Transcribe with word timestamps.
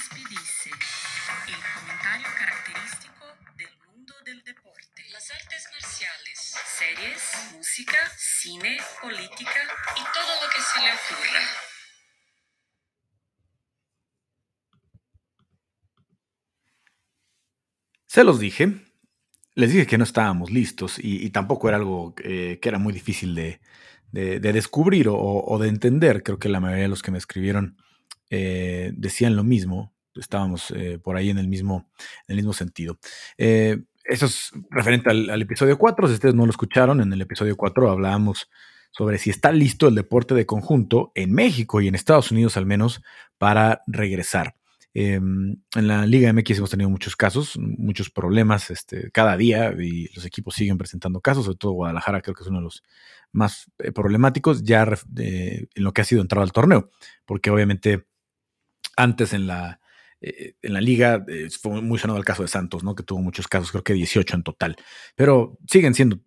Gaspi 0.00 0.24
dice, 0.30 0.70
el 1.46 1.60
comentario 1.78 2.26
característico 2.38 3.26
del 3.58 3.68
mundo 3.86 4.14
del 4.24 4.42
deporte, 4.44 5.02
las 5.12 5.30
artes 5.30 5.68
marciales, 5.74 6.56
series, 6.78 7.52
música, 7.52 7.98
cine, 8.16 8.78
política 9.02 9.60
y 9.96 10.02
todo 10.14 10.40
lo 10.40 10.48
que 10.48 10.62
se 10.62 10.80
le 10.80 10.90
ocurra. 10.94 11.40
Se 18.06 18.24
los 18.24 18.40
dije, 18.40 18.80
les 19.54 19.70
dije 19.70 19.86
que 19.86 19.98
no 19.98 20.04
estábamos 20.04 20.50
listos 20.50 20.98
y, 20.98 21.28
tampoco 21.28 21.68
era 21.68 21.76
algo 21.76 22.14
eh, 22.24 22.58
que 22.62 22.70
era 22.70 22.78
muy 22.78 22.94
difícil 22.94 23.34
de, 23.34 23.60
descubrir 24.12 25.08
o, 25.10 25.58
de 25.60 25.68
entender. 25.68 26.22
Creo 26.22 26.38
que 26.38 26.48
la 26.48 26.60
mayoría 26.60 26.84
de 26.84 26.88
los 26.88 27.02
que 27.02 27.10
me 27.10 27.18
escribieron 27.18 27.76
eh, 28.30 28.92
decían 28.94 29.36
lo 29.36 29.44
mismo. 29.44 29.94
Estábamos 30.14 30.72
eh, 30.72 30.98
por 31.02 31.16
ahí 31.16 31.30
en 31.30 31.38
el 31.38 31.48
mismo, 31.48 31.88
en 32.26 32.32
el 32.32 32.36
mismo 32.36 32.52
sentido. 32.52 32.98
eso 33.36 34.26
es 34.26 34.50
referente 34.70 35.10
al, 35.10 35.42
episodio 35.42 35.78
4. 35.78 36.08
Si 36.08 36.14
ustedes 36.14 36.34
no 36.34 36.46
lo 36.46 36.50
escucharon, 36.50 37.00
en 37.00 37.12
el 37.12 37.20
episodio 37.20 37.56
4 37.56 37.90
hablábamos 37.90 38.50
sobre 38.90 39.18
si 39.18 39.30
está 39.30 39.52
listo 39.52 39.86
el 39.88 39.94
deporte 39.94 40.34
de 40.34 40.46
conjunto 40.46 41.12
en 41.14 41.32
México 41.32 41.80
y 41.80 41.88
en 41.88 41.94
Estados 41.94 42.32
Unidos 42.32 42.56
al 42.56 42.66
menos 42.66 43.02
para 43.38 43.82
regresar. 43.86 44.56
En 44.92 45.62
la 45.74 46.04
Liga 46.04 46.32
MX 46.32 46.58
hemos 46.58 46.70
tenido 46.70 46.90
muchos 46.90 47.14
casos, 47.14 47.56
muchos 47.56 48.10
problemas 48.10 48.70
este, 48.70 49.12
cada 49.12 49.36
día 49.36 49.72
y 49.78 50.12
los 50.14 50.26
equipos 50.26 50.56
siguen 50.56 50.78
presentando 50.78 51.20
casos, 51.20 51.44
sobre 51.44 51.58
todo 51.58 51.72
Guadalajara 51.72 52.20
creo 52.22 52.34
que 52.34 52.42
es 52.42 52.48
uno 52.48 52.58
de 52.58 52.64
los 52.64 52.82
más 53.32 53.70
eh, 53.78 53.92
problemáticos 53.92 54.64
ya 54.64 54.82
en 55.16 55.68
lo 55.76 55.92
que 55.92 56.00
ha 56.00 56.04
sido 56.04 56.22
entrado 56.22 56.42
al 56.42 56.50
torneo, 56.50 56.90
porque 57.24 57.50
obviamente 57.50 58.06
antes 59.02 59.32
en 59.32 59.46
la, 59.46 59.80
eh, 60.20 60.54
en 60.62 60.72
la 60.72 60.80
liga 60.80 61.24
eh, 61.28 61.48
fue 61.50 61.80
muy 61.82 61.98
sonado 61.98 62.18
el 62.18 62.24
caso 62.24 62.42
de 62.42 62.48
Santos, 62.48 62.84
¿no? 62.84 62.94
que 62.94 63.02
tuvo 63.02 63.20
muchos 63.20 63.48
casos, 63.48 63.70
creo 63.70 63.84
que 63.84 63.94
18 63.94 64.36
en 64.36 64.42
total, 64.42 64.76
pero 65.16 65.58
siguen 65.68 65.94
siendo, 65.94 66.20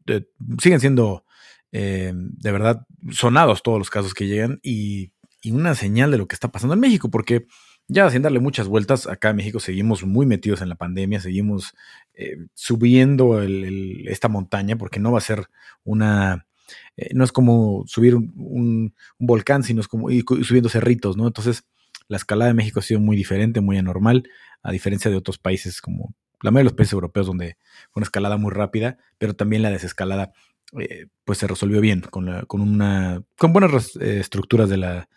siguen 0.59 0.79
siendo 0.79 1.25
de 1.71 2.51
verdad 2.51 2.85
sonados 3.09 3.63
todos 3.63 3.79
los 3.79 3.89
casos 3.89 4.13
que 4.13 4.27
llegan 4.27 4.59
y, 4.61 5.11
y 5.41 5.51
una 5.51 5.73
señal 5.75 6.11
de 6.11 6.17
lo 6.17 6.27
que 6.27 6.35
está 6.35 6.51
pasando 6.51 6.75
en 6.75 6.79
México, 6.79 7.09
porque 7.09 7.47
ya 7.88 8.09
sin 8.09 8.21
darle 8.21 8.39
muchas 8.39 8.67
vueltas, 8.67 9.07
acá 9.07 9.31
en 9.31 9.35
México 9.35 9.59
seguimos 9.59 10.03
muy 10.03 10.25
metidos 10.25 10.61
en 10.61 10.69
la 10.69 10.75
pandemia, 10.75 11.19
seguimos 11.19 11.73
eh, 12.13 12.38
subiendo 12.53 13.41
esta 13.44 14.29
montaña, 14.29 14.77
porque 14.77 14.99
no 14.99 15.11
va 15.11 15.17
a 15.17 15.21
ser 15.21 15.47
una, 15.83 16.47
eh, 16.95 17.09
no 17.13 17.25
es 17.25 17.33
como 17.33 17.83
subir 17.85 18.16
un, 18.16 18.95
volcán, 19.19 19.63
sino 19.63 19.81
es 19.81 19.88
como 19.89 20.09
ir 20.09 20.23
subiendo 20.44 20.69
cerritos, 20.69 21.17
¿no? 21.17 21.27
Entonces, 21.27 21.66
la 22.08 22.18
escalada 22.18 22.50
de 22.50 22.56
México 22.56 22.80
ha 22.80 22.84
sido 22.84 23.00
muy 23.00 23.16
diferente, 23.16 23.62
muy 23.62 23.78
anormal, 23.78 24.30
a 24.62 24.72
diferencia 24.72 25.09
de 25.12 25.18
otros 25.18 25.38
países 25.38 25.82
como 25.82 26.16
la 26.42 26.52
mayoría 26.52 26.70
de 26.70 26.72
los 26.72 26.78
países 26.78 26.94
europeos 26.94 27.28
donde 27.28 27.58
fue 27.92 28.02
una 28.02 28.06
escalada 28.06 28.38
muy 28.38 28.52
rápida, 28.52 28.98
pero 29.18 29.34
también 29.36 29.62
la 29.62 29.72
desescalada 29.72 30.34
eh, 30.80 31.08
pues 31.24 31.38
se 31.38 31.48
resolvió 31.48 31.80
bien, 31.81 32.02
con, 32.02 32.26
la, 32.26 32.44
con, 32.44 32.62
una, 32.62 33.24
con 33.38 33.54
buenas 33.54 33.96
estructuras 33.96 34.70
de 34.70 34.78
la, 34.78 35.09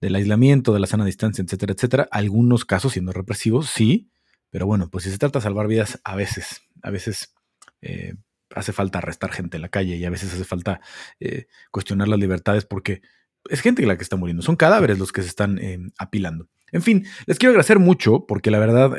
del 0.00 0.14
aislamiento, 0.14 0.72
de 0.72 0.80
la 0.80 0.86
sana 0.86 1.04
distancia, 1.04 1.44
etcétera, 1.44 1.74
etcétera. 1.74 2.08
Algunos 2.10 2.64
casos 2.64 2.92
siendo 2.92 3.12
represivos, 3.12 3.68
sí, 3.68 4.08
pero 4.50 4.66
bueno, 4.66 4.88
pues 4.90 5.04
si 5.04 5.10
se 5.10 5.18
trata 5.18 5.38
de 5.38 5.42
salvar 5.42 5.66
vidas, 5.66 6.00
a 6.04 6.16
veces, 6.16 6.62
a 6.82 6.90
veces 6.90 7.34
eh, 7.82 8.14
hace 8.54 8.72
falta 8.72 8.98
arrestar 8.98 9.32
gente 9.32 9.56
en 9.56 9.62
la 9.62 9.68
calle 9.68 9.96
y 9.96 10.04
a 10.04 10.10
veces 10.10 10.32
hace 10.32 10.44
falta 10.44 10.80
eh, 11.20 11.46
cuestionar 11.70 12.08
las 12.08 12.18
libertades 12.18 12.64
porque 12.64 13.02
es 13.48 13.60
gente 13.60 13.84
la 13.86 13.96
que 13.96 14.02
está 14.02 14.16
muriendo, 14.16 14.42
son 14.42 14.56
cadáveres 14.56 14.98
los 14.98 15.12
que 15.12 15.22
se 15.22 15.28
están 15.28 15.58
eh, 15.58 15.78
apilando. 15.98 16.48
En 16.72 16.82
fin, 16.82 17.06
les 17.26 17.38
quiero 17.38 17.50
agradecer 17.50 17.78
mucho 17.78 18.26
porque 18.26 18.50
la 18.50 18.58
verdad 18.58 18.96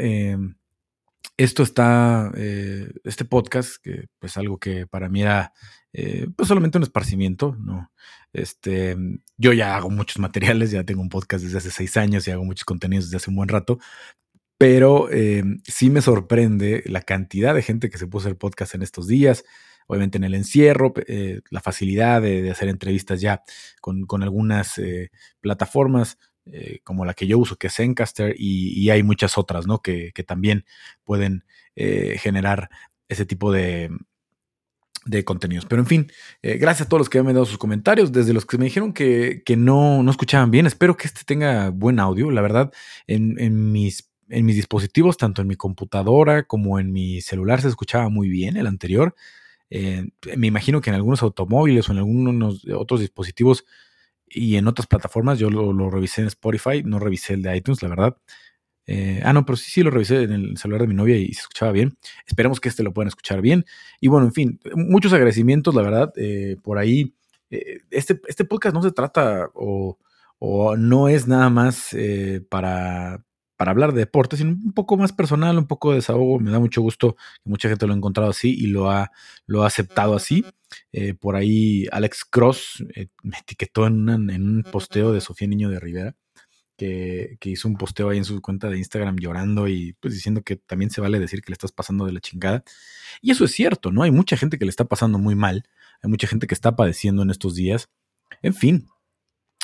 esto 1.37 1.63
está, 1.63 2.31
este 2.35 3.23
podcast, 3.23 3.77
que 3.81 4.07
pues 4.19 4.35
algo 4.35 4.57
que 4.57 4.87
para 4.87 5.07
mí 5.07 5.21
era 5.21 5.53
eh, 5.93 6.27
pues 6.35 6.47
solamente 6.47 6.77
un 6.77 6.83
esparcimiento, 6.83 7.57
¿no? 7.59 7.91
Este, 8.31 8.95
yo 9.37 9.51
ya 9.51 9.75
hago 9.75 9.89
muchos 9.89 10.19
materiales, 10.19 10.71
ya 10.71 10.85
tengo 10.85 11.01
un 11.01 11.09
podcast 11.09 11.43
desde 11.43 11.57
hace 11.57 11.71
seis 11.71 11.97
años 11.97 12.27
y 12.27 12.31
hago 12.31 12.45
muchos 12.45 12.63
contenidos 12.63 13.05
desde 13.05 13.17
hace 13.17 13.29
un 13.29 13.35
buen 13.35 13.49
rato, 13.49 13.79
pero 14.57 15.09
eh, 15.11 15.43
sí 15.65 15.89
me 15.89 16.01
sorprende 16.01 16.83
la 16.85 17.01
cantidad 17.01 17.53
de 17.53 17.61
gente 17.61 17.89
que 17.89 17.97
se 17.97 18.07
puso 18.07 18.29
el 18.29 18.37
podcast 18.37 18.75
en 18.75 18.83
estos 18.83 19.07
días, 19.07 19.43
obviamente 19.87 20.17
en 20.17 20.23
el 20.23 20.35
encierro, 20.35 20.93
eh, 21.07 21.41
la 21.49 21.61
facilidad 21.61 22.21
de, 22.21 22.49
hacer 22.51 22.69
entrevistas 22.69 23.21
ya 23.21 23.43
con, 23.79 24.05
algunas 24.23 24.79
plataformas, 25.39 26.17
como 26.83 27.05
la 27.05 27.13
que 27.13 27.27
yo 27.27 27.37
uso, 27.37 27.55
que 27.55 27.67
es 27.67 27.79
Encaster, 27.79 28.35
y, 28.37 28.89
hay 28.89 29.03
muchas 29.03 29.37
otras, 29.37 29.67
¿no? 29.67 29.81
Que, 29.81 30.11
que 30.13 30.23
también 30.23 30.65
pueden 31.03 31.45
generar 31.75 32.69
ese 33.07 33.25
tipo 33.25 33.51
de, 33.51 33.89
de 35.05 35.23
contenidos. 35.23 35.65
Pero 35.65 35.81
en 35.81 35.87
fin, 35.87 36.11
eh, 36.41 36.57
gracias 36.57 36.85
a 36.85 36.89
todos 36.89 37.01
los 37.01 37.09
que 37.09 37.21
me 37.23 37.33
dado 37.33 37.45
sus 37.45 37.57
comentarios, 37.57 38.11
desde 38.11 38.33
los 38.33 38.45
que 38.45 38.57
me 38.57 38.65
dijeron 38.65 38.93
que, 38.93 39.43
no, 39.57 40.03
no, 40.03 40.11
escuchaban 40.11 40.51
bien. 40.51 40.67
Espero 40.67 40.97
que 40.97 41.07
este 41.07 41.21
tenga 41.25 41.69
buen 41.69 41.99
audio. 41.99 42.31
La 42.31 42.41
verdad, 42.41 42.71
en, 43.07 43.71
mis, 43.71 44.11
en 44.29 44.45
mis 44.45 44.55
dispositivos, 44.55 45.17
tanto 45.17 45.41
en 45.41 45.47
mi 45.47 45.55
computadora 45.55 46.43
como 46.43 46.79
en 46.79 46.91
mi 46.91 47.21
celular, 47.21 47.61
se 47.61 47.67
escuchaba 47.67 48.09
muy 48.09 48.29
bien 48.29 48.57
el 48.57 48.67
anterior. 48.67 49.15
Eh, 49.73 50.09
me 50.35 50.47
imagino 50.47 50.81
que 50.81 50.89
en 50.89 50.97
algunos 50.97 51.23
automóviles 51.23 51.87
o 51.87 51.93
en 51.93 51.99
algunos 51.99 52.67
otros 52.75 52.99
dispositivos 52.99 53.65
y 54.27 54.57
en 54.57 54.67
otras 54.67 54.85
plataformas, 54.85 55.39
yo 55.39 55.49
lo, 55.49 55.89
revisé 55.89 56.21
en 56.21 56.27
Spotify, 56.27 56.83
no 56.83 56.99
revisé 56.99 57.33
el 57.33 57.41
de 57.41 57.55
iTunes, 57.55 57.81
la 57.81 57.89
verdad. 57.89 58.17
Eh, 58.85 59.21
ah, 59.23 59.31
no, 59.31 59.45
pero 59.45 59.55
sí, 59.55 59.71
sí 59.71 59.83
lo 59.83 59.89
revisé 59.89 60.23
en 60.23 60.31
el 60.33 60.57
celular 60.57 60.81
de 60.81 60.87
mi 60.87 60.93
novia 60.93 61.17
y 61.17 61.33
se 61.33 61.41
escuchaba 61.41 61.71
bien. 61.71 61.97
Esperemos 62.27 62.59
que 62.59 62.69
este 62.69 62.83
lo 62.83 62.93
puedan 62.93 63.07
escuchar 63.07 63.41
bien. 63.41 63.65
Y 64.01 64.09
bueno, 64.09 64.27
en 64.27 64.33
fin, 64.33 64.59
muchos 64.75 65.13
agradecimientos, 65.13 65.73
la 65.73 65.81
verdad, 65.81 66.13
eh, 66.17 66.57
por 66.61 66.77
ahí. 66.77 67.15
Este, 67.89 68.21
este 68.27 68.45
podcast 68.45 68.73
no 68.73 68.81
se 68.81 68.91
trata 68.91 69.49
o, 69.53 69.97
no 70.77 71.09
es 71.09 71.27
nada 71.27 71.49
más 71.49 71.95
para, 72.49 73.25
para 73.61 73.73
hablar 73.73 73.93
de 73.93 73.99
deporte, 73.99 74.37
sino 74.37 74.53
un 74.53 74.73
poco 74.73 74.97
más 74.97 75.13
personal, 75.13 75.55
un 75.55 75.67
poco 75.67 75.91
de 75.91 75.97
desahogo. 75.97 76.39
Me 76.39 76.49
da 76.49 76.57
mucho 76.59 76.81
gusto 76.81 77.13
que 77.13 77.47
mucha 77.51 77.69
gente 77.69 77.85
lo 77.85 77.93
ha 77.93 77.95
encontrado 77.95 78.31
así 78.31 78.55
y 78.57 78.65
lo 78.65 78.89
ha, 78.89 79.11
lo 79.45 79.61
ha 79.61 79.67
aceptado 79.67 80.15
así. 80.15 80.43
por 81.19 81.35
ahí 81.35 81.85
Alex 81.91 82.25
Cross 82.25 82.83
me 83.21 83.37
etiquetó 83.37 83.85
en, 83.85 84.09
en 84.09 84.49
un 84.49 84.63
posteo 84.63 85.13
de 85.13 85.21
Sofía 85.21 85.47
Niño 85.47 85.69
de 85.69 85.79
Rivera 85.79 86.15
que, 86.75 87.37
hizo 87.43 87.67
un 87.67 87.75
posteo 87.75 88.09
ahí 88.09 88.17
en 88.17 88.25
su 88.25 88.41
cuenta 88.41 88.67
de 88.67 88.79
Instagram 88.79 89.17
llorando 89.17 89.67
y 89.67 89.93
pues 89.99 90.15
diciendo 90.15 90.41
que 90.41 90.55
también 90.55 90.89
se 90.89 90.99
vale 90.99 91.19
decir 91.19 91.43
que 91.43 91.51
le 91.51 91.53
estás 91.53 91.71
pasando 91.71 92.07
de 92.07 92.13
la 92.13 92.19
chingada. 92.19 92.63
Y 93.21 93.29
eso 93.29 93.45
es 93.45 93.51
cierto, 93.51 93.91
¿no? 93.91 94.01
Hay 94.01 94.09
mucha 94.09 94.37
gente 94.37 94.57
que 94.57 94.65
le 94.65 94.71
está 94.71 94.85
pasando 94.85 95.19
muy 95.19 95.35
mal, 95.35 95.65
hay 96.01 96.09
mucha 96.09 96.25
gente 96.25 96.47
que 96.47 96.55
está 96.55 96.75
padeciendo 96.75 97.21
en 97.21 97.29
estos 97.29 97.53
días. 97.53 97.91
En 98.41 98.55
fin, 98.55 98.87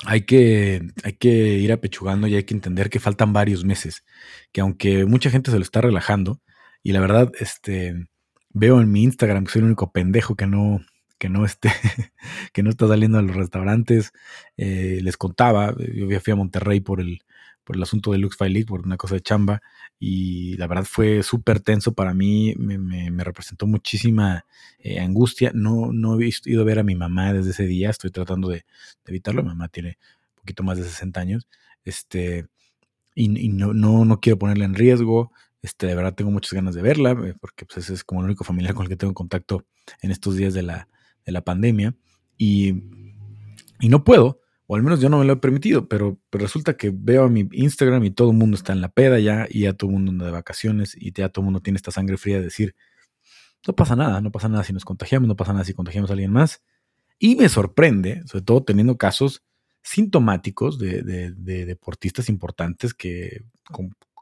hay 0.06 0.22
que, 0.22 0.82
hay 1.04 1.14
que 1.14 1.30
ir 1.30 1.72
apechugando 1.72 2.28
y 2.28 2.36
hay 2.36 2.44
que 2.44 2.54
entender 2.54 2.90
que 2.90 3.00
faltan 3.00 3.34
varios 3.34 3.66
meses, 3.66 4.04
que 4.52 4.62
aunque 4.62 5.06
mucha 5.06 5.30
gente 5.30 5.52
se 5.52 5.58
lo 5.58 5.64
está 5.64 5.82
relajando, 5.82 6.42
y 6.84 6.92
la 6.92 7.02
verdad, 7.02 7.32
este, 7.40 8.08
veo 8.50 8.80
en 8.82 8.92
mi 8.92 9.04
Instagram 9.04 9.46
que 9.46 9.52
soy 9.52 9.60
el 9.60 9.66
único 9.66 9.92
pendejo 9.92 10.36
que 10.36 10.48
no, 10.48 10.82
que 11.18 11.30
no 11.30 11.46
esté, 11.46 11.72
que 12.54 12.64
no 12.64 12.70
está 12.70 12.88
saliendo 12.88 13.18
a 13.18 13.22
los 13.22 13.36
restaurantes. 13.36 14.12
Eh, 14.58 15.00
les 15.02 15.18
contaba, 15.18 15.76
yo 15.78 16.20
fui 16.22 16.34
a 16.34 16.36
Monterrey 16.36 16.80
por 16.80 17.02
el, 17.02 17.22
por 17.68 17.76
el 17.76 17.84
asunto 17.84 18.14
de 18.14 18.18
Lux 18.18 18.40
League, 18.40 18.66
por 18.66 18.80
una 18.80 18.96
cosa 18.96 19.16
de 19.16 19.22
chamba, 19.22 19.62
y 20.00 20.56
la 20.56 20.68
verdad 20.68 20.86
fue 20.86 21.22
súper 21.22 21.60
tenso 21.60 21.94
para 21.94 22.14
mí, 22.14 22.54
me, 22.58 22.78
me, 22.78 23.24
representó 23.26 23.68
muchísima 23.68 24.46
eh, 24.80 25.02
angustia. 25.02 25.52
No, 25.54 25.92
no 25.92 26.18
he 26.18 26.30
ido 26.46 26.62
a 26.62 26.66
ver 26.66 26.80
a 26.80 26.84
mi 26.84 26.96
mamá 26.96 27.34
desde 27.34 27.52
ese 27.52 27.66
día, 27.66 27.90
estoy 27.90 28.10
tratando 28.10 28.48
de, 28.48 28.66
evitarlo. 29.06 29.44
Mi 29.44 29.50
mamá 29.50 29.68
tiene 29.68 29.98
un 30.30 30.42
poquito 30.42 30.64
más 30.64 30.78
de 30.78 30.86
60 30.86 31.20
años, 31.20 31.48
este, 31.84 32.48
y, 33.14 33.28
no, 33.50 33.74
no, 33.74 34.06
no 34.06 34.22
quiero 34.22 34.40
ponerla 34.40 34.64
en 34.64 34.74
riesgo. 34.74 35.34
Este, 35.62 35.88
de 35.88 35.96
verdad 35.96 36.14
tengo 36.14 36.32
muchas 36.32 36.54
ganas 36.54 36.74
de 36.74 36.82
verla, 36.82 37.12
eh, 37.12 37.34
porque 37.38 37.66
pues, 37.66 37.90
es 37.90 38.06
como 38.06 38.22
el 38.22 38.28
único 38.28 38.46
familiar 38.46 38.76
con 38.76 38.84
el 38.84 38.90
que 38.90 38.96
tengo 38.96 39.14
contacto 39.14 39.66
en 40.02 40.12
estos 40.12 40.38
días 40.38 40.54
de 40.54 40.64
la, 40.64 40.88
de 41.26 41.34
la 41.34 41.42
pandemia 41.42 41.94
y, 42.38 42.84
no 43.82 44.06
puedo, 44.06 44.40
o 44.68 44.76
al 44.76 44.84
menos 44.84 45.00
yo 45.00 45.10
no 45.10 45.20
me 45.20 45.26
lo 45.26 45.34
he 45.34 45.38
permitido, 45.38 45.88
pero, 45.88 46.20
resulta 46.32 46.76
que 46.76 46.92
veo 46.94 47.24
a 47.24 47.30
mi 47.30 47.48
Instagram 47.54 48.04
y 48.04 48.12
todo 48.12 48.32
el 48.32 48.38
mundo 48.38 48.56
está 48.58 48.74
en 48.74 48.82
la 48.82 48.90
peda 48.90 49.20
ya 49.20 49.48
y 49.50 49.62
ya 49.62 49.74
todo 49.74 49.90
el 49.90 49.96
mundo 49.96 50.12
anda 50.12 50.26
de 50.26 50.32
vacaciones 50.32 50.96
y 50.96 51.14
ya 51.14 51.30
todo 51.30 51.42
el 51.42 51.46
mundo 51.46 51.62
tiene 51.62 51.78
esta 51.78 51.92
sangre 51.92 52.18
fría 52.18 52.38
de 52.38 52.44
decir, 52.44 52.76
no 53.66 53.76
pasa 53.76 53.96
nada, 53.96 54.22
no 54.22 54.32
pasa 54.32 54.50
nada 54.50 54.64
si 54.64 54.74
nos 54.74 54.86
contagiamos, 54.86 55.28
no 55.28 55.36
pasa 55.36 55.54
nada 55.54 55.66
si 55.66 55.74
contagiamos 55.74 56.10
a 56.10 56.14
alguien 56.14 56.32
más. 56.32 56.62
Y 57.18 57.36
me 57.38 57.50
sorprende, 57.50 58.24
sobre 58.28 58.44
todo 58.44 58.64
teniendo 58.64 58.98
casos 58.98 59.44
sintomáticos 59.82 60.78
de, 60.78 61.02
de 61.02 61.66
deportistas 61.66 62.30
importantes 62.30 62.94
que, 62.94 63.44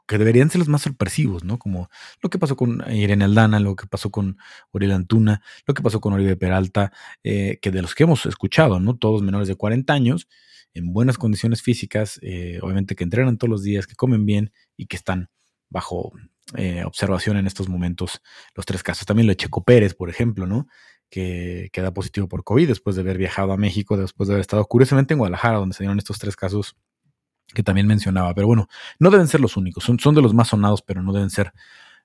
que 0.06 0.18
deberían 0.18 0.50
ser 0.50 0.60
los 0.60 0.68
más 0.68 0.82
sorpresivos, 0.82 1.44
¿no? 1.44 1.58
Como 1.58 1.88
lo 2.22 2.30
que 2.30 2.38
pasó 2.38 2.56
con 2.56 2.82
Irene 2.92 3.24
Aldana, 3.24 3.60
lo 3.60 3.74
que 3.76 3.86
pasó 3.86 4.10
con 4.10 4.38
Uriel 4.72 4.92
Antuna, 4.92 5.42
lo 5.66 5.74
que 5.74 5.82
pasó 5.82 6.00
con 6.00 6.12
Oribe 6.12 6.36
Peralta, 6.36 6.92
eh, 7.24 7.58
que 7.60 7.70
de 7.70 7.82
los 7.82 7.94
que 7.94 8.04
hemos 8.04 8.24
escuchado, 8.26 8.80
¿no? 8.80 8.96
Todos 8.96 9.22
menores 9.22 9.48
de 9.48 9.56
40 9.56 9.92
años, 9.92 10.28
en 10.74 10.92
buenas 10.92 11.18
condiciones 11.18 11.62
físicas, 11.62 12.18
eh, 12.22 12.60
obviamente 12.62 12.94
que 12.94 13.04
entrenan 13.04 13.38
todos 13.38 13.50
los 13.50 13.62
días, 13.62 13.86
que 13.86 13.96
comen 13.96 14.26
bien 14.26 14.52
y 14.76 14.86
que 14.86 14.96
están 14.96 15.28
bajo 15.70 16.12
eh, 16.54 16.84
observación 16.84 17.36
en 17.38 17.46
estos 17.46 17.68
momentos 17.68 18.20
los 18.54 18.66
tres 18.66 18.82
casos. 18.82 19.06
También 19.06 19.26
lo 19.26 19.32
de 19.32 19.36
Checo 19.36 19.64
Pérez, 19.64 19.94
por 19.94 20.10
ejemplo, 20.10 20.46
¿no? 20.46 20.68
Que 21.10 21.70
queda 21.72 21.92
positivo 21.92 22.28
por 22.28 22.44
COVID 22.44 22.68
después 22.68 22.94
de 22.94 23.02
haber 23.02 23.18
viajado 23.18 23.52
a 23.52 23.56
México, 23.56 23.96
después 23.96 24.28
de 24.28 24.34
haber 24.34 24.42
estado 24.42 24.64
curiosamente 24.66 25.14
en 25.14 25.18
Guadalajara, 25.18 25.58
donde 25.58 25.74
se 25.74 25.82
dieron 25.82 25.98
estos 25.98 26.18
tres 26.18 26.36
casos 26.36 26.76
que 27.54 27.62
también 27.62 27.86
mencionaba. 27.86 28.34
Pero 28.34 28.46
bueno, 28.46 28.68
no 28.98 29.10
deben 29.10 29.28
ser 29.28 29.40
los 29.40 29.56
únicos, 29.56 29.84
son, 29.84 29.98
son 29.98 30.14
de 30.14 30.22
los 30.22 30.34
más 30.34 30.48
sonados, 30.48 30.82
pero 30.82 31.02
no 31.02 31.12
deben 31.12 31.30
ser 31.30 31.52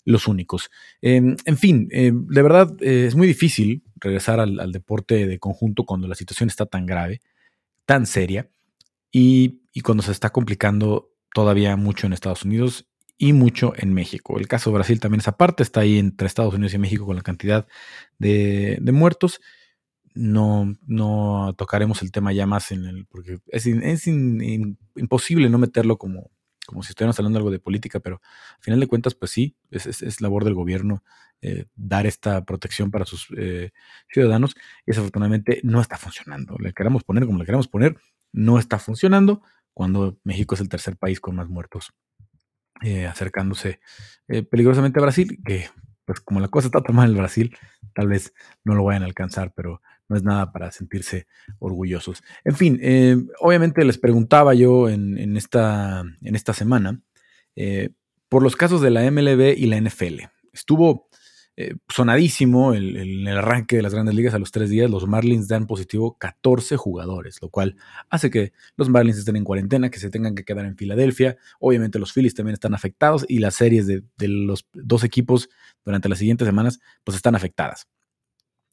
los 0.06 0.28
únicos. 0.28 0.70
Em, 1.02 1.36
en 1.46 1.58
fin, 1.58 1.88
em, 1.92 2.28
de 2.28 2.42
verdad 2.42 2.76
eh, 2.82 3.06
es 3.08 3.16
muy 3.16 3.28
difícil 3.28 3.84
regresar 3.96 4.40
al, 4.40 4.72
deporte 4.72 5.28
de 5.28 5.40
conjunto 5.40 5.86
cuando 5.86 6.08
la 6.08 6.16
situación 6.16 6.50
está 6.50 6.66
tan 6.66 6.86
grave, 6.86 7.22
tan 7.86 8.06
seria, 8.06 8.50
y, 9.12 9.62
y, 9.74 9.82
cuando 9.82 10.04
se 10.04 10.12
está 10.12 10.32
complicando 10.32 11.12
todavía 11.34 11.76
mucho 11.76 12.08
en 12.08 12.14
Estados 12.14 12.46
Unidos 12.46 12.88
y 13.18 13.34
mucho 13.34 13.74
en 13.78 13.94
México. 13.94 14.40
El 14.40 14.48
caso 14.48 14.70
de 14.70 14.76
Brasil 14.76 15.00
también 15.00 15.20
esa 15.20 15.38
parte, 15.38 15.64
está 15.64 15.82
ahí 15.82 16.00
entre 16.00 16.28
Estados 16.28 16.54
Unidos 16.54 16.74
y 16.74 16.78
México 16.78 17.06
con 17.06 17.18
la 17.18 17.22
cantidad 17.22 17.68
de 18.18 18.80
muertos 18.94 19.42
no, 20.14 20.76
no 20.86 21.54
tocaremos 21.58 22.02
el 22.02 22.12
tema 22.12 22.34
ya 22.34 22.46
más 22.46 22.72
en 22.72 22.86
el, 22.86 23.06
porque 23.06 23.40
es, 23.48 23.66
es 23.66 24.08
imposible 24.08 25.50
no 25.50 25.58
meterlo 25.58 25.98
como, 25.98 26.32
como 26.66 26.84
si 26.84 26.90
estuviéramos 26.90 27.20
hablando 27.20 27.40
algo 27.40 27.52
de 27.52 27.60
política, 27.60 28.00
pero 28.00 28.22
al 28.58 28.64
final 28.64 28.80
de 28.80 28.88
cuentas, 28.88 29.16
pues 29.16 29.32
sí, 29.32 29.56
es, 29.70 29.86
es, 29.86 30.22
labor 30.22 30.44
del 30.44 30.54
gobierno 30.54 31.04
eh, 31.42 31.66
dar 31.76 32.06
esta 32.06 32.46
protección 32.46 32.92
para 32.92 33.06
sus 33.06 33.28
eh, 33.38 33.72
ciudadanos 34.12 34.56
y 34.86 34.92
desafortunadamente 34.92 35.60
no 35.64 35.82
está 35.82 35.98
funcionando. 35.98 36.56
Le 36.60 36.74
queramos 36.74 37.04
poner 37.04 37.26
como 37.26 37.40
le 37.40 37.46
queramos 37.46 37.68
poner, 37.68 37.98
no 38.32 38.60
está 38.60 38.80
funcionando 38.80 39.42
cuando 39.74 40.20
México 40.24 40.56
es 40.56 40.62
el 40.62 40.70
tercer 40.70 40.98
país 40.98 41.20
con 41.20 41.36
más 41.36 41.50
muertos, 41.50 41.94
eh, 42.82 43.08
acercándose 43.08 43.80
peligrosamente 44.50 45.00
a 45.00 45.04
Brasil, 45.04 45.40
que 45.46 45.70
pues 46.06 46.20
como 46.20 46.40
la 46.40 46.48
cosa 46.48 46.68
está 46.68 46.82
tomada 46.82 47.06
en 47.06 47.12
el 47.12 47.18
Brasil, 47.18 47.58
tal 47.94 48.08
vez 48.08 48.34
no 48.64 48.76
lo 48.76 48.84
vayan 48.84 49.04
a 49.04 49.06
alcanzar, 49.06 49.54
pero 49.54 49.82
no 50.12 50.18
es 50.18 50.24
nada 50.24 50.52
para 50.52 50.72
sentirse 50.72 51.26
orgullosos. 51.60 52.22
En 52.44 52.56
fin, 52.56 52.80
eh, 52.82 53.16
obviamente 53.40 53.84
les 53.86 53.98
preguntaba 53.98 54.54
yo 54.54 54.90
en, 54.90 55.38
esta, 55.38 56.04
en 56.22 56.36
esta, 56.36 56.54
semana 56.54 57.02
eh, 57.56 57.92
por 58.28 58.44
los 58.44 58.58
casos 58.58 58.82
de 58.82 58.92
la 58.92 59.10
MLB 59.10 59.58
y 59.58 59.68
la 59.68 59.80
NFL. 59.80 60.24
Estuvo 60.52 61.08
eh, 61.56 61.76
sonadísimo 61.88 62.74
el, 62.74 62.98
el, 62.98 63.28
arranque 63.30 63.78
de 63.78 63.84
las 63.84 63.94
grandes 63.94 64.14
ligas 64.14 64.34
a 64.34 64.40
los 64.40 64.52
tres 64.52 64.70
días. 64.70 64.92
Los 64.92 65.08
Marlins 65.08 65.48
dan 65.48 65.66
positivo 65.66 66.18
14 66.18 66.76
jugadores, 66.76 67.38
lo 67.42 67.50
cual 67.50 67.78
hace 68.10 68.30
que 68.30 68.52
los 68.76 68.90
Marlins 68.90 69.18
estén 69.18 69.38
en 69.38 69.46
cuarentena, 69.46 69.90
que 69.90 70.00
se 70.00 70.10
tengan 70.10 70.36
que 70.36 70.44
quedar 70.44 70.66
en 70.66 70.76
Filadelfia. 70.76 71.38
Obviamente 71.62 72.00
los 72.00 72.12
Phillies 72.12 72.36
también 72.36 72.56
están 72.56 72.74
afectados 72.74 73.26
y 73.30 73.40
las 73.40 73.56
series 73.56 73.88
de, 73.88 74.04
de 74.18 74.28
los 74.28 74.68
dos 74.74 75.06
equipos 75.06 75.50
durante 75.86 76.10
las 76.10 76.20
siguientes 76.20 76.46
semanas 76.46 76.82
pues 77.06 77.16
están 77.16 77.36
afectadas 77.36 77.88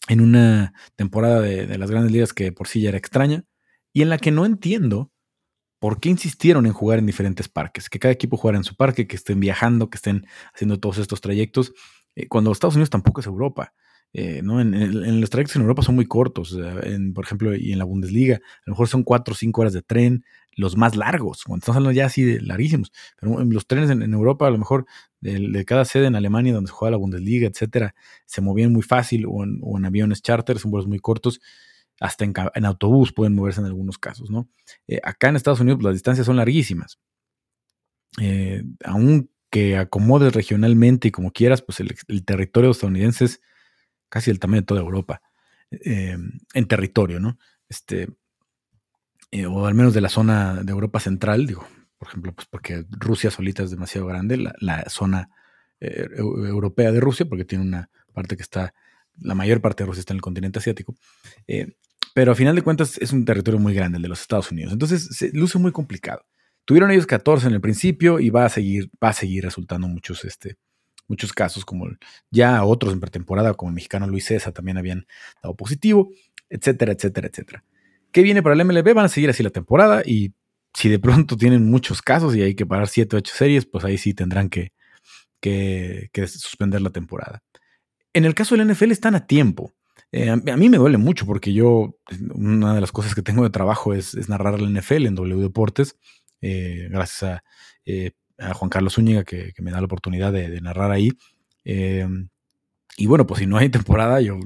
en 0.06 0.20
una 0.20 0.72
temporada 0.96 1.40
de, 1.40 1.78
las 1.78 1.90
grandes 1.90 2.12
ligas 2.12 2.32
que 2.32 2.52
por 2.52 2.68
sí 2.68 2.80
ya 2.80 2.90
era 2.90 2.98
extraña 2.98 3.44
y 3.92 4.02
en 4.02 4.08
la 4.08 4.18
que 4.18 4.30
no 4.30 4.46
entiendo 4.46 5.10
por 5.80 6.00
qué 6.00 6.08
insistieron 6.08 6.66
en 6.66 6.72
jugar 6.72 6.98
en 6.98 7.06
diferentes 7.06 7.48
parques, 7.48 7.88
que 7.88 7.98
cada 7.98 8.12
equipo 8.12 8.36
jugara 8.36 8.58
en 8.58 8.64
su 8.64 8.74
parque, 8.74 9.06
que 9.06 9.16
estén 9.16 9.40
viajando, 9.40 9.90
que 9.90 9.96
estén 9.96 10.26
haciendo 10.52 10.78
todos 10.78 10.98
estos 10.98 11.20
trayectos, 11.20 11.72
eh, 12.16 12.26
cuando 12.28 12.50
Estados 12.50 12.74
Unidos 12.74 12.90
tampoco 12.90 13.20
es 13.20 13.26
Europa. 13.26 13.74
Eh, 14.14 14.40
¿no? 14.42 14.60
En, 14.60 15.20
los 15.20 15.30
trayectos 15.30 15.56
en 15.56 15.62
Europa 15.62 15.82
son 15.82 15.94
muy 15.94 16.06
cortos, 16.06 16.58
por 17.14 17.24
ejemplo, 17.24 17.54
y 17.54 17.72
en 17.72 17.78
la 17.78 17.84
Bundesliga, 17.84 18.36
a 18.36 18.62
lo 18.66 18.72
mejor 18.72 18.88
son 18.88 19.02
cuatro 19.02 19.32
o 19.32 19.36
cinco 19.36 19.60
horas 19.60 19.74
de 19.74 19.82
tren, 19.82 20.24
los 20.56 20.76
más 20.76 20.96
largos, 20.96 21.44
cuando 21.44 21.60
estamos 21.60 21.76
hablando 21.76 21.92
ya 21.92 22.06
así 22.06 22.24
de 22.24 22.40
larguísimos, 22.40 22.90
pero 23.20 23.40
en 23.40 23.50
los 23.50 23.66
trenes 23.66 23.90
en, 23.90 24.02
Europa, 24.12 24.46
a 24.46 24.50
lo 24.50 24.58
mejor 24.58 24.86
de, 25.20 25.64
cada 25.64 25.84
sede 25.84 26.06
en 26.06 26.16
Alemania 26.16 26.52
donde 26.52 26.68
se 26.68 26.74
juega 26.74 26.90
la 26.92 26.96
Bundesliga, 26.96 27.46
etcétera, 27.46 27.94
se 28.26 28.40
movían 28.40 28.72
muy 28.72 28.82
fácil, 28.82 29.24
o 29.28 29.44
en, 29.44 29.84
aviones 29.84 30.20
charter, 30.20 30.58
son 30.58 30.72
vuelos 30.72 30.88
muy 30.88 30.98
cortos, 30.98 31.40
hasta 32.00 32.24
en, 32.24 32.64
autobús 32.64 33.12
pueden 33.12 33.34
moverse 33.34 33.60
en 33.60 33.66
algunos 33.66 33.98
casos, 33.98 34.30
¿no? 34.30 34.48
Eh, 34.88 35.00
acá 35.02 35.28
en 35.28 35.36
Estados 35.36 35.60
Unidos 35.60 35.78
pues, 35.78 35.84
las 35.84 35.94
distancias 35.94 36.26
son 36.26 36.36
larguísimas. 36.36 36.98
Eh, 38.20 38.64
aunque 38.84 39.76
acomodes 39.76 40.32
regionalmente 40.32 41.08
y 41.08 41.10
como 41.10 41.32
quieras, 41.32 41.62
pues 41.62 41.80
el, 41.80 41.94
el 42.08 42.24
territorio 42.24 42.70
estadounidense 42.70 43.26
es 43.26 43.40
casi 44.08 44.30
el 44.30 44.38
tamaño 44.38 44.62
de 44.62 44.66
toda 44.66 44.80
Europa, 44.80 45.20
eh, 45.70 46.16
en 46.54 46.66
territorio, 46.66 47.20
¿no? 47.20 47.38
Este, 47.68 48.08
eh, 49.30 49.46
o 49.46 49.66
al 49.66 49.74
menos 49.74 49.94
de 49.94 50.00
la 50.00 50.08
zona 50.08 50.62
de 50.62 50.72
Europa 50.72 51.00
Central, 51.00 51.46
digo, 51.46 51.66
por 51.98 52.08
ejemplo, 52.08 52.32
pues 52.34 52.46
porque 52.50 52.84
Rusia 52.90 53.30
solita 53.30 53.62
es 53.62 53.70
demasiado 53.70 54.06
grande, 54.06 54.36
la, 54.36 54.84
zona 54.88 55.30
eh, 55.80 56.08
europea 56.16 56.92
de 56.92 57.00
Rusia, 57.00 57.26
porque 57.28 57.44
tiene 57.44 57.64
una 57.64 57.90
parte 58.12 58.36
que 58.36 58.42
está, 58.42 58.72
la 59.18 59.34
mayor 59.34 59.60
parte 59.60 59.82
de 59.82 59.88
Rusia 59.88 60.00
está 60.00 60.12
en 60.14 60.18
el 60.18 60.22
continente 60.22 60.58
asiático, 60.58 60.94
pero 62.14 62.32
a 62.32 62.34
final 62.34 62.54
de 62.54 62.62
cuentas 62.62 62.98
es 62.98 63.12
un 63.12 63.24
territorio 63.24 63.60
muy 63.60 63.74
grande, 63.74 63.96
el 63.96 64.02
de 64.02 64.08
los 64.08 64.20
Estados 64.20 64.50
Unidos, 64.50 64.72
entonces 64.72 65.08
se 65.12 65.30
luce 65.32 65.58
muy 65.58 65.72
complicado. 65.72 66.24
Tuvieron 66.64 66.90
ellos 66.90 67.06
14 67.06 67.46
en 67.46 67.54
el 67.54 67.60
principio 67.62 68.20
y 68.20 68.28
va 68.28 68.44
a 68.44 68.48
seguir, 68.50 68.90
va 69.02 69.08
a 69.08 69.12
seguir 69.14 69.44
resultando 69.44 69.88
muchos, 69.88 70.24
este, 70.24 70.56
muchos 71.08 71.32
casos, 71.32 71.64
como 71.64 71.88
ya 72.30 72.64
otros 72.64 72.92
en 72.92 73.00
pretemporada, 73.00 73.54
como 73.54 73.70
el 73.70 73.74
mexicano 73.74 74.06
Luis 74.06 74.26
César 74.26 74.52
también 74.52 74.78
habían 74.78 75.06
dado 75.42 75.56
positivo, 75.56 76.10
etcétera, 76.48 76.92
etcétera, 76.92 77.28
etcétera. 77.28 77.64
¿Qué 78.12 78.22
viene 78.22 78.42
para 78.42 78.54
el 78.54 78.64
MLB? 78.64 78.94
Van 78.94 79.06
a 79.06 79.08
seguir 79.08 79.30
así 79.30 79.42
la 79.42 79.50
temporada 79.50 80.02
y 80.04 80.32
si 80.74 80.88
de 80.88 80.98
pronto 80.98 81.36
tienen 81.36 81.70
muchos 81.70 82.02
casos 82.02 82.36
y 82.36 82.42
hay 82.42 82.54
que 82.54 82.66
parar 82.66 82.88
7 82.88 83.16
o 83.16 83.18
8 83.18 83.32
series, 83.34 83.66
pues 83.66 83.84
ahí 83.84 83.98
sí 83.98 84.14
tendrán 84.14 84.48
que, 84.48 84.72
que, 85.40 86.10
suspender 86.26 86.80
la 86.80 86.90
temporada. 86.90 87.42
En 88.12 88.24
el 88.24 88.34
caso 88.34 88.56
del 88.56 88.68
NFL 88.68 88.92
están 88.92 89.14
a 89.14 89.26
tiempo. 89.26 89.72
Eh, 90.10 90.30
a, 90.30 90.36
mí 90.36 90.68
me 90.68 90.78
duele 90.78 90.96
mucho 90.96 91.26
porque 91.26 91.52
yo, 91.52 91.98
una 92.32 92.74
de 92.74 92.80
las 92.80 92.92
cosas 92.92 93.14
que 93.14 93.22
tengo 93.22 93.44
de 93.44 93.50
trabajo 93.50 93.92
es, 93.92 94.28
narrar 94.28 94.54
el 94.54 94.72
NFL 94.72 95.06
en 95.06 95.14
W 95.14 95.42
Deportes, 95.42 95.96
eh, 96.40 96.88
gracias 96.90 97.22
a 97.24 97.44
eh, 97.84 98.12
a 98.38 98.54
Juan 98.54 98.70
Carlos 98.70 98.94
Zúñiga, 98.94 99.24
que, 99.24 99.52
me 99.58 99.70
da 99.70 99.80
la 99.80 99.86
oportunidad 99.86 100.32
de, 100.32 100.60
narrar 100.60 100.90
ahí. 100.90 101.10
Em, 101.64 102.28
y 102.96 103.06
bueno, 103.06 103.26
pues 103.26 103.40
si 103.40 103.46
no 103.46 103.58
hay 103.58 103.68
temporada, 103.68 104.20
yo 104.20 104.38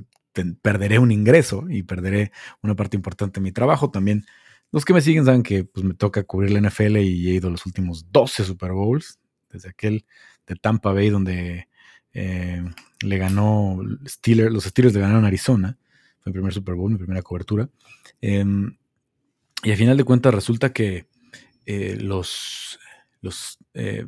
perderé 0.63 0.99
un 0.99 1.13
ingreso 1.13 1.67
y 1.69 1.83
perderé 1.83 2.33
una 2.63 2.75
parte 2.75 2.97
importante 2.97 3.41
de 3.41 3.45
mi 3.45 3.53
trabajo. 3.53 3.91
También 3.91 4.25
los 4.71 4.85
que 4.85 4.95
me 4.95 5.03
siguen 5.03 5.25
saben 5.25 5.43
que 5.43 5.65
pues, 5.65 5.85
me 5.85 5.95
toca 5.95 6.25
cubrir 6.25 6.51
la 6.51 6.61
NFL 6.61 6.97
y 6.99 7.31
he 7.31 7.35
ido 7.35 7.51
los 7.51 7.67
últimos 7.67 8.11
12 8.11 8.45
Super 8.45 8.73
Bowls, 8.73 9.19
desde 9.51 9.69
aquel 9.69 10.07
de 10.47 10.57
Tampa 10.57 10.93
Bay 10.93 11.11
donde 11.11 11.69
eh, 12.15 12.65
le 13.03 13.19
ganó 13.19 13.79
Steelers, 14.07 14.53
los 14.53 14.65
Steelers 14.65 14.95
le 14.95 15.01
ganaron 15.01 15.25
Arizona. 15.25 15.79
Fue 16.21 16.31
mi 16.31 16.35
primer 16.35 16.55
Super 16.55 16.75
Bowl, 16.75 16.91
mi 16.91 16.99
primera 16.99 17.23
cobertura. 17.23 17.69
Em, 18.21 18.77
y 19.63 19.71
al 19.71 19.77
final 19.77 19.97
de 19.97 20.05
cuentas 20.05 20.35
resulta 20.35 20.73
que 20.73 21.07
eh, 21.67 21.97
los 22.01 22.79
los 23.23 23.59
eh, 23.73 24.07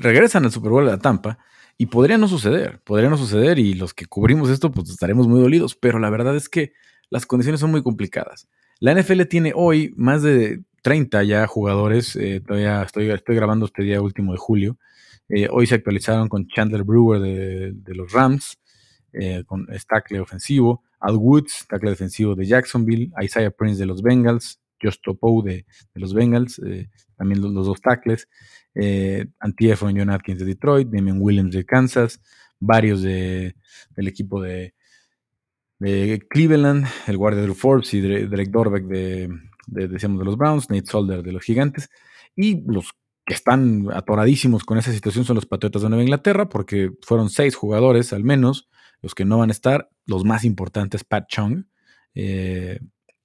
regresan 0.00 0.44
al 0.44 0.52
Super 0.52 0.70
Bowl 0.70 0.88
a 0.88 0.98
Tampa 0.98 1.38
y 1.76 1.86
podría 1.86 2.18
no 2.18 2.28
suceder, 2.28 2.80
podría 2.84 3.10
no 3.10 3.16
suceder 3.16 3.58
y 3.58 3.74
los 3.74 3.94
que 3.94 4.06
cubrimos 4.06 4.50
esto 4.50 4.70
pues 4.70 4.90
estaremos 4.90 5.26
muy 5.26 5.40
dolidos, 5.40 5.74
pero 5.74 5.98
la 5.98 6.10
verdad 6.10 6.36
es 6.36 6.48
que 6.48 6.72
las 7.08 7.26
condiciones 7.26 7.60
son 7.60 7.72
muy 7.72 7.82
complicadas. 7.82 8.48
La 8.78 8.94
NFL 8.94 9.22
tiene 9.22 9.52
hoy 9.54 9.92
más 9.96 10.22
de 10.22 10.62
30 10.82 11.24
ya 11.24 11.46
jugadores, 11.46 12.14
eh, 12.16 12.40
todavía 12.46 12.82
estoy, 12.82 13.06
grabando 13.34 13.66
este 13.66 13.82
día 13.82 14.00
último 14.00 14.32
de 14.32 14.38
julio, 14.38 14.78
eh, 15.28 15.48
hoy 15.50 15.66
se 15.66 15.74
actualizaron 15.74 16.28
con 16.28 16.46
Chandler 16.46 16.84
Brewer 16.84 17.20
de, 17.20 17.94
los 17.94 18.12
Rams, 18.12 18.58
con 19.46 19.66
tackle 19.88 20.20
ofensivo, 20.20 20.84
Al 21.00 21.16
Woods, 21.16 21.66
tackle 21.68 21.90
defensivo 21.90 22.34
de 22.34 22.46
Jacksonville, 22.46 23.10
Isaiah 23.20 23.50
Prince 23.50 23.80
de 23.80 23.86
los 23.86 24.02
Bengals, 24.02 24.59
Josh 24.82 24.98
Topo 25.02 25.42
de, 25.42 25.66
los 25.94 26.14
Bengals, 26.14 26.60
eh, 26.60 26.88
también 27.16 27.40
los, 27.40 27.66
dos 27.66 27.80
tackles, 27.80 28.28
eh, 28.74 29.26
Antiefo 29.38 29.90
y 29.90 29.98
John 29.98 30.10
Atkins 30.10 30.40
de 30.40 30.46
Detroit, 30.46 30.88
Damien 30.88 31.18
Williams 31.20 31.54
de 31.54 31.64
Kansas, 31.64 32.20
varios 32.58 33.02
de, 33.02 33.54
del 33.96 34.08
equipo 34.08 34.40
de, 34.40 34.74
Cleveland, 36.28 36.86
el 37.06 37.16
guardia 37.16 37.42
Drew 37.42 37.54
Forbes 37.54 37.94
y 37.94 38.02
Derek 38.02 38.50
Dorbeck 38.50 38.84
de, 38.84 39.30
decíamos, 39.66 40.18
de 40.18 40.26
los 40.26 40.36
Browns, 40.36 40.68
Nate 40.68 40.84
Solder 40.86 41.22
de 41.22 41.32
los 41.32 41.42
Gigantes, 41.42 41.88
y 42.36 42.62
los 42.70 42.90
que 43.24 43.34
están 43.34 43.86
atoradísimos 43.92 44.64
con 44.64 44.76
esa 44.76 44.92
situación 44.92 45.24
son 45.24 45.36
los 45.36 45.46
Patriotas 45.46 45.82
de 45.82 45.88
Nueva 45.88 46.02
Inglaterra, 46.02 46.48
porque 46.48 46.90
fueron 47.00 47.30
seis 47.30 47.54
jugadores 47.54 48.12
al 48.12 48.24
menos 48.24 48.68
los 49.02 49.14
que 49.14 49.24
no 49.24 49.38
van 49.38 49.48
a 49.48 49.52
estar, 49.52 49.88
los 50.06 50.24
más 50.24 50.44
importantes, 50.44 51.04
Pat 51.04 51.24
Chung, 51.28 51.64
eh, 52.14 52.80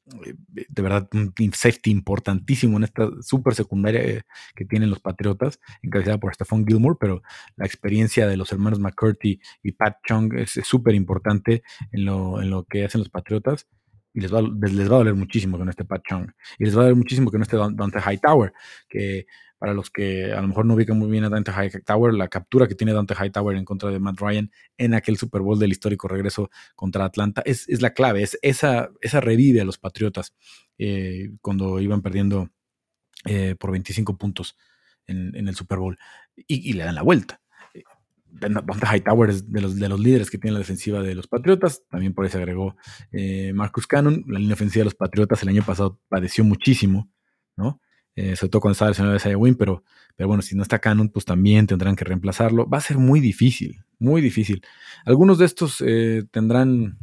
de 0.05 0.81
verdad 0.81 1.07
un 1.13 1.33
safety 1.53 1.89
importantísimo 1.91 2.77
en 2.77 2.83
esta 2.83 3.09
super 3.21 3.55
secundaria 3.55 4.01
eh, 4.01 4.21
que 4.55 4.65
tienen 4.65 4.89
los 4.89 4.99
Patriotas, 4.99 5.59
encabezada 5.81 6.19
por 6.19 6.33
Stephon 6.33 6.65
Gilmore, 6.65 6.97
pero 6.99 7.21
la 7.55 7.65
experiencia 7.65 8.27
de 8.27 8.37
los 8.37 8.51
hermanos 8.51 8.79
McCurdy 8.79 9.39
y 9.63 9.71
Pat 9.71 9.97
Chung 10.07 10.33
es 10.35 10.51
súper 10.63 10.95
importante 10.95 11.63
en 11.91 12.05
lo, 12.05 12.41
en 12.41 12.49
lo 12.49 12.65
que 12.65 12.85
hacen 12.85 12.99
los 12.99 13.09
Patriotas. 13.09 13.67
Y 14.15 14.21
les 14.21 14.33
va, 14.33 14.41
les 14.41 14.89
va 14.89 14.95
a 14.95 14.99
doler 14.99 15.13
muchísimo 15.13 15.57
que 15.57 15.65
no 15.65 15.69
esté 15.69 15.83
Pat 15.83 16.01
Chung. 16.07 16.31
Y 16.57 16.63
les 16.63 16.75
va 16.75 16.81
a 16.81 16.83
doler 16.85 16.95
muchísimo 16.95 17.29
que 17.29 17.37
no 17.37 17.43
esté 17.43 17.57
Dante 17.57 17.99
Hightower, 17.99 18.53
que 18.87 19.27
para 19.59 19.73
los 19.73 19.89
que 19.89 20.31
a 20.31 20.41
lo 20.41 20.47
mejor 20.47 20.65
no 20.65 20.73
ubican 20.73 20.97
muy 20.97 21.09
bien 21.09 21.25
a 21.25 21.29
Dante 21.29 21.51
Hightower, 21.51 22.13
la 22.13 22.29
captura 22.29 22.67
que 22.67 22.75
tiene 22.75 22.93
Dante 22.93 23.13
Hightower 23.13 23.57
en 23.57 23.65
contra 23.65 23.89
de 23.89 23.99
Matt 23.99 24.19
Ryan 24.21 24.49
en 24.77 24.93
aquel 24.93 25.17
Super 25.17 25.41
Bowl 25.41 25.59
del 25.59 25.71
histórico 25.71 26.07
regreso 26.07 26.49
contra 26.75 27.03
Atlanta 27.03 27.41
es, 27.45 27.67
es 27.67 27.81
la 27.81 27.91
clave, 27.91 28.23
es 28.23 28.39
esa, 28.41 28.89
esa 29.01 29.19
revive 29.19 29.59
a 29.59 29.65
los 29.65 29.77
Patriotas 29.77 30.33
eh, 30.77 31.31
cuando 31.41 31.79
iban 31.81 32.01
perdiendo 32.01 32.49
eh, 33.25 33.55
por 33.59 33.71
25 33.71 34.17
puntos 34.17 34.55
en, 35.07 35.35
en, 35.35 35.47
el 35.49 35.55
Super 35.55 35.79
Bowl 35.79 35.97
y, 36.35 36.69
y 36.69 36.73
le 36.73 36.85
dan 36.85 36.95
la 36.95 37.01
vuelta. 37.01 37.41
Dante 38.39 38.85
Hightower 38.85 39.29
es 39.29 39.51
de 39.51 39.61
los, 39.61 39.75
de 39.77 39.89
los 39.89 39.99
líderes 39.99 40.29
que 40.29 40.37
tiene 40.37 40.53
la 40.53 40.59
defensiva 40.59 41.01
de 41.01 41.15
los 41.15 41.27
Patriotas. 41.27 41.83
También 41.89 42.13
por 42.13 42.25
ahí 42.25 42.31
se 42.31 42.37
agregó 42.37 42.75
eh, 43.11 43.53
Marcus 43.53 43.87
Cannon. 43.87 44.23
La 44.27 44.39
línea 44.39 44.55
ofensiva 44.55 44.81
de 44.81 44.85
los 44.85 44.95
Patriotas 44.95 45.41
el 45.43 45.49
año 45.49 45.63
pasado 45.63 45.99
padeció 46.09 46.43
muchísimo, 46.43 47.09
¿no? 47.55 47.81
Eh, 48.15 48.35
sobre 48.35 48.49
todo 48.49 48.61
cuando 48.61 48.73
estaba 48.73 48.91
lesionado 48.91 49.17
de 49.17 49.35
Wynn, 49.35 49.55
pero, 49.55 49.83
pero 50.15 50.27
bueno, 50.27 50.41
si 50.41 50.55
no 50.55 50.63
está 50.63 50.79
Cannon, 50.79 51.09
pues 51.09 51.25
también 51.25 51.67
tendrán 51.67 51.95
que 51.95 52.05
reemplazarlo. 52.05 52.67
Va 52.67 52.77
a 52.77 52.81
ser 52.81 52.97
muy 52.97 53.19
difícil, 53.19 53.83
muy 53.99 54.21
difícil. 54.21 54.61
Algunos 55.05 55.37
de 55.37 55.45
estos 55.45 55.83
eh, 55.85 56.23
tendrán 56.31 56.97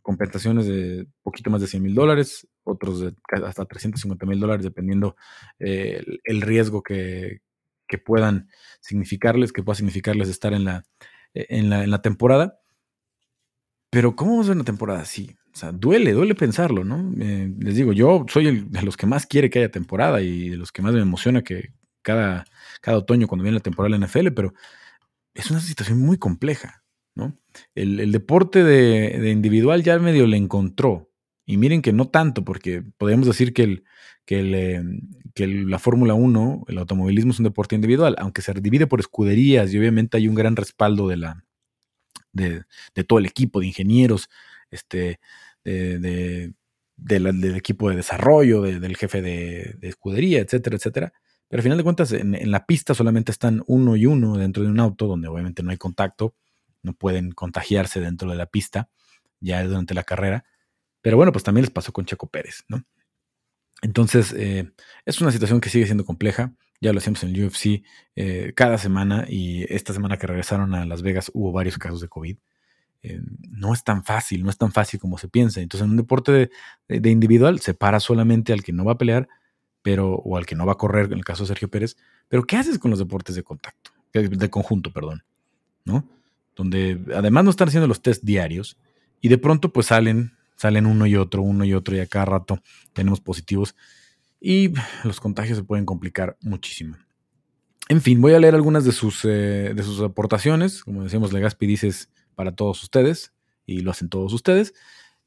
compensaciones 0.00 0.66
de 0.66 1.06
poquito 1.22 1.50
más 1.50 1.60
de 1.60 1.66
100 1.66 1.82
mil 1.82 1.94
dólares, 1.94 2.48
otros 2.64 3.00
de 3.00 3.14
hasta 3.44 3.64
350 3.64 4.26
mil 4.26 4.38
dólares, 4.38 4.64
dependiendo 4.64 5.16
el 5.58 6.40
riesgo 6.40 6.82
que, 6.82 7.40
que 7.92 7.98
puedan 7.98 8.48
significarles, 8.80 9.52
que 9.52 9.62
pueda 9.62 9.76
significarles 9.76 10.30
estar 10.30 10.54
en 10.54 10.64
la, 10.64 10.84
e, 11.34 11.46
en 11.50 11.68
la, 11.68 11.84
en 11.84 11.90
la 11.90 12.00
temporada. 12.00 12.58
Pero 13.90 14.16
¿cómo 14.16 14.30
vamos 14.30 14.46
a 14.46 14.48
ver 14.48 14.56
una 14.56 14.64
temporada 14.64 15.00
así? 15.00 15.36
O 15.52 15.56
sea, 15.56 15.72
duele, 15.72 16.12
duele 16.12 16.34
pensarlo, 16.34 16.84
¿no? 16.84 17.12
Eh, 17.20 17.52
les 17.58 17.76
digo, 17.76 17.92
yo 17.92 18.24
soy 18.30 18.46
el, 18.46 18.70
de 18.70 18.80
los 18.80 18.96
que 18.96 19.06
más 19.06 19.26
quiere 19.26 19.50
que 19.50 19.58
haya 19.58 19.70
temporada 19.70 20.22
y 20.22 20.48
de 20.48 20.56
los 20.56 20.72
que 20.72 20.80
más 20.80 20.94
me 20.94 21.02
emociona 21.02 21.42
que 21.42 21.74
cada, 22.00 22.46
cada 22.80 22.96
otoño 22.96 23.28
cuando 23.28 23.42
viene 23.42 23.58
la 23.58 23.62
temporada 23.62 23.94
de 23.94 24.00
la 24.00 24.06
NFL, 24.06 24.28
pero 24.34 24.54
es 25.34 25.50
una 25.50 25.60
situación 25.60 25.98
muy 25.98 26.16
compleja, 26.16 26.82
¿no? 27.14 27.38
El, 27.74 28.10
deporte 28.10 28.64
de, 28.64 29.18
de, 29.20 29.30
individual 29.30 29.82
ya 29.82 29.98
medio 29.98 30.26
le 30.26 30.38
encontró. 30.38 31.11
Y 31.44 31.56
miren 31.56 31.82
que 31.82 31.92
no 31.92 32.08
tanto, 32.08 32.44
porque 32.44 32.82
podríamos 32.98 33.26
decir 33.26 33.52
que 33.52 33.62
el, 33.64 33.84
que, 34.24 34.74
em, 34.74 35.00
que 35.34 35.46
la 35.46 35.78
Fórmula 35.78 36.14
1, 36.14 36.64
el 36.68 36.78
automovilismo 36.78 37.32
es 37.32 37.38
un 37.40 37.44
deporte 37.44 37.74
individual, 37.74 38.14
aunque 38.18 38.42
se 38.42 38.52
divide 38.54 38.86
por 38.86 39.00
escuderías 39.00 39.72
y 39.72 39.78
obviamente 39.78 40.16
hay 40.16 40.28
un 40.28 40.34
gran 40.34 40.56
respaldo 40.56 41.08
de, 41.08 41.16
la, 41.16 41.44
de, 42.32 42.64
todo 43.06 43.18
el 43.18 43.26
equipo 43.26 43.60
de 43.60 43.66
ingenieros, 43.66 44.28
este, 44.70 45.20
de, 45.64 46.52
del 46.96 47.56
equipo 47.56 47.90
de 47.90 47.96
desarrollo, 47.96 48.62
del 48.62 48.96
jefe 48.96 49.22
de, 49.22 49.78
escudería, 49.82 50.40
etcétera, 50.40 50.76
etcétera. 50.76 51.12
Pero 51.48 51.60
al 51.60 51.62
final 51.64 51.78
de 51.78 51.84
cuentas, 51.84 52.12
en, 52.12 52.34
en, 52.34 52.50
la 52.50 52.64
pista 52.66 52.94
solamente 52.94 53.32
están 53.32 53.62
uno 53.66 53.96
y 53.96 54.06
uno 54.06 54.36
dentro 54.36 54.62
de 54.62 54.70
un 54.70 54.80
auto, 54.80 55.06
donde 55.06 55.28
obviamente 55.28 55.62
no 55.62 55.70
hay 55.70 55.76
contacto, 55.76 56.34
no 56.82 56.94
pueden 56.94 57.32
contagiarse 57.32 58.00
dentro 58.00 58.30
de 58.30 58.36
la 58.36 58.46
pista 58.46 58.88
ya 59.40 59.62
durante 59.64 59.94
la 59.94 60.04
carrera. 60.04 60.44
Pero 61.02 61.16
bueno, 61.16 61.32
pues 61.32 61.44
también 61.44 61.62
les 61.62 61.70
pasó 61.70 61.92
con 61.92 62.06
Checo 62.06 62.28
Pérez, 62.28 62.64
¿no? 62.68 62.82
Entonces, 63.82 64.32
eh, 64.36 64.70
es 65.04 65.20
una 65.20 65.32
situación 65.32 65.60
que 65.60 65.68
sigue 65.68 65.84
siendo 65.84 66.04
compleja. 66.04 66.54
Ya 66.80 66.92
lo 66.92 66.98
hacemos 66.98 67.22
en 67.24 67.30
el 67.30 67.44
UFC 67.44 67.82
eh, 68.16 68.52
cada 68.56 68.78
semana 68.78 69.26
y 69.28 69.64
esta 69.72 69.92
semana 69.92 70.16
que 70.16 70.26
regresaron 70.26 70.74
a 70.74 70.86
Las 70.86 71.02
Vegas 71.02 71.30
hubo 71.34 71.52
varios 71.52 71.78
casos 71.78 72.00
de 72.00 72.08
COVID. 72.08 72.36
Eh, 73.02 73.20
no 73.50 73.74
es 73.74 73.82
tan 73.82 74.04
fácil, 74.04 74.44
no 74.44 74.50
es 74.50 74.56
tan 74.56 74.70
fácil 74.70 75.00
como 75.00 75.18
se 75.18 75.28
piensa. 75.28 75.60
Entonces, 75.60 75.84
en 75.84 75.90
un 75.90 75.96
deporte 75.96 76.50
de, 76.88 77.10
individual 77.10 77.58
se 77.58 77.74
para 77.74 77.98
solamente 77.98 78.52
al 78.52 78.62
que 78.62 78.72
no 78.72 78.84
va 78.84 78.92
a 78.92 78.98
pelear, 78.98 79.28
pero, 79.82 80.14
o 80.14 80.36
al 80.36 80.46
que 80.46 80.54
no 80.54 80.64
va 80.64 80.72
a 80.72 80.78
correr, 80.78 81.06
en 81.06 81.14
el 81.14 81.24
caso 81.24 81.42
de 81.42 81.48
Sergio 81.48 81.68
Pérez. 81.68 81.96
Pero, 82.28 82.44
¿qué 82.44 82.56
haces 82.56 82.78
con 82.78 82.90
los 82.92 83.00
deportes 83.00 83.34
de 83.34 83.42
contacto? 83.42 83.90
De, 84.12 84.50
conjunto, 84.50 84.92
perdón. 84.92 85.24
¿No? 85.84 86.08
Donde 86.54 87.00
además 87.14 87.42
no 87.42 87.50
están 87.50 87.68
haciendo 87.68 87.88
los 87.88 88.02
test 88.02 88.22
diarios 88.22 88.78
y 89.20 89.28
de 89.28 89.38
pronto 89.38 89.72
pues 89.72 89.86
salen 89.86 90.36
salen 90.62 90.86
uno 90.86 91.06
y 91.06 91.16
otro, 91.16 91.42
uno 91.42 91.64
y 91.64 91.74
otro, 91.74 91.96
y 91.96 91.98
a 91.98 92.06
cada 92.06 92.24
rato 92.24 92.60
tenemos 92.92 93.20
positivos. 93.20 93.74
Y 94.40 94.72
los 95.02 95.18
contagios 95.18 95.58
se 95.58 95.64
pueden 95.64 95.84
complicar 95.84 96.36
muchísimo. 96.40 96.96
En 97.88 98.00
fin, 98.00 98.20
voy 98.20 98.34
a 98.34 98.38
leer 98.38 98.54
algunas 98.54 98.84
de 98.84 98.92
sus, 98.92 99.24
eh, 99.24 99.72
de 99.74 99.82
sus 99.82 100.00
aportaciones. 100.00 100.84
Como 100.84 101.02
decíamos, 101.02 101.32
Legaspi 101.32 101.66
dices 101.66 102.10
para 102.36 102.54
todos 102.54 102.80
ustedes, 102.84 103.32
y 103.66 103.80
lo 103.80 103.90
hacen 103.90 104.08
todos 104.08 104.32
ustedes. 104.32 104.72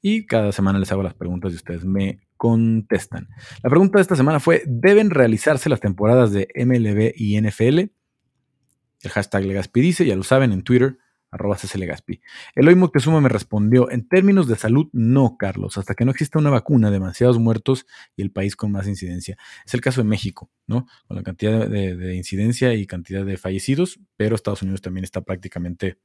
Y 0.01 0.25
cada 0.25 0.53
semana 0.53 0.79
les 0.79 0.93
hago 0.93 1.03
las 1.03 1.13
preguntas 1.13 1.51
y 1.51 1.55
ustedes 1.55 1.83
me 1.83 2.21
contestan. 2.37 3.27
La 3.61 3.69
pregunta 3.69 3.97
de 3.97 4.03
esta 4.03 4.15
semana 4.15 4.39
fue: 4.39 4.63
¿deben 4.65 5.09
realizarse 5.09 5.67
las 5.67 5.81
temporadas 5.81 6.31
de 6.31 6.47
MLB 6.55 7.11
y 7.13 7.41
NFL? 7.41 7.91
El 9.01 9.11
hashtag 9.11 9.43
Legaspi 9.43 9.81
dice, 9.81 10.05
ya 10.05 10.15
lo 10.15 10.23
saben, 10.23 10.53
en 10.53 10.63
Twitter 10.63 10.97
arroba 11.35 11.57
Gaspi. 11.61 12.21
Eloy 12.55 12.75
Moctezuma 12.75 13.21
me 13.21 13.29
respondió, 13.29 13.91
en 13.91 14.07
términos 14.07 14.47
de 14.47 14.55
salud, 14.55 14.87
no, 14.93 15.35
Carlos, 15.37 15.77
hasta 15.77 15.93
que 15.93 16.05
no 16.05 16.11
exista 16.11 16.39
una 16.39 16.49
vacuna, 16.49 16.89
demasiados 16.89 17.39
muertos 17.39 17.85
y 18.15 18.21
el 18.21 18.31
país 18.31 18.55
con 18.55 18.71
más 18.71 18.87
incidencia. 18.87 19.37
Es 19.65 19.73
el 19.73 19.81
caso 19.81 20.01
de 20.01 20.07
México, 20.07 20.49
¿no? 20.65 20.87
Con 21.07 21.17
la 21.17 21.23
cantidad 21.23 21.67
de, 21.67 22.15
incidencia 22.15 22.73
y 22.73 22.87
cantidad 22.87 23.25
de 23.25 23.37
fallecidos, 23.37 23.99
pero 24.15 24.35
Estados 24.35 24.61
Unidos 24.61 24.81
también 24.81 25.03
está 25.03 25.21
prácticamente 25.21 25.99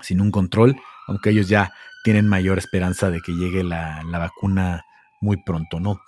sin 0.00 0.20
un 0.20 0.30
control, 0.30 0.76
aunque 1.08 1.30
ellos 1.30 1.48
ya 1.48 1.72
tienen 2.04 2.28
mayor 2.28 2.58
esperanza 2.58 3.10
de 3.10 3.20
que 3.20 3.32
llegue 3.32 3.64
la, 3.64 4.02
vacuna 4.10 4.84
muy 5.20 5.42
pronto, 5.44 5.80
¿no? 5.80 6.00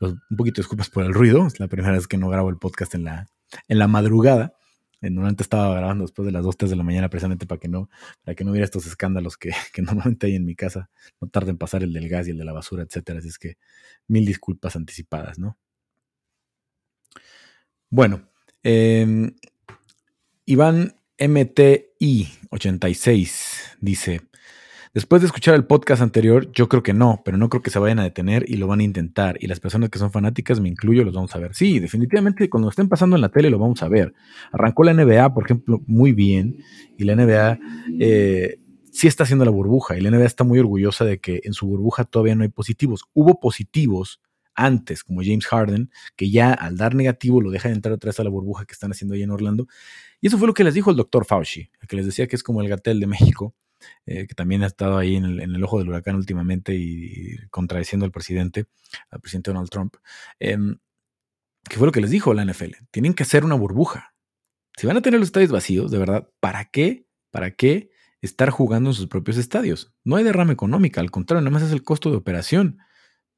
un 0.00 0.36
poquito 0.36 0.60
disculpas 0.60 0.90
por 0.90 1.04
el 1.04 1.14
ruido, 1.14 1.46
es 1.46 1.60
la 1.60 1.68
primera 1.68 1.92
vez 1.92 2.08
que 2.08 2.18
no 2.18 2.28
grabo 2.28 2.50
el 2.50 2.58
podcast 2.58 2.94
en 2.94 3.04
la, 3.04 3.26
en 3.68 3.78
la 3.78 3.86
madrugada. 3.86 4.54
Normalmente 5.00 5.42
estaba 5.42 5.76
grabando 5.76 6.04
después 6.04 6.26
de 6.26 6.32
las 6.32 6.42
2, 6.42 6.56
3 6.56 6.70
de 6.70 6.76
la 6.76 6.82
mañana 6.82 7.08
precisamente 7.08 7.46
para 7.46 7.60
que 7.60 7.68
no, 7.68 7.90
para 8.24 8.34
que 8.34 8.44
no 8.44 8.50
hubiera 8.50 8.64
estos 8.64 8.86
escándalos 8.86 9.36
que, 9.36 9.50
normalmente 9.82 10.26
hay 10.26 10.36
en 10.36 10.44
mi 10.44 10.54
casa. 10.54 10.90
No 11.20 11.28
tarden 11.28 11.50
en 11.50 11.58
pasar 11.58 11.82
el 11.82 11.92
del 11.92 12.08
gas 12.08 12.28
y 12.28 12.30
el 12.30 12.38
de 12.38 12.44
la 12.44 12.52
basura, 12.52 12.82
etcétera. 12.82 13.18
Así 13.18 13.28
es 13.28 13.38
que 13.38 13.56
mil 14.08 14.24
disculpas 14.24 14.76
anticipadas, 14.76 15.38
¿no? 15.38 15.58
Bueno, 17.88 18.28
eh, 18.62 19.32
Iván 20.44 20.96
MTI86 21.18 23.76
dice, 23.80 24.20
Después 24.94 25.22
de 25.22 25.26
escuchar 25.26 25.54
el 25.54 25.64
podcast 25.64 26.02
anterior, 26.02 26.50
yo 26.52 26.68
creo 26.68 26.82
que 26.82 26.92
no, 26.92 27.22
pero 27.24 27.36
no 27.36 27.48
creo 27.48 27.62
que 27.62 27.70
se 27.70 27.78
vayan 27.78 27.98
a 27.98 28.04
detener 28.04 28.44
y 28.48 28.56
lo 28.56 28.66
van 28.66 28.80
a 28.80 28.82
intentar. 28.82 29.36
Y 29.40 29.46
las 29.46 29.60
personas 29.60 29.90
que 29.90 29.98
son 29.98 30.10
fanáticas, 30.10 30.60
me 30.60 30.68
incluyo, 30.68 31.04
los 31.04 31.14
vamos 31.14 31.34
a 31.34 31.38
ver. 31.38 31.54
Sí, 31.54 31.78
definitivamente 31.78 32.48
cuando 32.48 32.68
estén 32.68 32.88
pasando 32.88 33.16
en 33.16 33.22
la 33.22 33.28
tele 33.28 33.50
lo 33.50 33.58
vamos 33.58 33.82
a 33.82 33.88
ver. 33.88 34.14
Arrancó 34.52 34.84
la 34.84 34.94
NBA, 34.94 35.34
por 35.34 35.44
ejemplo, 35.44 35.82
muy 35.86 36.12
bien 36.12 36.58
y 36.96 37.04
la 37.04 37.14
NBA 37.16 37.58
eh, 38.00 38.60
sí 38.90 39.06
está 39.06 39.24
haciendo 39.24 39.44
la 39.44 39.50
burbuja 39.50 39.96
y 39.96 40.00
la 40.00 40.10
NBA 40.10 40.24
está 40.24 40.44
muy 40.44 40.58
orgullosa 40.58 41.04
de 41.04 41.18
que 41.18 41.40
en 41.44 41.52
su 41.52 41.66
burbuja 41.66 42.04
todavía 42.04 42.34
no 42.34 42.42
hay 42.42 42.48
positivos. 42.48 43.04
Hubo 43.12 43.40
positivos 43.40 44.20
antes, 44.54 45.04
como 45.04 45.20
James 45.22 45.46
Harden, 45.46 45.90
que 46.16 46.30
ya 46.30 46.52
al 46.52 46.78
dar 46.78 46.94
negativo 46.94 47.42
lo 47.42 47.50
deja 47.50 47.68
de 47.68 47.74
entrar 47.74 47.98
vez 47.98 48.20
a 48.20 48.24
la 48.24 48.30
burbuja 48.30 48.64
que 48.64 48.72
están 48.72 48.90
haciendo 48.90 49.14
ahí 49.14 49.22
en 49.22 49.30
Orlando. 49.30 49.66
Y 50.20 50.28
eso 50.28 50.38
fue 50.38 50.46
lo 50.46 50.54
que 50.54 50.64
les 50.64 50.72
dijo 50.72 50.90
el 50.90 50.96
doctor 50.96 51.26
Fauci, 51.26 51.68
que 51.86 51.96
les 51.96 52.06
decía 52.06 52.26
que 52.26 52.36
es 52.36 52.42
como 52.42 52.62
el 52.62 52.68
gatel 52.68 52.98
de 52.98 53.06
México 53.06 53.54
eh, 54.06 54.26
que 54.26 54.34
también 54.34 54.62
ha 54.62 54.66
estado 54.66 54.98
ahí 54.98 55.16
en 55.16 55.24
el, 55.24 55.64
ojo 55.64 55.78
del 55.78 55.88
huracán 55.88 56.16
últimamente 56.16 56.74
y, 56.74 57.36
contradiciendo 57.50 58.04
al 58.04 58.12
presidente, 58.12 58.66
al 59.10 59.20
presidente 59.20 59.50
Donald 59.50 59.70
Trump, 59.70 59.96
em, 60.38 60.78
que 61.68 61.76
fue 61.76 61.86
lo 61.86 61.92
que 61.92 62.00
les 62.00 62.10
dijo 62.10 62.34
la 62.34 62.44
NFL. 62.44 62.74
Tienen 62.90 63.14
que 63.14 63.24
hacer 63.24 63.44
una 63.44 63.54
burbuja. 63.54 64.14
Si 64.76 64.86
van 64.86 64.96
a 64.96 65.02
tener 65.02 65.18
los 65.18 65.28
estadios 65.28 65.50
vacíos, 65.50 65.90
de 65.90 65.98
verdad, 65.98 66.28
¿para 66.40 66.66
qué? 66.66 67.06
¿Para 67.30 67.52
qué 67.52 67.90
estar 68.20 68.50
jugando 68.50 68.90
en 68.90 68.94
sus 68.94 69.06
propios 69.06 69.36
estadios? 69.36 69.92
No 70.04 70.16
hay 70.16 70.24
derrama 70.24 70.52
económica, 70.52 71.00
al 71.00 71.10
contrario, 71.10 71.42
nada 71.42 71.52
más 71.52 71.62
es 71.62 71.72
el 71.72 71.82
costo 71.82 72.10
de 72.10 72.16
operación. 72.16 72.78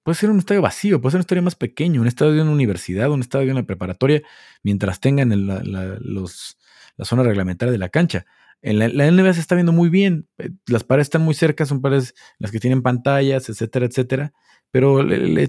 Puede 0.03 0.17
ser 0.17 0.31
un 0.31 0.39
estadio 0.39 0.63
vacío, 0.63 1.01
puede 1.01 1.13
ser 1.13 1.19
un 1.19 1.23
estadio 1.23 1.43
más 1.43 1.55
pequeño, 1.55 2.01
un 2.01 2.07
estadio 2.07 2.33
de 2.33 2.43
una 2.43 2.51
universidad, 2.51 3.11
un 3.11 3.21
estadio 3.21 3.47
de 3.47 3.53
una 3.53 3.67
preparatoria, 3.67 4.23
mientras 4.63 5.01
tengan 5.01 5.47
la, 5.47 5.63
la 5.63 7.05
zona 7.05 7.23
reglamentaria 7.23 7.73
de 7.73 7.79
la 7.79 7.89
cancha. 7.89 8.27
En 8.63 8.79
la, 8.79 9.11
NBA 9.11 9.35
se 9.35 9.41
está 9.41 9.55
viendo 9.55 9.73
muy 9.73 9.89
bien. 9.89 10.29
Eh, 10.39 10.51
las 10.67 10.85
paredes 10.85 11.07
están 11.07 11.23
muy 11.23 11.35
cerca, 11.35 11.67
son 11.67 11.81
paredes 11.81 12.15
las 12.39 12.51
que 12.51 12.61
tienen 12.61 12.83
pantallas, 12.83 13.49
etcétera, 13.49 13.87
etcétera. 13.87 14.33
Pero 14.71 15.01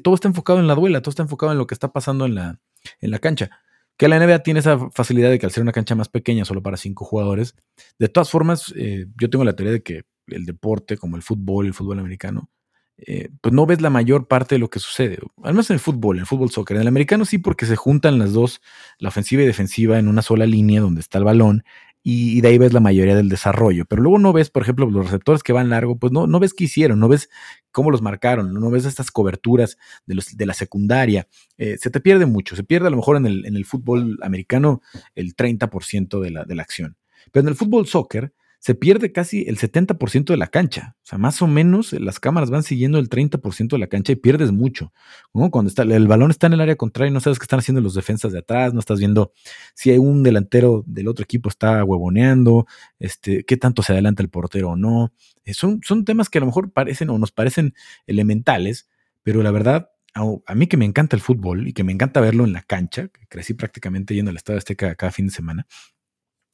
todo 0.01 0.15
está 0.15 0.27
enfocado 0.27 0.59
en 0.59 0.67
la 0.67 0.75
duela, 0.75 1.01
todo 1.01 1.09
está 1.09 1.23
enfocado 1.23 1.51
en 1.51 1.57
lo 1.57 1.67
que 1.67 1.73
está 1.73 1.91
pasando 1.91 2.25
en 2.25 2.35
la, 2.35 2.59
en 3.01 3.11
la 3.11 3.19
cancha. 3.19 3.49
Que 3.97 4.07
la 4.07 4.17
NBA 4.17 4.43
tiene 4.43 4.61
esa 4.61 4.89
facilidad 4.91 5.29
de 5.29 5.39
que 5.39 5.45
al 5.45 5.51
ser 5.51 5.63
una 5.63 5.73
cancha 5.73 5.95
más 5.95 6.07
pequeña, 6.07 6.45
solo 6.45 6.63
para 6.63 6.77
cinco 6.77 7.03
jugadores, 7.03 7.55
de 7.97 8.07
todas 8.07 8.29
formas, 8.29 8.73
eh, 8.77 9.07
yo 9.19 9.29
tengo 9.29 9.43
la 9.43 9.55
teoría 9.55 9.73
de 9.73 9.83
que 9.83 10.03
el 10.27 10.45
deporte, 10.45 10.97
como 10.97 11.17
el 11.17 11.21
fútbol, 11.21 11.65
el 11.65 11.73
fútbol 11.73 11.99
americano, 11.99 12.49
eh, 12.97 13.29
pues 13.41 13.53
no 13.53 13.65
ves 13.65 13.81
la 13.81 13.89
mayor 13.89 14.27
parte 14.27 14.55
de 14.55 14.59
lo 14.59 14.69
que 14.69 14.79
sucede. 14.79 15.19
Al 15.43 15.53
menos 15.53 15.69
en 15.69 15.75
el 15.75 15.79
fútbol, 15.79 16.17
en 16.17 16.21
el 16.21 16.25
fútbol 16.27 16.49
soccer. 16.49 16.77
En 16.77 16.81
el 16.81 16.87
americano 16.87 17.25
sí, 17.25 17.37
porque 17.37 17.65
se 17.65 17.75
juntan 17.75 18.19
las 18.19 18.33
dos, 18.33 18.61
la 18.97 19.09
ofensiva 19.09 19.43
y 19.43 19.45
defensiva, 19.45 19.99
en 19.99 20.07
una 20.07 20.21
sola 20.21 20.45
línea 20.45 20.81
donde 20.81 21.01
está 21.01 21.17
el 21.17 21.23
balón 21.23 21.63
y, 22.01 22.41
de 22.41 22.47
ahí 22.47 22.57
ves 22.57 22.73
la 22.73 22.79
mayoría 22.79 23.15
del 23.15 23.29
desarrollo. 23.29 23.85
Pero 23.85 24.01
luego 24.01 24.19
no 24.19 24.33
ves, 24.33 24.49
por 24.49 24.63
ejemplo, 24.63 24.89
los 24.89 25.05
receptores 25.05 25.43
que 25.43 25.53
van 25.53 25.69
largo, 25.69 25.97
pues 25.97 26.11
no, 26.11 26.27
no 26.27 26.39
ves 26.39 26.53
qué 26.53 26.65
hicieron, 26.65 26.99
no 26.99 27.07
ves 27.07 27.29
cómo 27.71 27.91
los 27.91 28.01
marcaron, 28.01 28.53
no 28.53 28.71
ves 28.71 28.85
estas 28.85 29.11
coberturas 29.11 29.77
de, 30.05 30.15
los, 30.15 30.35
de 30.35 30.45
la 30.45 30.53
secundaria. 30.53 31.27
Eh, 31.57 31.77
se 31.77 31.89
te 31.89 31.99
pierde 31.99 32.25
mucho, 32.25 32.55
se 32.55 32.63
pierde 32.63 32.87
a 32.87 32.91
lo 32.91 32.97
mejor 32.97 33.17
en 33.17 33.25
el, 33.25 33.45
en 33.45 33.55
el 33.55 33.65
fútbol 33.65 34.17
americano 34.21 34.81
el 35.15 35.35
30% 35.35 36.19
de 36.19 36.31
la, 36.31 36.45
de 36.45 36.55
la 36.55 36.63
acción. 36.63 36.97
Pero 37.31 37.41
en 37.41 37.49
el 37.49 37.55
fútbol 37.55 37.85
soccer 37.87 38.33
se 38.59 38.75
pierde 38.75 39.11
casi 39.11 39.45
el 39.47 39.57
70% 39.57 40.25
de 40.25 40.37
la 40.37 40.47
cancha. 40.47 40.97
O 41.03 41.05
sea, 41.05 41.17
más 41.17 41.41
o 41.41 41.47
menos 41.47 41.93
eh, 41.93 41.99
las 41.99 42.19
cámaras 42.19 42.49
van 42.49 42.63
siguiendo 42.63 42.99
el 42.99 43.09
30% 43.09 43.69
de 43.69 43.77
la 43.77 43.87
cancha 43.87 44.11
y 44.11 44.15
pierdes 44.17 44.51
mucho. 44.51 44.93
Cuando 45.31 45.69
está, 45.69 45.83
el 45.83 46.07
balón 46.07 46.29
está 46.29 46.47
en 46.47 46.53
el 46.53 46.61
área 46.61 46.75
contraria 46.75 47.09
y 47.09 47.13
no 47.13 47.21
sabes 47.21 47.39
qué 47.39 47.43
están 47.43 47.59
haciendo 47.59 47.81
los 47.81 47.93
defensas 47.93 48.33
de 48.33 48.39
atrás, 48.39 48.73
no 48.73 48.79
estás 48.79 48.99
viendo 48.99 49.31
si 49.73 49.91
hay 49.91 49.97
un 49.97 50.23
delantero 50.23 50.83
del 50.85 51.07
otro 51.07 51.23
equipo 51.23 51.49
está 51.49 51.83
huevoneando, 51.83 52.67
este, 52.99 53.45
qué 53.45 53.57
tanto 53.57 53.81
se 53.81 53.93
adelanta 53.93 54.21
el 54.21 54.29
portero 54.29 54.71
o 54.71 54.75
no. 54.75 55.13
Eh, 55.45 55.53
son, 55.53 55.79
son 55.83 56.03
temas 56.03 56.29
que 56.29 56.39
a 56.39 56.41
lo 56.41 56.47
mejor 56.47 56.71
parecen 56.71 57.09
o 57.09 57.17
nos 57.17 57.31
parecen 57.31 57.73
elementales, 58.07 58.89
pero 59.23 59.41
la 59.41 59.51
verdad 59.51 59.89
a, 60.15 60.55
mí 60.55 60.67
que 60.67 60.77
me 60.77 60.85
encanta 60.85 61.15
el 61.15 61.21
fútbol 61.21 61.67
y 61.67 61.73
que 61.73 61.83
me 61.83 61.93
encanta 61.93 62.19
verlo 62.19 62.43
en 62.43 62.51
la 62.51 62.61
cancha, 62.63 63.07
que 63.07 63.27
crecí 63.27 63.53
prácticamente 63.53 64.13
yendo 64.13 64.31
al 64.31 64.37
Estadio 64.37 64.57
Azteca 64.57 64.95
cada 64.95 65.11
fin 65.11 65.27
de 65.27 65.33
semana, 65.33 65.67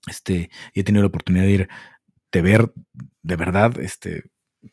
este, 0.07 0.49
y 0.73 0.81
he 0.81 0.83
tenido 0.83 1.01
la 1.01 1.07
oportunidad 1.07 1.45
de 1.45 1.51
ir 1.51 1.69
de 2.35 2.41
ver 2.41 2.73
de 3.23 3.35
verdad 3.37 3.79
este, 3.79 4.25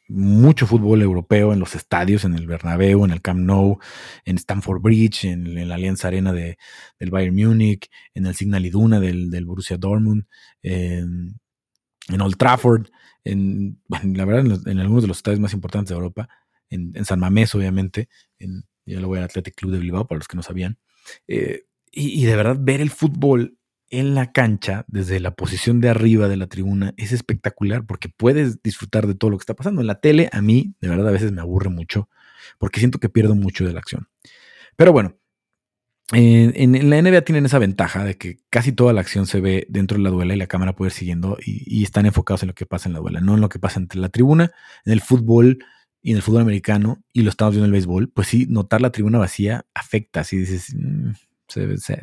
mucho 0.08 0.66
fútbol 0.66 1.00
europeo 1.00 1.52
en 1.52 1.60
los 1.60 1.76
estadios, 1.76 2.24
en 2.24 2.34
el 2.34 2.48
Bernabéu, 2.48 3.04
en 3.04 3.12
el 3.12 3.22
Camp 3.22 3.38
Nou, 3.38 3.78
en 4.24 4.36
Stamford 4.36 4.82
Bridge, 4.82 5.26
en, 5.26 5.68
la 5.68 5.76
Alianza 5.76 6.08
Arena 6.08 6.32
de, 6.32 6.58
del 6.98 7.10
Bayern 7.10 7.36
Múnich, 7.36 7.88
en 8.14 8.26
el 8.26 8.34
Signal 8.34 8.66
Iduna 8.66 8.98
del, 8.98 9.30
del 9.30 9.46
Borussia 9.46 9.76
Dortmund, 9.76 10.24
en, 10.60 11.38
Old 12.20 12.36
Trafford, 12.36 12.88
en, 13.22 13.80
la 13.88 14.24
verdad 14.24 14.60
en, 14.66 14.80
algunos 14.80 15.04
de 15.04 15.08
los 15.08 15.18
estadios 15.18 15.38
más 15.38 15.54
importantes 15.54 15.90
de 15.90 15.94
Europa, 15.94 16.28
en, 16.68 17.04
San 17.04 17.20
Mamés 17.20 17.54
obviamente, 17.54 18.08
en, 18.40 18.64
ya 18.84 18.98
lo 18.98 19.06
voy 19.06 19.18
al 19.18 19.24
Athletic 19.24 19.54
Club 19.54 19.70
de 19.70 19.78
Bilbao 19.78 20.08
para 20.08 20.18
los 20.18 20.26
que 20.26 20.36
no 20.36 20.42
sabían, 20.42 20.78
eh, 21.28 21.62
y, 21.92 22.22
y 22.22 22.24
de 22.24 22.34
verdad 22.34 22.56
ver 22.58 22.80
el 22.80 22.90
fútbol 22.90 23.56
en 23.92 24.14
la 24.14 24.32
cancha, 24.32 24.84
desde 24.88 25.20
la 25.20 25.34
posición 25.34 25.80
de 25.80 25.90
arriba 25.90 26.26
de 26.26 26.36
la 26.36 26.48
tribuna, 26.48 26.94
es 26.96 27.12
espectacular 27.12 27.86
porque 27.86 28.08
puedes 28.08 28.62
disfrutar 28.62 29.06
de 29.06 29.14
todo 29.14 29.30
lo 29.30 29.38
que 29.38 29.42
está 29.42 29.54
pasando. 29.54 29.82
En 29.82 29.86
la 29.86 30.00
tele, 30.00 30.28
a 30.32 30.40
mí, 30.42 30.74
de 30.80 30.88
verdad, 30.88 31.08
a 31.08 31.12
veces 31.12 31.30
me 31.30 31.42
aburre 31.42 31.70
mucho 31.70 32.08
porque 32.58 32.80
siento 32.80 32.98
que 32.98 33.08
pierdo 33.08 33.34
mucho 33.34 33.64
de 33.64 33.72
la 33.72 33.80
acción. 33.80 34.08
Pero 34.76 34.92
bueno, 34.92 35.16
en, 36.12 36.90
la 36.90 37.00
NBA 37.00 37.22
tienen 37.22 37.46
esa 37.46 37.58
ventaja 37.58 38.04
de 38.04 38.16
que 38.16 38.38
casi 38.50 38.72
toda 38.72 38.92
la 38.92 39.00
acción 39.02 39.26
se 39.26 39.40
ve 39.40 39.66
dentro 39.68 39.98
de 39.98 40.04
la 40.04 40.10
duela 40.10 40.34
y 40.34 40.38
la 40.38 40.46
cámara 40.46 40.74
puede 40.74 40.88
ir 40.88 40.92
siguiendo 40.92 41.38
y, 41.44 41.82
están 41.82 42.06
enfocados 42.06 42.42
en 42.42 42.48
lo 42.48 42.54
que 42.54 42.66
pasa 42.66 42.88
en 42.88 42.94
la 42.94 43.00
duela, 43.00 43.20
no 43.20 43.34
en 43.34 43.40
lo 43.40 43.48
que 43.48 43.58
pasa 43.58 43.78
entre 43.78 44.00
la 44.00 44.08
tribuna, 44.08 44.50
en 44.84 44.92
el 44.92 45.00
fútbol 45.00 45.58
y 46.00 46.10
en 46.10 46.16
el 46.16 46.22
fútbol 46.22 46.42
americano 46.42 47.02
y 47.12 47.22
lo 47.22 47.30
estamos 47.30 47.54
viendo 47.54 47.66
en 47.66 47.70
el 47.70 47.72
béisbol. 47.72 48.10
Pues 48.10 48.28
sí, 48.28 48.46
notar 48.48 48.80
la 48.80 48.90
tribuna 48.90 49.18
vacía 49.18 49.66
afecta, 49.74 50.24
si 50.24 50.38
dices, 50.38 50.74
mm, 50.74 51.10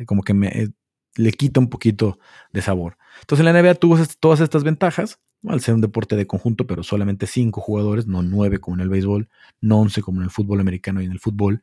como 0.06 0.22
que 0.22 0.34
me, 0.34 0.70
le 1.16 1.32
quita 1.32 1.60
un 1.60 1.68
poquito 1.68 2.18
de 2.52 2.62
sabor. 2.62 2.96
Entonces 3.20 3.44
la 3.44 3.52
NBA 3.52 3.74
tuvo 3.74 3.98
todas 4.20 4.40
estas 4.40 4.64
ventajas, 4.64 5.20
al 5.46 5.60
ser 5.60 5.74
un 5.74 5.80
deporte 5.80 6.16
de 6.16 6.26
conjunto, 6.26 6.66
pero 6.66 6.82
solamente 6.82 7.26
cinco 7.26 7.60
jugadores, 7.60 8.06
no 8.06 8.22
nueve 8.22 8.58
como 8.58 8.76
en 8.76 8.82
el 8.82 8.88
béisbol, 8.88 9.28
no 9.60 9.80
once 9.80 10.02
como 10.02 10.20
en 10.20 10.24
el 10.24 10.30
fútbol 10.30 10.60
americano 10.60 11.00
y 11.00 11.06
en 11.06 11.12
el 11.12 11.20
fútbol. 11.20 11.62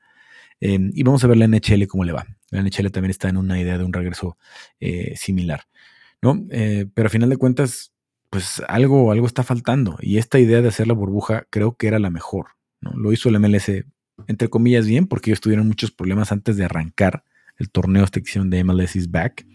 Em, 0.59 0.91
y 0.93 1.03
vamos 1.03 1.23
a 1.23 1.27
ver 1.27 1.37
la 1.37 1.47
NHL 1.47 1.87
cómo 1.87 2.03
le 2.03 2.13
va. 2.13 2.25
La 2.49 2.61
NHL 2.61 2.91
también 2.91 3.11
está 3.11 3.29
en 3.29 3.37
una 3.37 3.59
idea 3.59 3.77
de 3.77 3.83
un 3.83 3.93
regreso 3.93 4.37
eh, 4.79 5.15
similar, 5.15 5.63
¿no? 6.21 6.45
Eh, 6.49 6.87
pero 6.93 7.07
a 7.07 7.09
final 7.09 7.29
de 7.29 7.37
cuentas, 7.37 7.93
pues 8.29 8.63
algo, 8.67 9.11
algo 9.11 9.27
está 9.27 9.43
faltando. 9.43 9.97
Y 10.01 10.17
esta 10.17 10.39
idea 10.39 10.61
de 10.61 10.69
hacer 10.69 10.87
la 10.87 10.93
burbuja 10.93 11.45
creo 11.49 11.75
que 11.75 11.87
era 11.87 11.99
la 11.99 12.09
mejor, 12.09 12.47
¿no? 12.81 12.91
Lo 12.95 13.13
hizo 13.13 13.29
el 13.29 13.39
MLS, 13.39 13.85
entre 14.27 14.49
comillas, 14.49 14.87
bien, 14.87 15.05
porque 15.07 15.29
ellos 15.29 15.41
tuvieron 15.41 15.67
muchos 15.67 15.91
problemas 15.91 16.31
antes 16.31 16.57
de 16.57 16.65
arrancar 16.65 17.23
el 17.57 17.69
torneo 17.69 18.03
esta 18.03 18.19
edición 18.19 18.49
de 18.49 18.63
MLS 18.63 18.95
is 18.95 19.09
Back. 19.09 19.45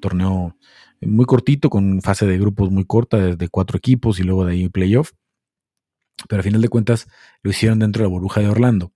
Torneo 0.00 0.56
muy 1.00 1.26
cortito, 1.26 1.70
con 1.70 2.00
fase 2.02 2.26
de 2.26 2.38
grupos 2.38 2.70
muy 2.70 2.84
corta, 2.84 3.18
desde 3.18 3.48
cuatro 3.48 3.78
equipos 3.78 4.18
y 4.18 4.22
luego 4.22 4.44
de 4.44 4.52
ahí 4.52 4.68
playoff. 4.68 5.12
Pero 6.28 6.40
a 6.40 6.42
final 6.42 6.62
de 6.62 6.68
cuentas 6.68 7.06
lo 7.42 7.50
hicieron 7.50 7.78
dentro 7.78 8.02
de 8.02 8.08
la 8.08 8.12
burbuja 8.12 8.40
de 8.40 8.48
Orlando. 8.48 8.92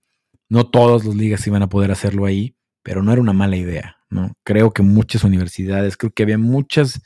No 0.47 0.69
todas 0.69 1.05
las 1.05 1.15
ligas 1.15 1.45
iban 1.47 1.61
a 1.61 1.69
poder 1.69 1.91
hacerlo 1.91 2.25
ahí, 2.25 2.55
pero 2.81 3.03
no 3.03 3.11
era 3.11 3.21
una 3.21 3.33
mala 3.33 3.55
idea. 3.55 3.97
¿no? 4.09 4.33
Creo 4.43 4.71
que 4.71 4.81
muchas 4.81 5.23
universidades, 5.23 5.97
creo 5.97 6.11
que 6.11 6.23
había 6.23 6.37
muchas 6.37 7.01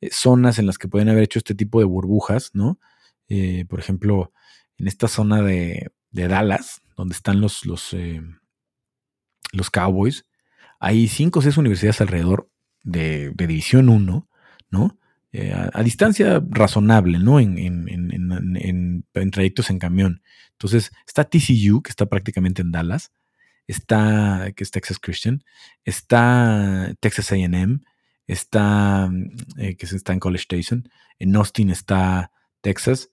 eh, 0.00 0.08
zonas 0.10 0.58
en 0.58 0.66
las 0.66 0.78
que 0.78 0.88
podían 0.88 1.10
haber 1.10 1.24
hecho 1.24 1.38
este 1.38 1.54
tipo 1.54 1.78
de 1.78 1.84
burbujas, 1.84 2.50
¿no? 2.54 2.78
Eh, 3.28 3.64
por 3.68 3.80
ejemplo, 3.80 4.32
en 4.78 4.88
esta 4.88 5.08
zona 5.08 5.42
de, 5.42 5.90
Dallas, 6.10 6.80
donde 6.96 7.14
están 7.14 7.42
los, 7.42 7.66
los, 7.66 7.92
eh, 7.92 8.22
los 9.52 9.70
Cowboys, 9.70 10.24
hay 10.86 11.08
cinco 11.08 11.40
o 11.40 11.42
seis 11.42 11.56
universidades 11.56 12.00
alrededor 12.00 12.48
de, 12.84 13.32
División 13.34 13.88
1, 13.88 14.28
¿no? 14.70 14.98
Eh, 15.32 15.52
a, 15.52 15.82
distancia 15.82 16.40
razonable, 16.48 17.18
¿no? 17.18 17.40
En, 17.40 17.58
en, 17.58 19.30
trayectos 19.32 19.70
en 19.70 19.80
camión. 19.80 20.22
Entonces, 20.52 20.92
está 21.04 21.24
TCU, 21.24 21.82
que 21.82 21.90
está 21.90 22.06
prácticamente 22.06 22.62
en 22.62 22.70
Dallas, 22.70 23.12
está, 23.66 24.52
que 24.54 24.62
es 24.62 24.70
Texas 24.70 25.00
Christian, 25.00 25.42
está 25.84 26.94
Texas 27.00 27.32
AM, 27.32 27.82
está, 28.28 29.10
eh, 29.58 29.76
que 29.76 29.86
está 29.86 30.12
en 30.12 30.20
College 30.20 30.42
Station, 30.42 30.88
en 31.18 31.34
Austin 31.34 31.70
está 31.70 32.30
Texas, 32.60 33.10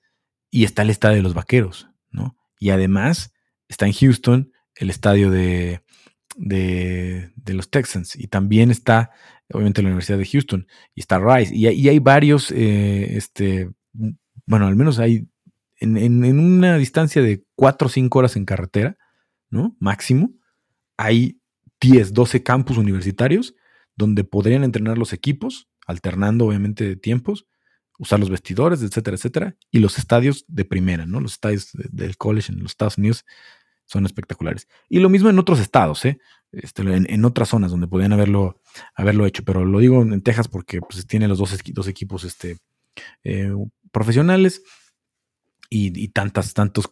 y 0.51 0.63
está 0.63 0.83
el 0.83 0.91
estadio 0.91 1.17
de 1.17 1.23
los 1.23 1.33
Vaqueros, 1.33 1.89
¿no? 2.11 2.37
Y 2.59 2.69
además 2.69 3.33
está 3.67 3.87
en 3.87 3.93
Houston 3.93 4.51
el 4.75 4.91
estadio 4.91 5.31
de, 5.31 5.82
de, 6.35 7.31
los 7.47 7.69
Texans. 7.69 8.15
Y 8.15 8.27
también 8.27 8.71
está, 8.71 9.11
obviamente, 9.51 9.81
la 9.81 9.89
Universidad 9.89 10.17
de 10.17 10.25
Houston. 10.25 10.67
Y 10.95 11.01
está 11.01 11.19
Rice. 11.19 11.55
Y, 11.55 11.67
hay 11.67 11.99
varios, 11.99 12.51
eh, 12.51 13.15
este, 13.17 13.69
bueno, 14.45 14.67
al 14.67 14.75
menos 14.75 14.99
hay 14.99 15.27
en, 15.83 16.39
una 16.39 16.77
distancia 16.77 17.21
de 17.21 17.43
4 17.55 17.85
o 17.85 17.89
5 17.89 18.19
horas 18.19 18.35
en 18.35 18.45
carretera, 18.45 18.97
¿no? 19.49 19.75
Máximo. 19.79 20.33
Hay 20.97 21.39
10, 21.81 22.13
12 22.13 22.43
campus 22.43 22.77
universitarios 22.77 23.55
donde 23.95 24.23
podrían 24.23 24.63
entrenar 24.63 24.97
los 24.97 25.13
equipos, 25.13 25.69
alternando 25.85 26.45
obviamente 26.45 26.95
tiempos, 26.95 27.47
usar 27.99 28.19
los 28.19 28.29
vestidores, 28.29 28.81
etcétera, 28.81 29.15
etcétera, 29.15 29.57
y 29.69 29.79
los 29.79 29.97
estadios 29.97 30.45
de 30.47 30.65
primera, 30.65 31.05
¿no? 31.05 31.19
Los 31.19 31.33
estadios 31.33 31.69
del 31.73 32.17
college 32.17 32.51
en 32.51 32.59
los 32.59 32.71
Estados 32.71 32.97
Unidos 32.97 33.25
son 33.85 34.05
espectaculares. 34.05 34.67
Y 34.89 34.99
lo 34.99 35.09
mismo 35.09 35.29
en 35.29 35.39
otros 35.39 35.59
estados, 35.59 36.05
¿eh? 36.05 36.19
Este, 36.53 36.83
en, 36.83 37.25
otras 37.25 37.49
zonas 37.49 37.71
donde 37.71 37.87
podrían 37.87 38.13
haberlo, 38.13 38.61
haberlo 38.93 39.25
hecho, 39.25 39.43
pero 39.43 39.65
lo 39.65 39.79
digo 39.79 40.03
en 40.03 40.21
Texas 40.21 40.47
porque 40.47 40.81
pues, 40.81 41.07
tiene 41.07 41.27
los 41.27 41.39
dos, 41.39 41.57
dos 41.73 41.87
equipos 41.87 42.23
este, 42.25 42.57
eh, 43.23 43.51
profesionales 43.91 44.61
y, 45.67 46.09
tantas, 46.09 46.53
tantos, 46.53 46.87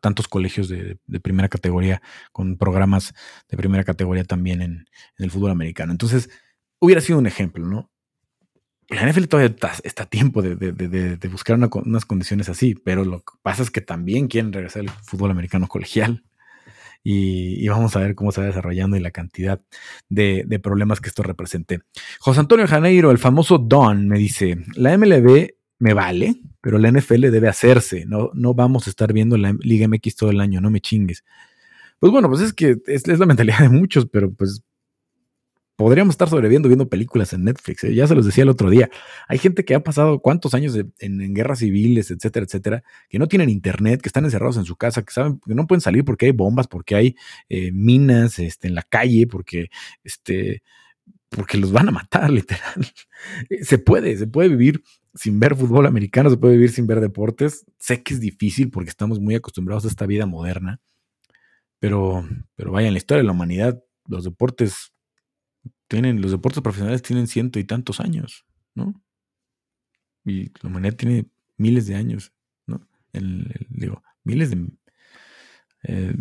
tantos 0.00 0.26
colegios 0.26 0.68
de, 0.68 0.98
primera 1.22 1.48
categoría 1.48 2.02
con 2.32 2.56
programas 2.56 3.14
de 3.48 3.56
primera 3.56 3.84
categoría 3.84 4.24
también 4.24 4.60
en, 4.62 4.86
el 5.18 5.30
fútbol 5.30 5.52
americano. 5.52 5.92
Entonces, 5.92 6.28
hubiera 6.80 7.00
sido 7.00 7.20
un 7.20 7.28
ejemplo, 7.28 7.64
¿no? 7.64 7.92
La 8.88 9.08
NFL 9.08 9.26
todavía 9.26 9.54
está, 9.84 10.02
a 10.02 10.06
tiempo 10.06 10.42
de, 10.42 11.28
buscar 11.30 11.56
unas 11.56 12.04
condiciones 12.04 12.48
así, 12.48 12.74
pero 12.74 13.04
lo 13.04 13.20
que 13.20 13.34
pasa 13.42 13.62
es 13.62 13.70
que 13.70 13.80
también 13.80 14.26
quieren 14.26 14.52
regresar 14.52 14.82
al 14.82 14.90
fútbol 14.90 15.30
americano 15.30 15.68
colegial 15.68 16.24
y, 17.06 17.68
vamos 17.68 17.94
a 17.94 18.00
ver 18.00 18.14
cómo 18.14 18.32
se 18.32 18.40
va 18.40 18.46
desarrollando 18.46 18.96
y 18.96 19.00
la 19.00 19.10
cantidad 19.10 19.60
de, 20.08 20.58
problemas 20.62 21.00
que 21.00 21.10
esto 21.10 21.22
represente. 21.22 21.80
José 22.18 22.40
Antonio 22.40 22.66
Janeiro, 22.66 23.10
el 23.10 23.18
famoso 23.18 23.58
Don, 23.58 24.08
me 24.08 24.18
dice, 24.18 24.56
la 24.74 24.96
MLB 24.96 25.50
me 25.78 25.92
vale, 25.92 26.36
pero 26.62 26.78
la 26.78 26.90
NFL 26.90 27.30
debe 27.30 27.48
hacerse, 27.48 28.06
no, 28.06 28.30
no 28.32 28.54
vamos 28.54 28.86
a 28.86 28.90
estar 28.90 29.12
viendo 29.12 29.36
la 29.36 29.54
Liga 29.60 29.86
MX 29.86 30.16
todo 30.16 30.30
el 30.30 30.40
año, 30.40 30.62
no 30.62 30.70
me 30.70 30.80
chingues. 30.80 31.24
Pues 31.98 32.10
bueno, 32.10 32.30
pues 32.30 32.40
es 32.40 32.54
que 32.54 32.78
es 32.86 33.06
la 33.06 33.26
mentalidad 33.26 33.60
de 33.60 33.68
muchos, 33.68 34.06
pero 34.06 34.32
pues 34.32 34.62
podríamos 35.76 36.14
estar 36.14 36.28
sobreviviendo 36.28 36.68
viendo 36.68 36.88
películas 36.88 37.32
en 37.32 37.44
Netflix. 37.44 37.84
¿eh? 37.84 37.94
Ya 37.94 38.06
se 38.06 38.14
los 38.14 38.26
decía 38.26 38.42
el 38.42 38.48
otro 38.48 38.70
día. 38.70 38.90
Hay 39.28 39.38
gente 39.38 39.64
que 39.64 39.74
ha 39.74 39.82
pasado 39.82 40.20
cuántos 40.20 40.54
años 40.54 40.78
en, 40.98 41.34
guerras 41.34 41.58
civiles, 41.60 42.10
etcétera, 42.10 42.44
etcétera, 42.46 42.84
que 43.08 43.18
no 43.18 43.26
tienen 43.28 43.50
internet, 43.50 44.00
que 44.00 44.08
están 44.08 44.24
encerrados 44.24 44.56
en 44.56 44.64
su 44.64 44.76
casa, 44.76 45.02
que 45.02 45.12
saben 45.12 45.40
que 45.44 45.54
no 45.54 45.66
pueden 45.66 45.80
salir 45.80 46.04
porque 46.04 46.26
hay 46.26 46.32
bombas, 46.32 46.68
porque 46.68 46.94
hay 46.94 47.16
eh, 47.48 47.72
minas 47.72 48.38
este, 48.38 48.68
en 48.68 48.74
la 48.74 48.82
calle, 48.82 49.26
porque, 49.26 49.68
este, 50.04 50.62
porque 51.28 51.58
los 51.58 51.72
van 51.72 51.88
a 51.88 51.92
matar, 51.92 52.30
literal. 52.30 52.86
se 53.62 53.78
puede, 53.78 54.16
se 54.16 54.26
puede 54.26 54.48
vivir 54.48 54.82
sin 55.14 55.38
ver 55.40 55.56
fútbol 55.56 55.86
americano, 55.86 56.30
se 56.30 56.36
puede 56.36 56.54
vivir 56.54 56.70
sin 56.70 56.86
ver 56.86 57.00
deportes. 57.00 57.64
Sé 57.78 58.02
que 58.02 58.14
es 58.14 58.20
difícil 58.20 58.70
porque 58.70 58.90
estamos 58.90 59.20
muy 59.20 59.34
acostumbrados 59.34 59.84
a 59.84 59.88
esta 59.88 60.06
vida 60.06 60.26
moderna, 60.26 60.80
pero, 61.80 62.26
pero 62.54 62.72
vaya, 62.72 62.88
en 62.88 62.94
la 62.94 62.98
historia 62.98 63.22
de 63.22 63.26
la 63.26 63.32
humanidad, 63.32 63.82
los 64.06 64.24
deportes 64.24 64.93
tienen, 65.88 66.20
los 66.20 66.30
deportes 66.30 66.62
profesionales 66.62 67.02
tienen 67.02 67.26
ciento 67.26 67.58
y 67.58 67.64
tantos 67.64 68.00
años, 68.00 68.46
¿no? 68.74 69.00
Y 70.24 70.46
la 70.62 70.70
humanidad 70.70 70.96
tiene 70.96 71.26
miles 71.56 71.86
de 71.86 71.96
años, 71.96 72.32
¿no? 72.66 72.86
digo, 73.12 74.02
miles 74.24 74.50
de... 74.50 74.66
Eh, 75.84 76.16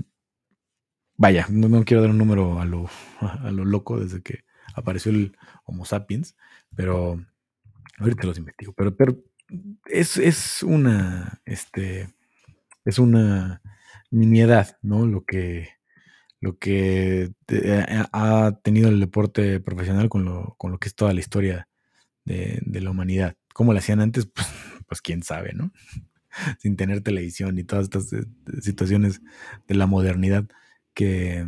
vaya, 1.16 1.48
no, 1.50 1.86
quiero 1.86 2.02
dar 2.02 2.12
un 2.12 2.18
número 2.18 2.60
a 2.60 2.66
lo, 2.66 2.90
a 3.22 3.52
lo 3.52 3.64
loco 3.66 4.00
desde 4.00 4.22
que 4.22 4.44
apareció 4.76 5.12
el 5.12 5.38
Homo 5.64 5.86
sapiens, 5.86 6.36
pero 6.76 7.24
ahorita 8.00 8.28
los 8.28 8.38
investigo. 8.38 8.74
Pero, 8.74 8.96
pero 8.96 9.24
es, 9.86 10.18
es 10.18 10.64
una, 10.64 11.42
este, 11.46 12.14
es 12.86 13.00
una 13.00 13.62
nimiedad, 14.12 14.78
¿no? 14.82 15.06
Lo 15.06 15.26
que, 15.26 15.70
lo 16.44 16.58
que 16.58 17.32
ha 18.12 18.60
tenido 18.64 18.90
el 18.90 19.00
deporte 19.00 19.62
profesional 19.62 20.10
con 20.10 20.26
lo, 20.26 20.56
con 20.58 20.72
lo 20.74 20.78
que 20.78 20.90
es 20.90 20.96
toda 20.96 21.14
la 21.14 21.22
historia 21.22 21.70
de, 22.26 22.82
la 22.82 22.92
humanidad. 22.92 23.38
¿Cómo 23.54 23.72
lo 23.72 23.80
hacían 23.80 24.02
antes? 24.02 24.26
Pues, 24.26 24.48
pues 24.90 25.02
quién 25.02 25.24
sabe, 25.24 25.54
¿no? 25.54 25.72
Sin 26.60 26.76
tener 26.76 27.00
televisión 27.00 27.58
y 27.58 27.64
todas 27.64 27.86
estas 27.86 28.12
eh, 28.12 28.26
situaciones 28.62 29.22
de 29.70 29.76
la 29.76 29.88
modernidad 29.88 30.44
que, 30.94 31.48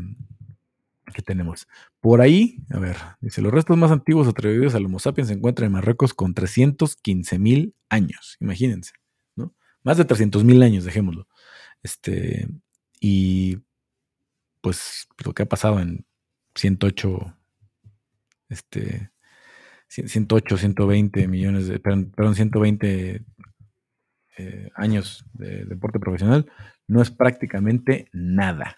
que 1.14 1.22
tenemos. 1.22 1.68
Por 2.00 2.22
ahí, 2.22 2.64
a 2.70 2.80
ver, 2.80 2.96
dice, 3.20 3.42
los 3.42 3.52
restos 3.52 3.76
más 3.76 3.92
antiguos 3.92 4.30
atribuidos 4.30 4.76
al 4.76 4.86
Homo 4.86 5.00
sapiens 5.00 5.28
se 5.28 5.34
encuentran 5.34 5.68
en 5.68 5.74
Marruecos 5.74 6.14
con 6.14 6.34
315 6.34 7.38
mil 7.38 7.76
años, 7.90 8.38
imagínense, 8.40 8.94
¿no? 9.36 9.54
Más 9.84 9.98
de 9.98 10.06
300 10.06 10.46
mil 10.46 10.64
años, 10.64 10.86
dejémoslo. 10.86 11.28
Este, 11.84 12.48
y 13.02 13.58
pues 14.66 15.08
lo 15.24 15.32
que 15.32 15.44
ha 15.44 15.46
pasado 15.46 15.80
en 15.80 16.08
108, 16.56 17.38
este, 18.50 19.12
108, 19.88 20.58
120 20.58 21.28
millones 21.28 21.68
de, 21.68 21.80
perdón, 21.80 22.34
120 22.34 23.24
eh, 24.38 24.72
años 24.74 25.24
de 25.34 25.66
deporte 25.66 26.00
profesional, 26.00 26.52
no 26.88 27.04
es 27.04 27.12
prácticamente 27.12 28.10
nada. 28.12 28.76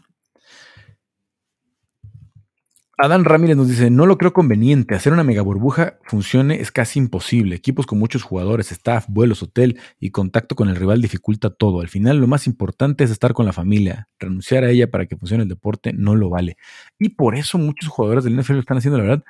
Adán 2.99 3.25
Ramírez 3.25 3.55
nos 3.55 3.67
dice, 3.67 3.91
no 3.91 4.07
lo 4.07 4.17
creo 4.17 4.33
conveniente, 4.33 4.95
hacer 4.95 5.13
una 5.13 5.23
mega 5.23 5.43
burbuja 5.43 5.99
funcione 6.01 6.61
es 6.61 6.71
casi 6.71 6.97
imposible. 6.97 7.55
Equipos 7.55 7.85
con 7.85 7.99
muchos 7.99 8.23
jugadores, 8.23 8.71
staff, 8.71 9.05
vuelos, 9.07 9.43
hotel 9.43 9.79
y 9.99 10.09
contacto 10.09 10.55
con 10.55 10.67
el 10.67 10.75
rival 10.75 10.99
dificulta 10.99 11.51
todo. 11.51 11.81
Al 11.81 11.89
final 11.89 12.17
lo 12.17 12.25
más 12.25 12.47
importante 12.47 13.03
es 13.03 13.11
estar 13.11 13.33
con 13.33 13.45
la 13.45 13.53
familia. 13.53 14.09
Renunciar 14.17 14.63
a 14.63 14.71
ella 14.71 14.89
para 14.89 15.05
que 15.05 15.15
funcione 15.15 15.43
el 15.43 15.49
deporte 15.49 15.93
no 15.93 16.15
lo 16.15 16.31
vale. 16.31 16.57
Y 16.97 17.09
por 17.09 17.35
eso 17.35 17.59
muchos 17.59 17.87
jugadores 17.87 18.23
del 18.23 18.35
NFL 18.35 18.53
lo 18.53 18.59
están 18.61 18.77
haciendo, 18.79 18.97
la 18.97 19.03
verdad. 19.03 19.23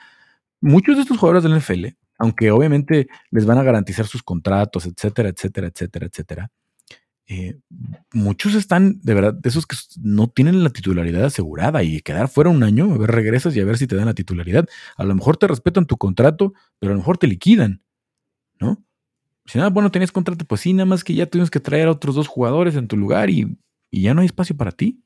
Muchos 0.61 0.95
de 0.95 1.01
estos 1.01 1.17
jugadores 1.17 1.43
del 1.43 1.57
NFL, 1.59 1.87
aunque 2.19 2.51
obviamente 2.51 3.09
les 3.31 3.45
van 3.45 3.57
a 3.57 3.63
garantizar 3.63 4.07
sus 4.07 4.23
contratos, 4.23 4.85
etcétera, 4.85 5.27
etcétera, 5.27 5.67
etcétera, 5.67 6.05
etcétera, 6.05 6.51
eh, 7.27 7.59
muchos 8.13 8.55
están, 8.55 9.01
de 9.01 9.13
verdad, 9.13 9.33
de 9.33 9.49
esos 9.49 9.65
que 9.65 9.75
no 10.01 10.29
tienen 10.29 10.63
la 10.63 10.69
titularidad 10.69 11.25
asegurada 11.25 11.83
y 11.83 12.01
quedar 12.01 12.29
fuera 12.29 12.49
un 12.49 12.63
año, 12.63 12.93
a 12.93 12.97
ver, 12.97 13.11
regresas 13.11 13.55
y 13.55 13.59
a 13.59 13.65
ver 13.65 13.77
si 13.77 13.85
te 13.87 13.95
dan 13.95 14.05
la 14.05 14.13
titularidad. 14.13 14.67
A 14.95 15.03
lo 15.03 15.13
mejor 15.13 15.37
te 15.37 15.47
respetan 15.47 15.85
tu 15.85 15.97
contrato, 15.97 16.53
pero 16.79 16.91
a 16.91 16.95
lo 16.95 16.99
mejor 16.99 17.17
te 17.17 17.27
liquidan, 17.27 17.81
¿no? 18.59 18.83
Si 19.45 19.57
nada, 19.57 19.69
bueno, 19.69 19.91
tenías 19.91 20.11
contrato, 20.11 20.45
pues 20.45 20.61
sí, 20.61 20.73
nada 20.73 20.85
más 20.85 21.03
que 21.03 21.15
ya 21.15 21.27
tuvimos 21.27 21.51
que 21.51 21.59
traer 21.59 21.87
a 21.87 21.91
otros 21.91 22.15
dos 22.15 22.27
jugadores 22.27 22.75
en 22.75 22.87
tu 22.87 22.97
lugar 22.97 23.29
y, 23.29 23.57
y 23.91 24.01
ya 24.01 24.13
no 24.13 24.21
hay 24.21 24.27
espacio 24.27 24.57
para 24.57 24.71
ti. 24.71 25.01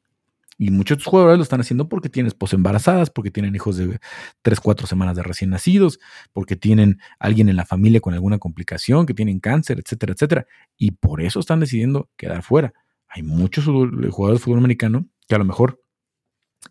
Y 0.63 0.69
muchos 0.69 1.03
jugadores 1.03 1.39
lo 1.39 1.43
están 1.43 1.59
haciendo 1.59 1.89
porque 1.89 2.07
tienen 2.07 2.27
esposas 2.27 2.53
embarazadas, 2.53 3.09
porque 3.09 3.31
tienen 3.31 3.55
hijos 3.55 3.77
de 3.77 3.99
3, 4.43 4.59
4 4.59 4.85
semanas 4.85 5.15
de 5.15 5.23
recién 5.23 5.49
nacidos, 5.49 5.99
porque 6.33 6.55
tienen 6.55 6.99
alguien 7.17 7.49
en 7.49 7.55
la 7.55 7.65
familia 7.65 7.99
con 7.99 8.13
alguna 8.13 8.37
complicación, 8.37 9.07
que 9.07 9.15
tienen 9.15 9.39
cáncer, 9.39 9.79
etcétera, 9.79 10.13
etcétera. 10.13 10.45
Y 10.77 10.91
por 10.91 11.19
eso 11.19 11.39
están 11.39 11.61
decidiendo 11.61 12.11
quedar 12.15 12.43
fuera. 12.43 12.73
Hay 13.07 13.23
muchos 13.23 13.65
jugadores 13.65 14.39
de 14.39 14.43
fútbol 14.43 14.59
americano 14.59 15.07
que 15.27 15.33
a 15.33 15.39
lo 15.39 15.45
mejor 15.45 15.81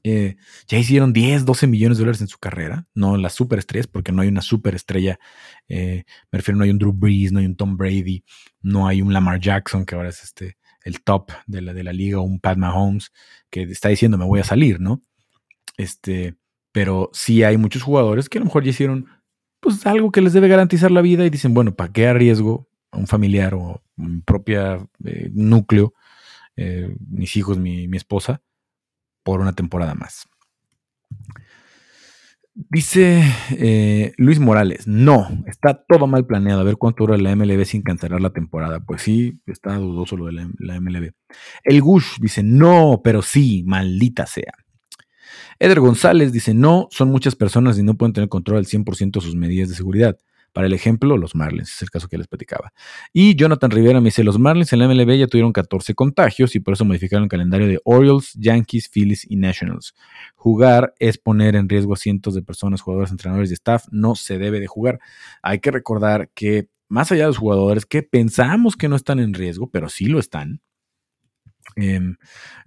eh, 0.05 0.37
ya 0.69 0.79
hicieron 0.79 1.13
10, 1.13 1.45
12 1.45 1.67
millones 1.67 1.99
de 1.99 2.03
dólares 2.03 2.21
en 2.21 2.29
su 2.29 2.39
carrera, 2.39 2.87
no 2.95 3.17
las 3.17 3.35
superestrellas, 3.35 3.89
porque 3.89 4.13
no 4.13 4.23
hay 4.23 4.29
una 4.29 4.43
superestrella. 4.43 5.19
Eh, 5.67 6.05
me 6.31 6.37
refiero, 6.37 6.59
no 6.59 6.63
hay 6.63 6.71
un 6.71 6.79
Drew 6.79 6.93
Brees, 6.93 7.33
no 7.33 7.41
hay 7.41 7.47
un 7.47 7.57
Tom 7.57 7.77
Brady, 7.77 8.23
no 8.63 8.87
hay 8.87 9.03
un 9.03 9.13
Lamar 9.13 9.41
Jackson, 9.41 9.85
que 9.85 9.97
ahora 9.97 10.11
es 10.11 10.23
este 10.23 10.59
el 10.85 11.03
top 11.03 11.31
de 11.47 11.63
la, 11.63 11.75
de 11.75 11.85
la 11.85 11.93
liga, 11.93 12.21
un 12.21 12.41
Pat 12.41 12.59
Mahomes, 12.59 13.13
que 13.51 13.63
está 13.63 13.89
diciendo 13.89 14.19
me 14.19 14.25
voy 14.25 14.41
a 14.41 14.45
salir, 14.45 14.81
¿no? 14.81 15.03
Este, 15.77 16.37
pero 16.73 17.11
sí 17.13 17.43
hay 17.43 17.57
muchos 17.57 17.83
jugadores 17.83 18.29
que 18.29 18.39
a 18.39 18.41
lo 18.41 18.47
mejor 18.47 18.65
ya 18.65 18.71
hicieron 18.71 19.09
pues 19.61 19.87
algo 19.87 20.11
que 20.11 20.23
les 20.23 20.33
debe 20.33 20.49
garantizar 20.49 20.91
la 20.91 21.03
vida 21.03 21.25
y 21.25 21.31
dicen, 21.31 21.53
bueno, 21.53 21.75
¿para 21.75 21.93
qué 21.93 22.07
arriesgo 22.07 22.69
a 22.91 22.99
un 22.99 23.07
familiar 23.07 23.55
o 23.55 23.83
mi 23.97 24.21
propia 24.23 24.79
eh, 25.05 25.31
núcleo, 25.33 25.93
eh, 26.57 26.95
mis 27.09 27.37
hijos, 27.37 27.59
mi, 27.59 27.87
mi 27.87 27.97
esposa, 27.97 28.43
por 29.23 29.41
una 29.41 29.53
temporada 29.53 29.95
más? 29.95 30.27
Dice 32.69 33.23
eh, 33.53 34.13
Luis 34.19 34.39
Morales, 34.39 34.87
no, 34.87 35.29
está 35.47 35.83
todo 35.89 36.07
mal 36.07 36.27
planeado. 36.27 36.61
A 36.61 36.65
ver 36.65 36.77
cuánto 36.77 37.05
dura 37.05 37.17
la 37.17 37.35
MLB 37.35 37.65
sin 37.65 37.83
cancelar 37.83 38.21
la 38.21 38.33
temporada. 38.33 38.81
Pues 38.81 39.03
sí, 39.03 39.41
está 39.47 39.77
dudoso 39.77 40.17
lo 40.17 40.27
de 40.27 40.47
la, 40.59 40.81
MLB. 40.81 41.13
El 41.65 41.81
Gush 41.81 42.19
dice, 42.21 42.43
no, 42.43 43.01
pero 43.03 43.23
sí, 43.23 43.63
maldita 43.67 44.27
sea. 44.27 44.53
Eder 45.59 45.81
González 45.81 46.33
dice, 46.33 46.53
no, 46.53 46.89
son 46.91 47.11
muchas 47.11 47.35
personas 47.35 47.79
y 47.79 47.83
no 47.83 47.95
pueden 47.97 48.13
tener 48.13 48.29
control 48.29 48.59
al 48.59 48.67
100% 48.67 49.13
de 49.13 49.21
sus 49.21 49.37
medidas 49.37 49.69
de 49.69 49.75
seguridad. 49.75 50.19
Para 50.53 50.67
el 50.67 50.73
ejemplo, 50.73 51.17
los 51.17 51.35
Marlins, 51.35 51.75
es 51.75 51.83
el 51.83 51.91
caso 51.91 52.09
que 52.09 52.19
les 52.19 52.27
platicaba. 52.27 52.73
Y 53.13 53.37
Jonathan 53.37 53.71
Rivera 53.71 54.01
me 54.01 54.07
dice, 54.07 54.25
los 54.25 54.39
Marlins 54.39 54.73
en 54.73 54.81
la 54.81 54.89
MLB 54.89 55.17
ya 55.17 55.27
tuvieron 55.29 55.53
14 55.53 55.95
contagios 55.95 56.57
y 56.57 56.61
por 56.61 56.75
eso 56.75 56.85
modificaron 56.85 57.25
el 57.25 57.29
calendario 57.29 57.69
de 57.69 57.81
Orioles, 57.85 58.33
Yankees, 58.35 58.89
Phillies 58.89 59.27
y 59.29 59.37
Nationals. 59.37 59.95
Jugar 60.35 60.93
es 60.99 61.19
poner 61.19 61.55
en 61.55 61.69
riesgo 61.69 61.95
a 61.95 61.97
cientos 61.97 62.35
de 62.35 62.43
personas, 62.43 62.81
jugadores, 62.81 63.13
entrenadores 63.13 63.51
y 63.51 63.55
staff. 63.55 63.85
No 63.93 64.17
se 64.17 64.39
debe 64.39 64.59
de 64.59 64.67
jugar. 64.67 64.99
Hay 65.43 65.61
que 65.61 65.71
recordar 65.71 66.31
que 66.35 66.69
más 66.89 67.13
allá 67.13 67.23
de 67.23 67.29
los 67.29 67.39
jugadores 67.39 67.87
que 67.87 68.03
pensamos 68.03 68.77
que 68.77 68.89
no 68.89 68.97
están 68.97 69.21
en 69.21 69.35
riesgo, 69.35 69.71
pero 69.71 69.89
sí 69.89 70.07
lo 70.07 70.19
están, 70.19 70.61
em, 71.77 72.17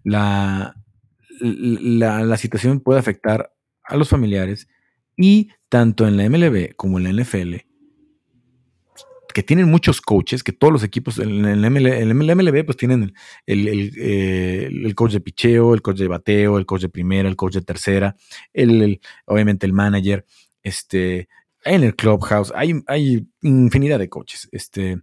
la, 0.04 0.76
la, 1.41 2.24
la 2.24 2.38
situación 2.38 2.80
puede 2.80 3.00
afectar 3.00 3.54
a 3.84 3.98
los 3.98 4.08
familiares 4.08 4.69
y 5.17 5.50
tanto 5.67 6.08
en 6.08 6.15
la 6.15 6.30
MLB 6.30 6.76
como 6.76 6.98
en 6.98 7.04
la 7.04 7.24
NFL 7.24 7.72
que 9.34 9.43
tienen 9.43 9.69
muchos 9.69 10.02
coaches, 10.02 10.43
que 10.43 10.52
todos 10.54 10.72
los 10.72 10.84
equipos 10.84 11.19
en 11.19 11.46
el, 11.46 11.69
MLB, 11.69 12.65
pues 12.65 12.78
tienen 12.78 13.13
eh, 13.48 14.69
el, 14.72 14.96
coach 14.96 15.13
de 15.13 15.19
picheo, 15.19 15.74
el 15.74 15.82
coach 15.82 15.98
de 15.98 16.08
bateo, 16.08 16.58
el 16.58 16.65
coach 16.65 16.84
de 16.84 16.89
primera, 16.89 17.28
el 17.28 17.36
coach 17.36 17.56
de 17.56 17.62
tercera, 17.62 18.15
el, 18.54 19.02
obviamente 19.26 19.65
el 19.65 19.74
manager, 19.74 20.26
este, 20.62 21.28
en 21.65 21.84
el 21.84 21.96
clubhouse, 21.96 22.54
hay, 22.56 22.82
hay 22.88 23.28
infinidad 23.41 24.00
de 24.00 24.10
coaches, 24.10 24.48
este, 24.52 25.02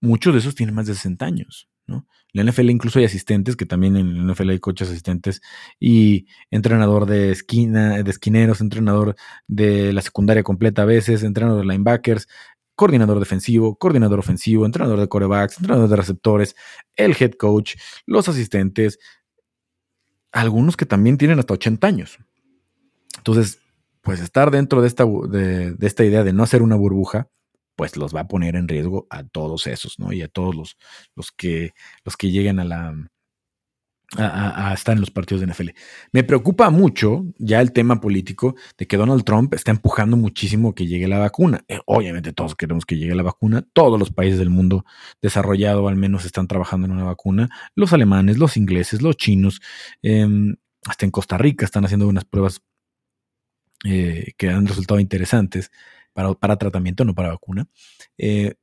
muchos 0.00 0.32
de 0.32 0.40
esos 0.40 0.54
tienen 0.54 0.74
más 0.74 0.86
de 0.86 0.94
60 0.94 1.24
años, 1.24 1.68
¿no? 1.86 2.06
En 2.32 2.44
la 2.44 2.50
NFL 2.50 2.70
incluso 2.70 2.98
hay 2.98 3.04
asistentes, 3.04 3.56
que 3.56 3.64
también 3.64 3.96
en 3.96 4.26
la 4.26 4.32
NFL 4.32 4.50
hay 4.50 4.58
coaches 4.58 4.88
asistentes, 4.88 5.40
y 5.78 6.26
entrenador 6.50 7.06
de 7.06 7.30
esquina, 7.30 8.02
de 8.02 8.10
esquineros, 8.10 8.60
entrenador 8.60 9.14
de 9.46 9.92
la 9.92 10.02
secundaria 10.02 10.42
completa 10.42 10.82
a 10.82 10.86
veces, 10.86 11.22
entrenador 11.22 11.60
de 11.60 11.72
linebackers, 11.72 12.26
coordinador 12.74 13.18
defensivo, 13.18 13.76
coordinador 13.76 14.18
ofensivo, 14.18 14.66
entrenador 14.66 15.00
de 15.00 15.08
corebacks, 15.08 15.58
entrenador 15.58 15.88
de 15.88 15.96
receptores, 15.96 16.56
el 16.96 17.16
head 17.18 17.32
coach, 17.32 17.76
los 18.06 18.28
asistentes, 18.28 18.98
algunos 20.32 20.76
que 20.76 20.86
también 20.86 21.16
tienen 21.18 21.38
hasta 21.38 21.54
80 21.54 21.86
años. 21.86 22.18
Entonces, 23.18 23.60
pues 24.02 24.20
estar 24.20 24.50
dentro 24.50 24.82
de 24.82 24.88
esta, 24.88 25.04
de, 25.04 25.76
esta 25.80 26.04
idea 26.04 26.24
de 26.24 26.32
no 26.32 26.42
hacer 26.42 26.62
una 26.62 26.76
burbuja, 26.76 27.28
pues 27.76 27.96
los 27.96 28.14
va 28.14 28.20
a 28.20 28.28
poner 28.28 28.56
en 28.56 28.68
riesgo 28.68 29.06
a 29.10 29.24
todos 29.24 29.66
esos, 29.66 29.98
¿no? 29.98 30.12
Y 30.12 30.22
a 30.22 30.28
todos 30.28 30.54
los, 30.54 30.76
los, 31.14 31.32
que, 31.32 31.72
los 32.04 32.16
que 32.16 32.30
lleguen 32.30 32.60
a 32.60 32.64
la, 32.64 32.94
a, 34.16 34.72
estar 34.74 34.94
en 34.94 35.00
los 35.00 35.10
partidos 35.10 35.40
de 35.40 35.46
NFL. 35.46 35.70
Me 36.12 36.24
preocupa 36.24 36.70
mucho 36.70 37.24
ya 37.38 37.60
el 37.60 37.72
tema 37.72 38.00
político 38.00 38.54
de 38.78 38.86
que 38.86 38.96
Donald 38.96 39.24
Trump 39.24 39.54
está 39.54 39.70
empujando 39.70 40.16
muchísimo 40.16 40.74
que 40.74 40.86
llegue 40.86 41.08
la 41.08 41.18
vacuna. 41.18 41.64
Eh, 41.68 41.80
obviamente 41.86 42.32
todos 42.32 42.54
queremos 42.54 42.86
que 42.86 42.96
llegue 42.96 43.14
la 43.14 43.22
vacuna. 43.22 43.66
Todos 43.72 43.98
los 43.98 44.10
países 44.10 44.38
del 44.38 44.50
mundo 44.50 44.84
desarrollado 45.20 45.88
al 45.88 45.96
menos 45.96 46.24
están 46.24 46.46
trabajando 46.46 46.86
en 46.86 46.92
una 46.92 47.04
vacuna. 47.04 47.50
Los 47.74 47.92
alemanes, 47.92 48.38
los 48.38 48.56
ingleses, 48.56 49.02
los 49.02 49.16
chinos, 49.16 49.60
em, 50.02 50.56
hasta 50.86 51.04
en 51.04 51.10
Costa 51.10 51.38
Rica 51.38 51.64
están 51.64 51.84
haciendo 51.84 52.08
unas 52.08 52.24
pruebas 52.24 52.60
eh, 53.84 54.32
que 54.36 54.48
han 54.48 54.66
resultado 54.66 55.00
interesantes 55.00 55.70
para, 56.12 56.32
para, 56.34 56.56
tratamiento, 56.56 57.04
no 57.04 57.14
para 57.14 57.30
vacuna. 57.30 57.66
Eh, 58.16 58.54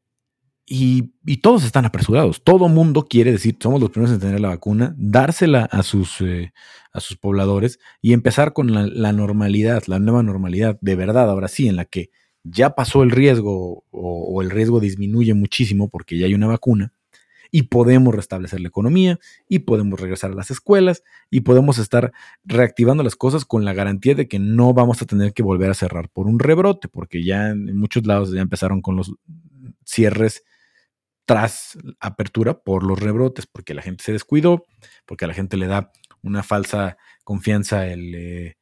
y, 0.66 1.12
todos 1.38 1.64
están 1.64 1.86
apresurados. 1.86 2.44
Todo 2.44 2.70
mundo 2.70 3.06
quiere 3.10 3.32
decir, 3.32 3.58
somos 3.60 3.82
los 3.82 3.90
primeros 3.90 4.14
en 4.14 4.22
tener 4.22 4.40
la 4.40 4.50
vacuna, 4.50 4.96
dársela 4.98 5.66
a 5.66 5.84
sus, 5.84 6.22
eh, 6.22 6.54
a 6.94 7.00
sus 7.00 7.18
pobladores 7.18 7.80
y 8.02 8.14
empezar 8.14 8.54
con 8.54 8.72
la, 8.74 9.12
normalidad, 9.12 9.84
la 9.88 10.00
nueva 10.00 10.24
normalidad, 10.24 10.78
de 10.82 10.96
verdad, 10.96 11.30
ahora 11.30 11.48
sí, 11.48 11.68
en 11.68 11.76
la 11.76 11.86
que 11.86 12.10
ya 12.44 12.76
pasó 12.76 13.04
el 13.04 13.12
riesgo 13.12 13.84
o, 13.92 14.42
el 14.42 14.50
riesgo 14.50 14.80
disminuye 14.80 15.34
muchísimo 15.34 15.90
porque 15.90 16.18
ya 16.18 16.26
hay 16.26 16.34
una 16.34 16.48
vacuna 16.48 16.94
y 17.52 17.64
podemos 17.64 18.16
restablecer 18.16 18.62
la 18.62 18.70
economía 18.70 19.20
y 19.50 19.60
podemos 19.60 20.00
regresar 20.00 20.32
a 20.32 20.36
las 20.36 20.52
escuelas 20.52 21.04
y 21.30 21.42
podemos 21.42 21.80
estar 21.80 22.14
reactivando 22.46 23.04
las 23.04 23.18
cosas 23.18 23.44
con 23.44 23.66
la 23.66 23.74
garantía 23.74 24.16
de 24.16 24.28
que 24.28 24.40
no 24.40 24.74
vamos 24.74 25.02
a 25.02 25.06
tener 25.06 25.34
que 25.34 25.44
volver 25.44 25.70
a 25.70 25.76
cerrar 25.76 26.10
por 26.10 26.28
un 26.28 26.40
rebrote, 26.40 26.88
porque 26.88 27.24
ya 27.26 27.50
en 27.50 27.76
muchos 27.76 28.08
lados 28.08 28.32
ya 28.32 28.42
empezaron 28.42 28.82
con 28.82 28.96
los 28.96 29.14
cierres 29.84 30.44
tras 31.26 31.78
apertura 32.00 32.62
por 32.62 32.84
los 32.84 33.00
rebrotes, 33.00 33.48
porque 33.48 33.74
la 33.74 33.82
gente 33.82 34.04
se 34.04 34.12
descuidó, 34.12 34.66
porque 35.06 35.26
a 35.26 35.28
la 35.28 35.34
gente 35.34 35.58
le 35.58 35.68
da 35.68 35.92
una 36.22 36.44
falsa 36.44 36.98
confianza 37.24 37.88
el, 37.88 38.16
eh, 38.16 38.56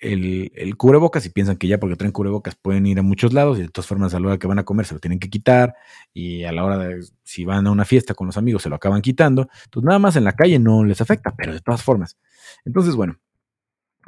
el, 0.00 0.76
cubrebocas 0.76 1.24
y 1.26 1.30
piensan 1.30 1.56
que 1.56 1.66
ya 1.68 1.78
porque 1.78 1.96
traen 1.96 2.12
cubrebocas 2.12 2.56
pueden 2.56 2.86
ir 2.86 2.98
a 2.98 3.02
muchos 3.02 3.32
lados 3.32 3.58
y 3.58 3.62
de 3.62 3.68
todas 3.68 3.86
formas 3.86 4.14
a 4.14 4.20
la 4.20 4.28
hora 4.28 4.38
que 4.38 4.46
van 4.46 4.58
a 4.58 4.64
comer 4.64 4.86
se 4.86 4.94
lo 4.94 5.00
tienen 5.00 5.18
que 5.18 5.30
quitar 5.30 5.74
y 6.12 6.44
a 6.44 6.52
la 6.52 6.64
hora 6.64 6.78
de 6.78 7.00
si 7.22 7.44
van 7.44 7.66
a 7.66 7.70
una 7.70 7.84
fiesta 7.84 8.14
con 8.14 8.26
los 8.26 8.36
amigos 8.36 8.62
se 8.62 8.68
lo 8.68 8.76
acaban 8.76 9.02
quitando. 9.02 9.48
Entonces 9.64 9.86
nada 9.86 9.98
más 9.98 10.16
en 10.16 10.24
la 10.24 10.32
calle 10.32 10.58
no 10.58 10.84
les 10.84 11.00
afecta, 11.00 11.34
pero 11.36 11.52
de 11.52 11.60
todas 11.60 11.82
formas. 11.82 12.18
Entonces, 12.64 12.94
bueno, 12.94 13.18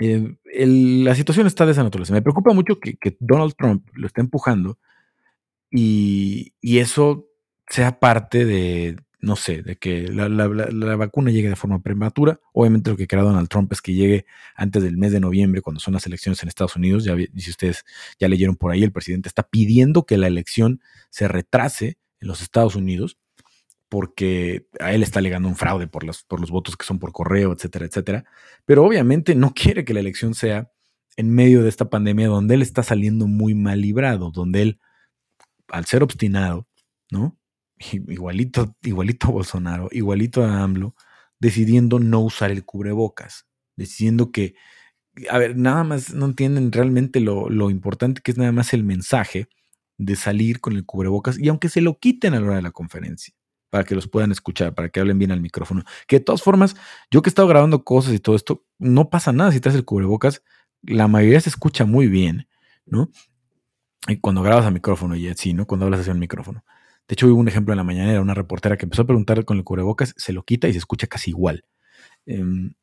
eh, 0.00 0.36
la 0.44 1.14
situación 1.14 1.46
está 1.46 1.64
de 1.64 1.72
esa 1.72 1.82
naturaleza. 1.82 2.12
Me 2.12 2.22
preocupa 2.22 2.52
mucho 2.52 2.78
que, 2.78 3.16
Donald 3.20 3.54
Trump 3.56 3.88
lo 3.94 4.06
esté 4.06 4.20
empujando 4.20 4.78
y, 5.70 6.52
y 6.60 6.78
eso 6.78 7.26
sea 7.68 7.98
parte 7.98 8.44
de, 8.44 8.96
no 9.20 9.36
sé, 9.36 9.62
de 9.62 9.76
que 9.76 10.08
la, 10.08 10.26
vacuna 10.96 11.30
llegue 11.30 11.48
de 11.48 11.56
forma 11.56 11.82
prematura. 11.82 12.40
Obviamente 12.52 12.90
lo 12.90 12.96
que 12.96 13.06
quiere 13.06 13.24
Donald 13.24 13.48
Trump 13.48 13.72
es 13.72 13.80
que 13.82 13.94
llegue 13.94 14.26
antes 14.54 14.82
del 14.82 14.96
mes 14.96 15.12
de 15.12 15.20
noviembre, 15.20 15.62
cuando 15.62 15.80
son 15.80 15.94
las 15.94 16.06
elecciones 16.06 16.42
en 16.42 16.48
Estados 16.48 16.76
Unidos. 16.76 17.04
Ya, 17.04 17.16
si 17.16 17.50
ustedes 17.50 17.84
ya 18.18 18.28
leyeron 18.28 18.56
por 18.56 18.72
ahí, 18.72 18.82
el 18.82 18.92
presidente 18.92 19.28
está 19.28 19.42
pidiendo 19.42 20.04
que 20.04 20.18
la 20.18 20.26
elección 20.26 20.80
se 21.10 21.28
retrase 21.28 21.98
en 22.20 22.28
los 22.28 22.42
Estados 22.42 22.76
Unidos 22.76 23.18
porque 23.88 24.66
a 24.80 24.92
él 24.92 25.02
está 25.02 25.20
alegando 25.20 25.48
un 25.48 25.56
fraude 25.56 25.86
por 25.86 26.04
los, 26.04 26.24
por 26.24 26.40
los 26.40 26.50
votos 26.50 26.76
que 26.76 26.84
son 26.84 26.98
por 26.98 27.12
correo, 27.12 27.52
etcétera, 27.52 27.86
etcétera. 27.86 28.24
Pero 28.64 28.84
obviamente 28.84 29.34
no 29.34 29.54
quiere 29.54 29.84
que 29.84 29.94
la 29.94 30.00
elección 30.00 30.34
sea 30.34 30.70
en 31.16 31.30
medio 31.32 31.62
de 31.62 31.68
esta 31.68 31.88
pandemia 31.88 32.26
donde 32.26 32.54
él 32.56 32.62
está 32.62 32.82
saliendo 32.82 33.26
muy 33.26 33.54
mal 33.54 33.80
librado, 33.80 34.30
donde 34.30 34.62
él, 34.62 34.80
al 35.68 35.84
ser 35.86 36.02
obstinado, 36.02 36.66
¿no? 37.10 37.38
igualito, 38.08 38.76
igualito 38.82 39.28
a 39.28 39.30
Bolsonaro, 39.32 39.88
igualito 39.92 40.44
a 40.44 40.62
AMLO, 40.62 40.94
decidiendo 41.40 41.98
no 41.98 42.20
usar 42.20 42.50
el 42.50 42.64
cubrebocas, 42.64 43.46
decidiendo 43.76 44.32
que, 44.32 44.54
a 45.30 45.38
ver, 45.38 45.56
nada 45.56 45.84
más 45.84 46.14
no 46.14 46.26
entienden 46.26 46.72
realmente 46.72 47.20
lo, 47.20 47.48
lo 47.48 47.70
importante 47.70 48.22
que 48.22 48.32
es 48.32 48.38
nada 48.38 48.52
más 48.52 48.72
el 48.74 48.84
mensaje 48.84 49.48
de 49.98 50.16
salir 50.16 50.60
con 50.60 50.74
el 50.74 50.84
cubrebocas 50.84 51.38
y 51.38 51.48
aunque 51.48 51.68
se 51.68 51.80
lo 51.80 51.98
quiten 51.98 52.34
a 52.34 52.40
la 52.40 52.46
hora 52.46 52.56
de 52.56 52.62
la 52.62 52.72
conferencia 52.72 53.34
para 53.74 53.84
que 53.84 53.96
los 53.96 54.06
puedan 54.08 54.30
escuchar, 54.30 54.72
para 54.72 54.88
que 54.88 55.00
hablen 55.00 55.18
bien 55.18 55.32
al 55.32 55.40
micrófono. 55.40 55.82
Que 56.06 56.20
de 56.20 56.24
todas 56.24 56.42
formas, 56.42 56.76
yo 57.10 57.22
que 57.22 57.28
he 57.28 57.32
estado 57.32 57.48
grabando 57.48 57.82
cosas 57.82 58.14
y 58.14 58.20
todo 58.20 58.36
esto, 58.36 58.64
no 58.78 59.10
pasa 59.10 59.32
nada 59.32 59.50
si 59.50 59.58
traes 59.58 59.76
el 59.76 59.84
cubrebocas, 59.84 60.44
la 60.82 61.08
mayoría 61.08 61.40
se 61.40 61.48
escucha 61.48 61.84
muy 61.84 62.06
bien, 62.06 62.46
¿no? 62.86 63.10
Y 64.06 64.18
cuando 64.18 64.42
grabas 64.42 64.66
al 64.66 64.74
micrófono 64.74 65.16
y 65.16 65.26
así, 65.26 65.54
¿no? 65.54 65.66
Cuando 65.66 65.86
hablas 65.86 66.00
hacia 66.00 66.12
el 66.12 66.20
micrófono. 66.20 66.64
De 67.08 67.14
hecho, 67.14 67.26
hubo 67.26 67.40
un 67.40 67.48
ejemplo 67.48 67.72
en 67.72 67.78
la 67.78 67.84
mañana, 67.84 68.12
era 68.12 68.20
una 68.20 68.34
reportera 68.34 68.76
que 68.76 68.86
empezó 68.86 69.02
a 69.02 69.06
preguntar 69.06 69.44
con 69.44 69.58
el 69.58 69.64
cubrebocas, 69.64 70.14
se 70.16 70.32
lo 70.32 70.42
quita 70.42 70.68
y 70.68 70.72
se 70.72 70.78
escucha 70.78 71.06
casi 71.06 71.30
igual. 71.30 71.64
Em, 72.26 72.74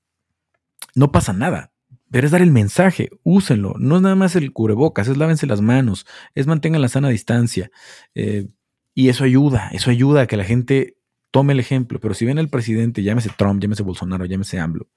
no 0.95 1.11
pasa 1.11 1.33
nada, 1.33 1.71
pero 2.11 2.25
es 2.25 2.31
dar 2.31 2.41
el 2.41 2.51
mensaje, 2.51 3.09
úsenlo. 3.23 3.75
No 3.79 3.95
es 3.95 4.01
nada 4.01 4.15
más 4.15 4.35
el 4.35 4.51
cubrebocas, 4.51 5.07
es 5.07 5.17
lávense 5.17 5.47
las 5.47 5.61
manos, 5.61 6.05
es 6.35 6.45
mantengan 6.45 6.81
la 6.81 6.89
sana 6.89 7.09
distancia. 7.09 7.71
Eh, 8.15 8.49
y 8.93 9.09
eso 9.09 9.23
ayuda, 9.23 9.69
eso 9.71 9.89
ayuda 9.89 10.21
a 10.21 10.27
que 10.27 10.37
la 10.37 10.43
gente 10.43 10.97
tome 11.31 11.53
el 11.53 11.59
ejemplo. 11.59 11.99
Pero 11.99 12.13
si 12.13 12.25
ven 12.25 12.37
al 12.37 12.49
presidente, 12.49 13.01
llámese 13.03 13.29
Trump, 13.37 13.61
llámese 13.61 13.83
Bolsonaro, 13.83 14.25
llámese 14.25 14.59
AMLO, 14.59 14.87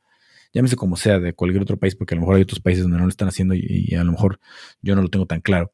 llámese 0.53 0.77
como 0.77 0.97
sea, 0.97 1.21
de 1.21 1.33
cualquier 1.33 1.63
otro 1.63 1.79
país, 1.79 1.95
porque 1.95 2.15
a 2.15 2.17
lo 2.17 2.23
mejor 2.23 2.37
hay 2.37 2.43
otros 2.43 2.61
países 2.61 2.83
donde 2.83 2.99
no 2.99 3.05
lo 3.05 3.11
están 3.11 3.29
haciendo 3.29 3.55
y, 3.55 3.95
a 3.95 4.03
lo 4.03 4.11
mejor 4.11 4.41
yo 4.83 4.97
no 4.97 5.03
lo 5.03 5.09
tengo 5.09 5.27
tan 5.27 5.41
claro. 5.41 5.73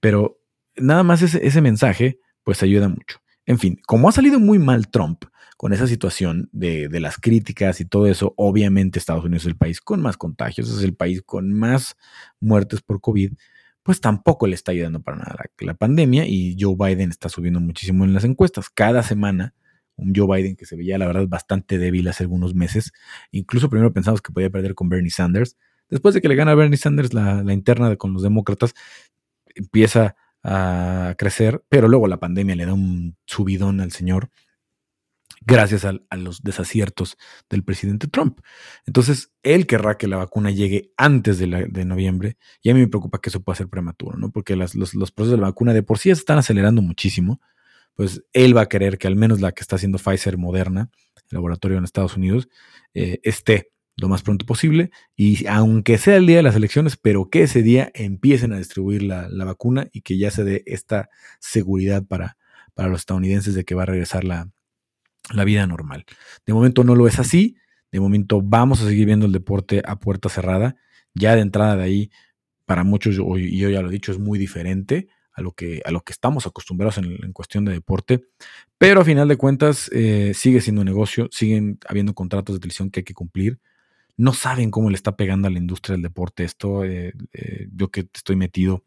Pero 0.00 0.40
nada 0.76 1.02
más 1.02 1.22
ese, 1.22 1.44
ese 1.44 1.60
mensaje 1.60 2.20
pues 2.48 2.62
ayuda 2.62 2.88
mucho. 2.88 3.20
En 3.44 3.58
fin, 3.58 3.78
como 3.86 4.08
ha 4.08 4.12
salido 4.12 4.40
muy 4.40 4.58
mal 4.58 4.88
Trump 4.88 5.24
con 5.58 5.74
esa 5.74 5.86
situación 5.86 6.48
de, 6.50 6.88
las 6.98 7.18
críticas 7.18 7.78
y 7.82 7.84
todo 7.84 8.06
eso, 8.06 8.32
obviamente 8.38 8.98
Estados 8.98 9.26
Unidos 9.26 9.42
es 9.42 9.48
el 9.48 9.56
país 9.58 9.82
con 9.82 10.00
más 10.00 10.16
contagios, 10.16 10.70
es 10.70 10.82
el 10.82 10.94
país 10.94 11.20
con 11.20 11.52
más 11.52 11.98
muertes 12.40 12.80
por 12.80 13.02
COVID, 13.02 13.34
pues 13.82 14.00
tampoco 14.00 14.46
le 14.46 14.54
está 14.54 14.72
ayudando 14.72 15.02
para 15.02 15.18
nada 15.18 15.36
la, 15.58 15.74
pandemia 15.74 16.26
y 16.26 16.56
Joe 16.58 16.74
Biden 16.74 17.10
está 17.10 17.28
subiendo 17.28 17.60
muchísimo 17.60 18.06
en 18.06 18.14
las 18.14 18.24
encuestas. 18.24 18.70
Cada 18.70 19.02
semana 19.02 19.52
un 19.96 20.14
Joe 20.16 20.38
Biden 20.38 20.56
que 20.56 20.64
se 20.64 20.74
veía 20.74 20.96
la 20.96 21.06
verdad 21.06 21.28
bastante 21.28 21.76
débil 21.76 22.08
hace 22.08 22.22
algunos 22.22 22.54
meses. 22.54 22.94
Incluso 23.30 23.68
primero 23.68 23.92
pensamos 23.92 24.22
que 24.22 24.32
podía 24.32 24.48
perder 24.48 24.74
con 24.74 24.88
Bernie 24.88 25.10
Sanders. 25.10 25.58
Después 25.90 26.14
de 26.14 26.22
que 26.22 26.28
le 26.28 26.34
gana 26.34 26.52
a 26.52 26.54
Bernie 26.54 26.78
Sanders 26.78 27.12
la, 27.12 27.42
la 27.42 27.52
interna 27.52 27.90
de, 27.90 27.98
con 27.98 28.14
los 28.14 28.22
demócratas, 28.22 28.72
empieza 29.54 30.16
a 30.42 31.14
crecer, 31.18 31.64
pero 31.68 31.88
luego 31.88 32.06
la 32.06 32.20
pandemia 32.20 32.56
le 32.56 32.66
da 32.66 32.74
un 32.74 33.16
subidón 33.26 33.80
al 33.80 33.92
señor 33.92 34.30
gracias 35.42 35.84
a, 35.84 35.94
los 36.16 36.42
desaciertos 36.42 37.16
del 37.48 37.64
presidente 37.64 38.08
Trump. 38.08 38.40
Entonces, 38.86 39.32
él 39.42 39.66
querrá 39.66 39.96
que 39.96 40.08
la 40.08 40.16
vacuna 40.16 40.50
llegue 40.50 40.92
antes 40.96 41.38
de, 41.38 41.46
noviembre 41.84 42.36
y 42.62 42.70
a 42.70 42.74
mí 42.74 42.80
me 42.80 42.88
preocupa 42.88 43.20
que 43.20 43.30
eso 43.30 43.40
pueda 43.40 43.56
ser 43.56 43.68
prematuro, 43.68 44.18
¿no? 44.18 44.30
Porque 44.30 44.56
los, 44.56 44.72
procesos 44.72 45.30
de 45.30 45.36
la 45.36 45.48
vacuna 45.48 45.72
de 45.72 45.82
por 45.82 45.98
sí 45.98 46.10
están 46.10 46.38
acelerando 46.38 46.82
muchísimo, 46.82 47.40
pues 47.94 48.22
él 48.32 48.56
va 48.56 48.62
a 48.62 48.68
querer 48.68 48.98
que 48.98 49.06
al 49.06 49.16
menos 49.16 49.40
la 49.40 49.52
que 49.52 49.62
está 49.62 49.76
haciendo 49.76 49.98
Pfizer 49.98 50.38
Moderna, 50.38 50.90
el 51.16 51.22
laboratorio 51.30 51.78
en 51.78 51.84
Estados 51.84 52.16
Unidos, 52.16 52.48
eh, 52.94 53.20
esté 53.22 53.70
lo 53.98 54.08
más 54.08 54.22
pronto 54.22 54.46
posible 54.46 54.90
y 55.16 55.46
aunque 55.46 55.98
sea 55.98 56.16
el 56.16 56.26
día 56.26 56.36
de 56.36 56.44
las 56.44 56.54
elecciones, 56.54 56.96
pero 56.96 57.28
que 57.28 57.42
ese 57.42 57.62
día 57.62 57.90
empiecen 57.94 58.52
a 58.52 58.58
distribuir 58.58 59.02
la, 59.02 59.28
vacuna 59.44 59.88
y 59.92 60.02
que 60.02 60.16
ya 60.16 60.30
se 60.30 60.44
dé 60.44 60.62
esta 60.66 61.10
seguridad 61.40 62.04
para, 62.06 62.36
para 62.74 62.88
los 62.88 63.00
estadounidenses 63.00 63.54
de 63.54 63.64
que 63.64 63.74
va 63.74 63.82
a 63.82 63.86
regresar 63.86 64.24
la, 64.24 64.50
vida 65.44 65.66
normal. 65.66 66.06
De 66.46 66.54
momento 66.54 66.84
no 66.84 66.94
lo 66.94 67.08
es 67.08 67.18
así, 67.18 67.56
de 67.90 68.00
momento 68.00 68.40
vamos 68.40 68.80
a 68.80 68.86
seguir 68.86 69.06
viendo 69.06 69.26
el 69.26 69.32
deporte 69.32 69.82
a 69.84 69.98
puerta 69.98 70.28
cerrada, 70.28 70.76
ya 71.12 71.34
de 71.34 71.42
entrada 71.42 71.76
de 71.76 71.82
ahí, 71.82 72.10
para 72.64 72.84
muchos, 72.84 73.16
y 73.16 73.58
yo 73.58 73.68
ya 73.68 73.82
lo 73.82 73.88
he 73.88 73.92
dicho, 73.92 74.12
es 74.12 74.18
muy 74.18 74.38
diferente 74.38 75.08
a 75.32 75.42
lo 75.42 75.52
que, 75.52 75.82
a 75.84 75.90
lo 75.90 76.02
que 76.02 76.12
estamos 76.12 76.46
acostumbrados 76.46 76.98
en, 76.98 77.32
cuestión 77.32 77.64
de 77.64 77.72
deporte, 77.72 78.24
pero 78.78 79.00
a 79.00 79.04
final 79.04 79.26
de 79.26 79.36
cuentas 79.36 79.90
eh, 79.92 80.32
sigue 80.34 80.60
siendo 80.60 80.82
un 80.82 80.86
negocio, 80.86 81.28
siguen 81.32 81.78
habiendo 81.88 82.14
contratos 82.14 82.54
de 82.54 82.60
televisión 82.60 82.90
que 82.90 83.00
hay 83.00 83.04
que 83.04 83.14
cumplir, 83.14 83.58
no 84.18 84.34
saben 84.34 84.70
cómo 84.70 84.90
le 84.90 84.96
está 84.96 85.16
pegando 85.16 85.48
a 85.48 85.50
la 85.50 85.58
industria 85.58 85.94
del 85.94 86.02
deporte 86.02 86.44
esto. 86.44 86.84
Eh, 86.84 87.14
eh, 87.32 87.68
yo 87.72 87.90
que 87.90 88.00
estoy 88.12 88.36
metido 88.36 88.84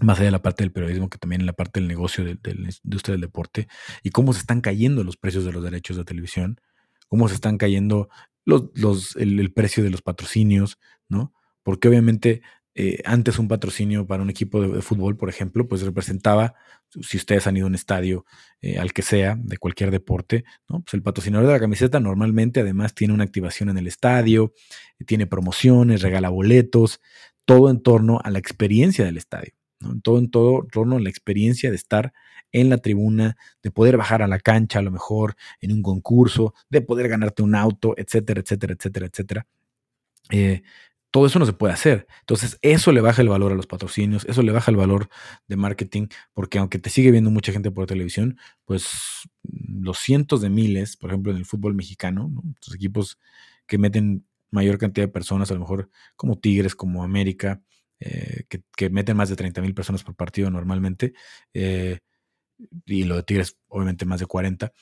más 0.00 0.18
allá 0.18 0.26
de 0.26 0.32
la 0.32 0.42
parte 0.42 0.64
del 0.64 0.72
periodismo, 0.72 1.10
que 1.10 1.18
también 1.18 1.42
en 1.42 1.46
la 1.46 1.52
parte 1.52 1.80
del 1.80 1.88
negocio 1.88 2.24
de, 2.24 2.38
la 2.54 2.70
industria 2.82 3.12
del 3.12 3.20
deporte, 3.20 3.68
y 4.02 4.10
cómo 4.10 4.32
se 4.32 4.40
están 4.40 4.60
cayendo 4.60 5.04
los 5.04 5.16
precios 5.16 5.44
de 5.44 5.52
los 5.52 5.62
derechos 5.62 5.96
de 5.96 6.04
televisión, 6.04 6.60
cómo 7.08 7.28
se 7.28 7.34
están 7.34 7.58
cayendo 7.58 8.08
los, 8.44 8.64
los, 8.74 9.16
el, 9.16 9.52
precio 9.52 9.84
de 9.84 9.90
los 9.90 10.02
patrocinios, 10.02 10.78
¿no? 11.08 11.34
Porque 11.62 11.88
obviamente 11.88 12.42
eh, 12.80 13.02
antes 13.04 13.40
un 13.40 13.48
patrocinio 13.48 14.06
para 14.06 14.22
un 14.22 14.30
equipo 14.30 14.62
de, 14.62 14.80
fútbol, 14.82 15.16
por 15.16 15.28
ejemplo, 15.28 15.66
pues 15.66 15.82
representaba, 15.82 16.54
si 17.02 17.16
ustedes 17.16 17.48
han 17.48 17.56
ido 17.56 17.66
a 17.66 17.70
un 17.70 17.74
estadio, 17.74 18.24
eh, 18.60 18.78
al 18.78 18.92
que 18.92 19.02
sea, 19.02 19.36
de 19.36 19.58
cualquier 19.58 19.90
deporte, 19.90 20.44
¿no? 20.68 20.82
pues 20.82 20.94
el 20.94 21.02
patrocinador 21.02 21.48
de 21.48 21.54
la 21.54 21.58
camiseta 21.58 21.98
normalmente 21.98 22.60
además 22.60 22.94
tiene 22.94 23.14
una 23.14 23.24
activación 23.24 23.68
en 23.68 23.78
el 23.78 23.88
estadio, 23.88 24.52
tiene 25.06 25.26
promociones, 25.26 26.02
regala 26.02 26.28
boletos, 26.28 27.00
todo 27.44 27.68
en 27.68 27.82
torno 27.82 28.20
a 28.22 28.30
la 28.30 28.38
experiencia 28.38 29.04
del 29.04 29.16
estadio, 29.16 29.54
¿no? 29.80 30.00
todo 30.00 30.20
en 30.20 30.30
todo 30.30 30.64
torno 30.70 30.98
a 30.98 31.00
la 31.00 31.10
experiencia 31.10 31.70
de 31.70 31.76
estar 31.76 32.12
en 32.52 32.70
la 32.70 32.78
tribuna, 32.78 33.36
de 33.60 33.72
poder 33.72 33.96
bajar 33.96 34.22
a 34.22 34.28
la 34.28 34.38
cancha 34.38 34.78
a 34.78 34.82
lo 34.82 34.92
mejor 34.92 35.34
en 35.60 35.72
un 35.72 35.82
concurso, 35.82 36.54
de 36.70 36.80
poder 36.80 37.08
ganarte 37.08 37.42
un 37.42 37.56
auto, 37.56 37.94
etcétera, 37.96 38.40
etcétera, 38.40 38.74
etcétera, 38.74 39.06
etcétera. 39.06 39.46
Eh, 40.30 40.62
todo 41.10 41.26
eso 41.26 41.38
no 41.38 41.46
se 41.46 41.52
puede 41.52 41.72
hacer. 41.72 42.06
Entonces, 42.20 42.58
eso 42.62 42.92
le 42.92 43.00
baja 43.00 43.22
el 43.22 43.28
valor 43.28 43.52
a 43.52 43.54
los 43.54 43.66
patrocinios, 43.66 44.24
eso 44.26 44.42
le 44.42 44.52
baja 44.52 44.70
el 44.70 44.76
valor 44.76 45.08
de 45.46 45.56
marketing, 45.56 46.08
porque 46.34 46.58
aunque 46.58 46.78
te 46.78 46.90
sigue 46.90 47.10
viendo 47.10 47.30
mucha 47.30 47.52
gente 47.52 47.70
por 47.70 47.86
televisión, 47.86 48.38
pues 48.64 48.88
los 49.42 49.98
cientos 49.98 50.40
de 50.40 50.50
miles, 50.50 50.96
por 50.96 51.10
ejemplo, 51.10 51.32
en 51.32 51.38
el 51.38 51.46
fútbol 51.46 51.74
mexicano, 51.74 52.30
los 52.66 52.74
equipos 52.74 53.18
que 53.66 53.78
meten 53.78 54.26
mayor 54.50 54.78
cantidad 54.78 55.06
de 55.06 55.12
personas, 55.12 55.50
a 55.50 55.54
lo 55.54 55.60
mejor 55.60 55.90
como 56.16 56.38
Tigres, 56.38 56.74
como 56.74 57.02
América, 57.02 57.62
eh, 58.00 58.44
que, 58.48 58.90
meten 58.90 59.16
más 59.16 59.28
de 59.28 59.36
30 59.36 59.60
mil 59.62 59.74
personas 59.74 60.04
por 60.04 60.14
partido 60.14 60.50
normalmente, 60.50 61.14
eh, 61.54 62.00
y 62.86 63.04
lo 63.04 63.16
de 63.16 63.22
Tigres, 63.22 63.56
obviamente, 63.68 64.04
más 64.04 64.20
de 64.20 64.26
40 64.26 64.72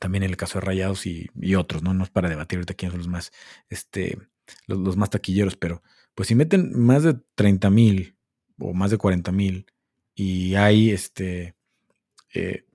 también 0.00 0.24
el 0.24 0.36
caso 0.36 0.58
de 0.58 0.66
Rayados 0.66 1.06
y, 1.06 1.30
otros, 1.54 1.82
¿no? 1.82 1.94
No 1.94 2.04
es 2.04 2.10
para 2.10 2.28
debatir 2.28 2.58
ahorita 2.58 2.74
quiénes 2.74 2.92
son 2.92 2.98
los 2.98 3.08
más, 3.08 3.32
este, 3.68 4.18
los, 4.66 4.96
más 4.96 5.10
taquilleros, 5.10 5.56
pero 5.56 5.82
pues 6.14 6.28
si 6.28 6.34
meten 6.34 6.78
más 6.78 7.02
de 7.02 7.14
30 7.34 7.70
mil 7.70 8.16
o 8.58 8.72
más 8.74 8.90
de 8.90 8.98
40 8.98 9.32
mil 9.32 9.66
y 10.14 10.54
hay 10.54 10.90
este, 10.90 11.54
eh, 12.34 12.66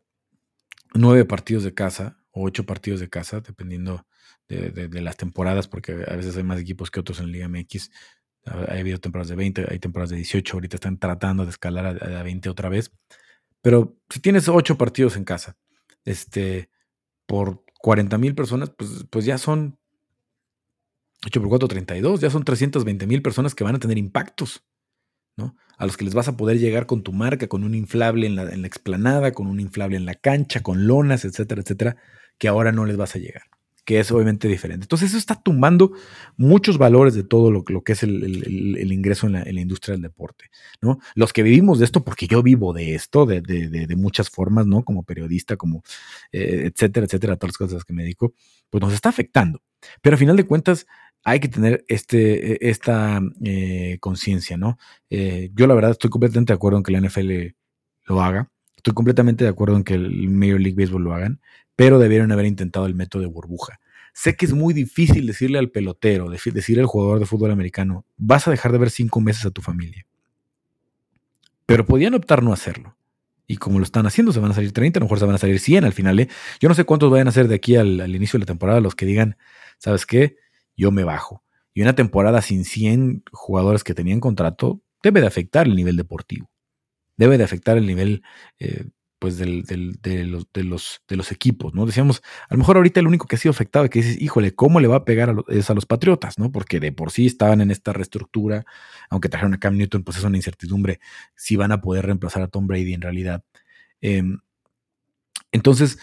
nueve 0.93 1.25
partidos 1.25 1.63
de 1.63 1.73
casa 1.73 2.19
o 2.31 2.43
ocho 2.43 2.65
partidos 2.65 2.99
de 2.99 3.09
casa, 3.09 3.41
dependiendo 3.41 4.05
de, 4.47 5.01
las 5.01 5.17
temporadas, 5.17 5.67
porque 5.67 5.91
a 6.07 6.15
veces 6.15 6.37
hay 6.37 6.43
más 6.43 6.59
equipos 6.59 6.89
que 6.89 6.99
otros 6.99 7.19
en 7.19 7.31
Liga 7.31 7.47
MX. 7.47 7.91
Ha 8.45 8.79
habido 8.79 8.97
temporadas 8.99 9.27
de 9.27 9.35
20, 9.35 9.65
hay 9.69 9.79
temporadas 9.79 10.11
de 10.11 10.17
18, 10.17 10.55
ahorita 10.55 10.77
están 10.77 10.97
tratando 10.97 11.43
de 11.43 11.49
escalar 11.49 12.01
a, 12.01 12.23
20 12.23 12.49
otra 12.49 12.69
vez. 12.69 12.91
Pero 13.61 13.97
si 14.09 14.21
tienes 14.21 14.47
ocho 14.47 14.77
partidos 14.77 15.17
en 15.17 15.25
casa, 15.25 15.57
este, 16.05 16.69
por 17.27 17.63
40 17.79 18.17
mil 18.17 18.35
personas, 18.35 18.71
pues, 18.71 19.05
pues 19.09 19.25
ya 19.25 19.37
son 19.37 19.77
8 21.25 21.39
por 21.39 21.49
4, 21.49 21.67
32, 21.67 22.21
ya 22.21 22.29
son 22.29 22.43
320 22.43 23.07
mil 23.07 23.21
personas 23.21 23.53
que 23.55 23.63
van 23.63 23.75
a 23.75 23.79
tener 23.79 23.97
impactos, 23.97 24.65
¿no? 25.35 25.55
A 25.77 25.85
los 25.85 25.97
que 25.97 26.05
les 26.05 26.15
vas 26.15 26.27
a 26.27 26.37
poder 26.37 26.59
llegar 26.59 26.87
con 26.87 27.03
tu 27.03 27.13
marca, 27.13 27.47
con 27.47 27.63
un 27.63 27.75
inflable 27.75 28.27
en 28.27 28.35
la, 28.35 28.43
en 28.43 28.61
la 28.61 28.67
explanada, 28.67 29.31
con 29.33 29.47
un 29.47 29.59
inflable 29.59 29.97
en 29.97 30.05
la 30.05 30.15
cancha, 30.15 30.61
con 30.63 30.87
lonas, 30.87 31.25
etcétera, 31.25 31.61
etcétera, 31.61 31.97
que 32.39 32.47
ahora 32.47 32.71
no 32.71 32.85
les 32.85 32.97
vas 32.97 33.15
a 33.15 33.19
llegar 33.19 33.43
que 33.87 34.01
es 34.01 34.11
obviamente 34.11 34.49
diferente. 34.49 34.83
Entonces 34.83 35.11
eso 35.11 35.17
está 35.17 35.41
tumbando 35.41 35.93
muchos 36.35 36.77
valores 36.77 37.13
de 37.13 37.23
todo 37.23 37.51
lo, 37.51 37.63
que 37.63 37.93
es 37.93 38.03
el, 38.03 38.91
ingreso 38.91 39.27
en 39.27 39.33
la, 39.33 39.61
industria 39.61 39.93
del 39.93 40.01
deporte. 40.01 40.51
¿no? 40.81 40.99
Los 41.15 41.31
que 41.31 41.41
vivimos 41.41 41.79
de 41.79 41.85
esto, 41.85 42.03
porque 42.03 42.27
yo 42.27 42.43
vivo 42.43 42.73
de 42.73 42.95
esto, 42.95 43.25
de, 43.25 43.95
muchas 43.95 44.29
formas, 44.29 44.67
¿no? 44.67 44.83
Como 44.83 45.03
periodista, 45.03 45.55
como 45.55 45.83
eh, 46.33 46.69
etcétera, 46.69 47.05
etcétera, 47.05 47.37
todas 47.37 47.53
las 47.53 47.57
cosas 47.57 47.85
que 47.85 47.93
me 47.93 48.03
dedico, 48.03 48.33
pues 48.69 48.81
nos 48.81 48.93
está 48.93 49.07
afectando. 49.07 49.61
Pero 50.01 50.15
a 50.15 50.19
final 50.19 50.35
de 50.35 50.45
cuentas, 50.45 50.85
hay 51.23 51.39
que 51.39 51.47
tener 51.47 51.85
este, 51.87 52.55
e, 52.55 52.69
esta 52.69 53.21
eh, 53.41 53.99
conciencia, 54.01 54.57
¿no? 54.57 54.77
Eh, 55.09 55.49
yo 55.55 55.65
la 55.65 55.75
verdad 55.75 55.91
estoy 55.91 56.09
completamente 56.09 56.51
de 56.51 56.55
acuerdo 56.55 56.79
en 56.79 56.83
que 56.83 56.91
la 56.91 56.99
NFL 56.99 57.55
lo 58.07 58.21
haga. 58.21 58.51
Estoy 58.75 58.93
completamente 58.93 59.45
de 59.45 59.49
acuerdo 59.49 59.77
en 59.77 59.85
que 59.85 59.93
el 59.93 60.27
Major 60.29 60.59
League 60.59 60.75
Baseball 60.77 61.03
lo 61.03 61.13
hagan, 61.13 61.39
pero 61.77 61.99
debieron 61.99 62.31
haber 62.33 62.47
intentado 62.47 62.87
el 62.87 62.95
método 62.95 63.21
de 63.21 63.29
burbuja. 63.29 63.79
Sé 64.13 64.35
que 64.35 64.47
es 64.47 64.53
muy 64.53 64.73
difícil 64.73 65.27
decirle 65.27 65.59
al 65.59 65.69
pelotero, 65.69 66.27
decirle 66.27 66.81
al 66.81 66.87
jugador 66.87 67.19
de 67.19 67.27
fútbol 67.27 67.51
americano, 67.51 68.03
vas 68.17 68.47
a 68.47 68.51
dejar 68.51 68.71
de 68.71 68.79
ver 68.79 68.89
cinco 68.89 69.21
meses 69.21 69.45
a 69.45 69.51
tu 69.51 69.61
familia. 69.61 70.07
Pero 71.67 71.85
podían 71.85 72.15
optar 72.15 72.41
no 72.41 72.51
hacerlo. 72.51 72.97
Y 73.45 73.57
como 73.57 73.77
lo 73.77 73.83
están 73.83 74.07
haciendo, 74.07 74.33
se 74.33 74.39
van 74.39 74.51
a 74.51 74.55
salir 74.55 74.73
30, 74.73 74.97
a 74.97 75.01
lo 75.01 75.05
mejor 75.05 75.19
se 75.19 75.25
van 75.25 75.35
a 75.35 75.37
salir 75.37 75.59
100 75.59 75.85
al 75.85 75.93
final. 75.93 76.19
¿eh? 76.19 76.29
Yo 76.59 76.67
no 76.67 76.73
sé 76.73 76.83
cuántos 76.83 77.11
vayan 77.11 77.27
a 77.27 77.31
ser 77.31 77.47
de 77.47 77.53
aquí 77.53 77.75
al, 77.75 78.13
inicio 78.13 78.37
de 78.37 78.41
la 78.41 78.47
temporada 78.47 78.81
los 78.81 78.95
que 78.95 79.05
digan, 79.05 79.37
¿sabes 79.77 80.07
qué? 80.07 80.37
Yo 80.75 80.89
me 80.89 81.03
bajo. 81.03 81.43
Y 81.75 81.83
una 81.83 81.93
temporada 81.93 82.41
sin 82.41 82.65
100 82.65 83.23
jugadores 83.31 83.83
que 83.83 83.93
tenían 83.93 84.19
contrato 84.19 84.81
debe 85.03 85.21
de 85.21 85.27
afectar 85.27 85.67
el 85.67 85.75
nivel 85.75 85.95
deportivo. 85.95 86.49
Debe 87.17 87.37
de 87.37 87.43
afectar 87.43 87.77
el 87.77 87.85
nivel 87.85 88.23
eh, 88.57 88.85
pues 89.19 89.37
del, 89.37 89.63
de, 89.63 90.23
los, 90.23 90.47
de, 90.53 90.63
los, 90.63 91.01
de 91.07 91.15
los 91.15 91.31
equipos, 91.31 91.73
¿no? 91.73 91.85
Decíamos, 91.85 92.21
a 92.49 92.53
lo 92.53 92.59
mejor 92.59 92.77
ahorita 92.77 92.99
el 92.99 93.07
único 93.07 93.25
que 93.25 93.35
ha 93.35 93.39
sido 93.39 93.51
afectado 93.51 93.89
que 93.89 93.99
dices, 93.99 94.21
híjole, 94.21 94.53
¿cómo 94.53 94.79
le 94.79 94.87
va 94.87 94.97
a 94.97 95.05
pegar 95.05 95.29
a 95.29 95.35
es 95.49 95.69
a 95.69 95.73
los 95.73 95.85
Patriotas, 95.85 96.37
¿no? 96.37 96.51
Porque 96.51 96.79
de 96.79 96.91
por 96.91 97.11
sí 97.11 97.25
estaban 97.25 97.61
en 97.61 97.71
esta 97.71 97.93
reestructura, 97.93 98.65
aunque 99.09 99.29
trajeron 99.29 99.53
a 99.55 99.59
Cam 99.59 99.77
Newton, 99.77 100.03
pues 100.03 100.17
es 100.17 100.23
una 100.23 100.37
incertidumbre 100.37 100.99
si 101.35 101.55
van 101.55 101.71
a 101.71 101.81
poder 101.81 102.05
reemplazar 102.05 102.43
a 102.43 102.47
Tom 102.47 102.67
Brady 102.67 102.93
en 102.93 103.01
realidad. 103.01 103.43
Em, 104.01 104.39
entonces, 105.51 105.99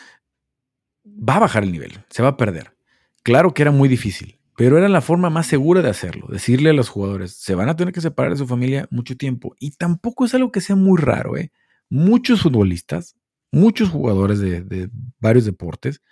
va 1.07 1.37
a 1.37 1.41
bajar 1.41 1.65
el 1.65 1.73
nivel, 1.73 2.05
se 2.11 2.23
va 2.23 2.31
a 2.31 2.37
perder. 2.37 2.77
Claro 3.23 3.55
que 3.55 3.63
era 3.63 3.71
muy 3.71 3.89
difícil, 3.89 4.39
pero 4.57 4.79
era 4.79 4.89
la 4.89 5.01
forma 5.01 5.31
más 5.31 5.47
segura 5.47 5.83
de 5.83 5.91
hacerlo, 5.91 6.27
decirle 6.29 6.71
a 6.71 6.75
los 6.75 6.89
jugadores, 6.89 7.33
se 7.37 7.55
van 7.55 7.69
a 7.69 7.77
tener 7.77 7.95
que 7.95 8.01
separar 8.01 8.33
de 8.33 8.39
su 8.39 8.47
familia 8.47 8.89
mucho 8.91 9.17
tiempo, 9.17 9.55
y 9.59 9.73
tampoco 9.73 10.25
es 10.25 10.35
algo 10.35 10.53
que 10.53 10.61
sea 10.61 10.77
muy 10.77 11.01
raro, 11.01 11.37
¿eh? 11.37 11.53
Muchos 11.89 12.43
futbolistas, 12.43 13.17
muchos 13.53 13.89
jugadores 13.89 14.41
de, 14.41 14.91
varios 15.21 15.45
deportes, 15.45 16.03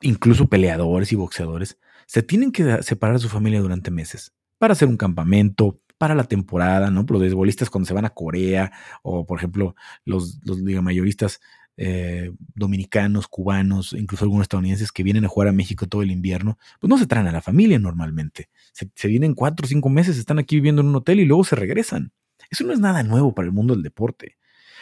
incluso 0.00 0.48
peleadores 0.48 1.12
y 1.12 1.16
boxeadores, 1.16 1.78
se 2.06 2.22
tienen 2.22 2.52
que 2.52 2.82
separar 2.82 3.16
de 3.16 3.22
su 3.22 3.28
familia 3.28 3.60
durante 3.60 3.90
meses 3.90 4.32
para 4.58 4.72
hacer 4.72 4.88
un 4.88 4.96
campamento, 4.96 5.80
para 5.98 6.14
la 6.14 6.24
temporada, 6.24 6.90
¿no? 6.90 7.04
Los 7.08 7.20
beisbolistas 7.20 7.70
cuando 7.70 7.86
se 7.86 7.94
van 7.94 8.06
a 8.06 8.10
Corea, 8.10 8.72
o 9.02 9.26
por 9.26 9.38
ejemplo, 9.38 9.74
los, 10.04 10.40
los 10.44 10.60
liga 10.60 10.80
mayoristas 10.80 11.40
eh, 11.82 12.30
dominicanos, 12.54 13.26
cubanos, 13.26 13.94
incluso 13.94 14.26
algunos 14.26 14.44
estadounidenses 14.44 14.92
que 14.92 15.02
vienen 15.02 15.24
a 15.24 15.28
jugar 15.28 15.48
a 15.48 15.52
México 15.52 15.86
todo 15.86 16.02
el 16.02 16.10
invierno, 16.10 16.58
pues 16.78 16.90
no 16.90 16.98
se 16.98 17.06
traen 17.06 17.26
a 17.26 17.32
la 17.32 17.40
familia 17.40 17.78
normalmente. 17.78 18.50
Se, 18.72 19.08
vienen 19.08 19.34
cuatro 19.34 19.64
o 19.64 19.66
cinco 19.66 19.88
meses, 19.88 20.18
están 20.18 20.38
aquí 20.38 20.56
viviendo 20.56 20.82
en 20.82 20.88
un 20.88 20.96
hotel 20.96 21.20
y 21.20 21.24
luego 21.24 21.42
se 21.42 21.56
regresan. 21.56 22.12
Eso 22.50 22.64
no 22.64 22.74
es 22.74 22.80
nada 22.80 23.02
nuevo 23.02 23.34
para 23.34 23.46
el 23.46 23.52
mundo 23.52 23.72
del 23.72 23.82
deporte. 23.82 24.36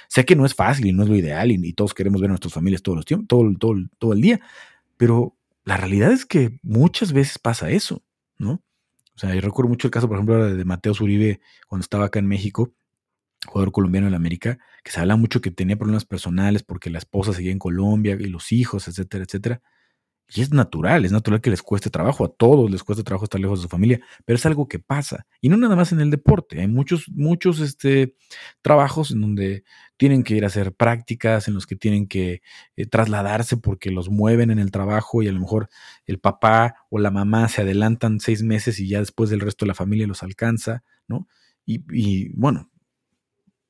Sé 0.08 0.24
que 0.24 0.36
no 0.36 0.46
es 0.46 0.54
fácil 0.54 0.86
y 0.86 0.92
no 0.92 1.04
es 1.04 1.08
lo 1.08 1.16
ideal 1.16 1.52
y, 1.52 1.72
todos 1.74 1.94
queremos 1.94 2.20
ver 2.20 2.30
a 2.30 2.32
nuestras 2.32 2.54
familias 2.54 2.82
todos 2.82 2.96
los 2.96 3.04
tiempos, 3.04 3.28
todo, 3.28 3.54
todo, 3.58 3.74
todo 3.98 4.12
el 4.14 4.20
día, 4.20 4.40
pero 4.96 5.36
la 5.64 5.76
realidad 5.76 6.12
es 6.12 6.24
que 6.26 6.58
muchas 6.62 7.12
veces 7.12 7.38
pasa 7.38 7.70
eso, 7.70 8.02
¿no? 8.38 8.62
O 9.14 9.18
sea, 9.18 9.34
yo 9.34 9.40
recuerdo 9.40 9.68
mucho 9.68 9.88
el 9.88 9.90
caso, 9.90 10.08
por 10.08 10.16
ejemplo, 10.16 10.54
de 10.54 10.64
Mateo 10.64 10.94
Zuribe 10.94 11.40
cuando 11.66 11.82
estaba 11.82 12.06
acá 12.06 12.20
en 12.20 12.26
México, 12.26 12.72
jugador 13.46 13.72
colombiano 13.72 14.06
en 14.06 14.14
América, 14.14 14.58
que 14.82 14.90
se 14.90 15.00
habla 15.00 15.16
mucho 15.16 15.40
que 15.40 15.50
tenía 15.50 15.76
problemas 15.76 16.04
personales 16.04 16.62
porque 16.62 16.90
la 16.90 16.98
esposa 16.98 17.32
seguía 17.32 17.52
en 17.52 17.58
Colombia 17.58 18.16
y 18.18 18.26
los 18.26 18.52
hijos, 18.52 18.88
etcétera, 18.88 19.24
etcétera. 19.24 19.62
Y 20.34 20.42
es 20.42 20.52
natural, 20.52 21.06
es 21.06 21.12
natural 21.12 21.40
que 21.40 21.48
les 21.48 21.62
cueste 21.62 21.88
trabajo, 21.88 22.24
a 22.24 22.28
todos 22.28 22.70
les 22.70 22.82
cueste 22.82 23.02
trabajo 23.02 23.24
estar 23.24 23.40
lejos 23.40 23.60
de 23.60 23.62
su 23.62 23.68
familia, 23.68 24.00
pero 24.26 24.36
es 24.36 24.44
algo 24.44 24.68
que 24.68 24.78
pasa. 24.78 25.26
Y 25.40 25.48
no 25.48 25.56
nada 25.56 25.74
más 25.74 25.90
en 25.92 26.00
el 26.00 26.10
deporte, 26.10 26.60
hay 26.60 26.68
muchos, 26.68 27.08
muchos 27.08 27.60
este, 27.60 28.14
trabajos 28.60 29.10
en 29.10 29.22
donde 29.22 29.64
tienen 29.96 30.22
que 30.24 30.34
ir 30.34 30.44
a 30.44 30.48
hacer 30.48 30.74
prácticas, 30.74 31.48
en 31.48 31.54
los 31.54 31.66
que 31.66 31.76
tienen 31.76 32.06
que 32.06 32.42
eh, 32.76 32.86
trasladarse 32.86 33.56
porque 33.56 33.90
los 33.90 34.10
mueven 34.10 34.50
en 34.50 34.58
el 34.58 34.70
trabajo 34.70 35.22
y 35.22 35.28
a 35.28 35.32
lo 35.32 35.40
mejor 35.40 35.70
el 36.04 36.18
papá 36.18 36.76
o 36.90 36.98
la 36.98 37.10
mamá 37.10 37.48
se 37.48 37.62
adelantan 37.62 38.20
seis 38.20 38.42
meses 38.42 38.78
y 38.80 38.88
ya 38.88 38.98
después 38.98 39.30
del 39.30 39.40
resto 39.40 39.64
de 39.64 39.68
la 39.68 39.74
familia 39.74 40.06
los 40.06 40.22
alcanza, 40.22 40.82
¿no? 41.06 41.26
Y, 41.64 41.84
y 41.90 42.28
bueno, 42.34 42.70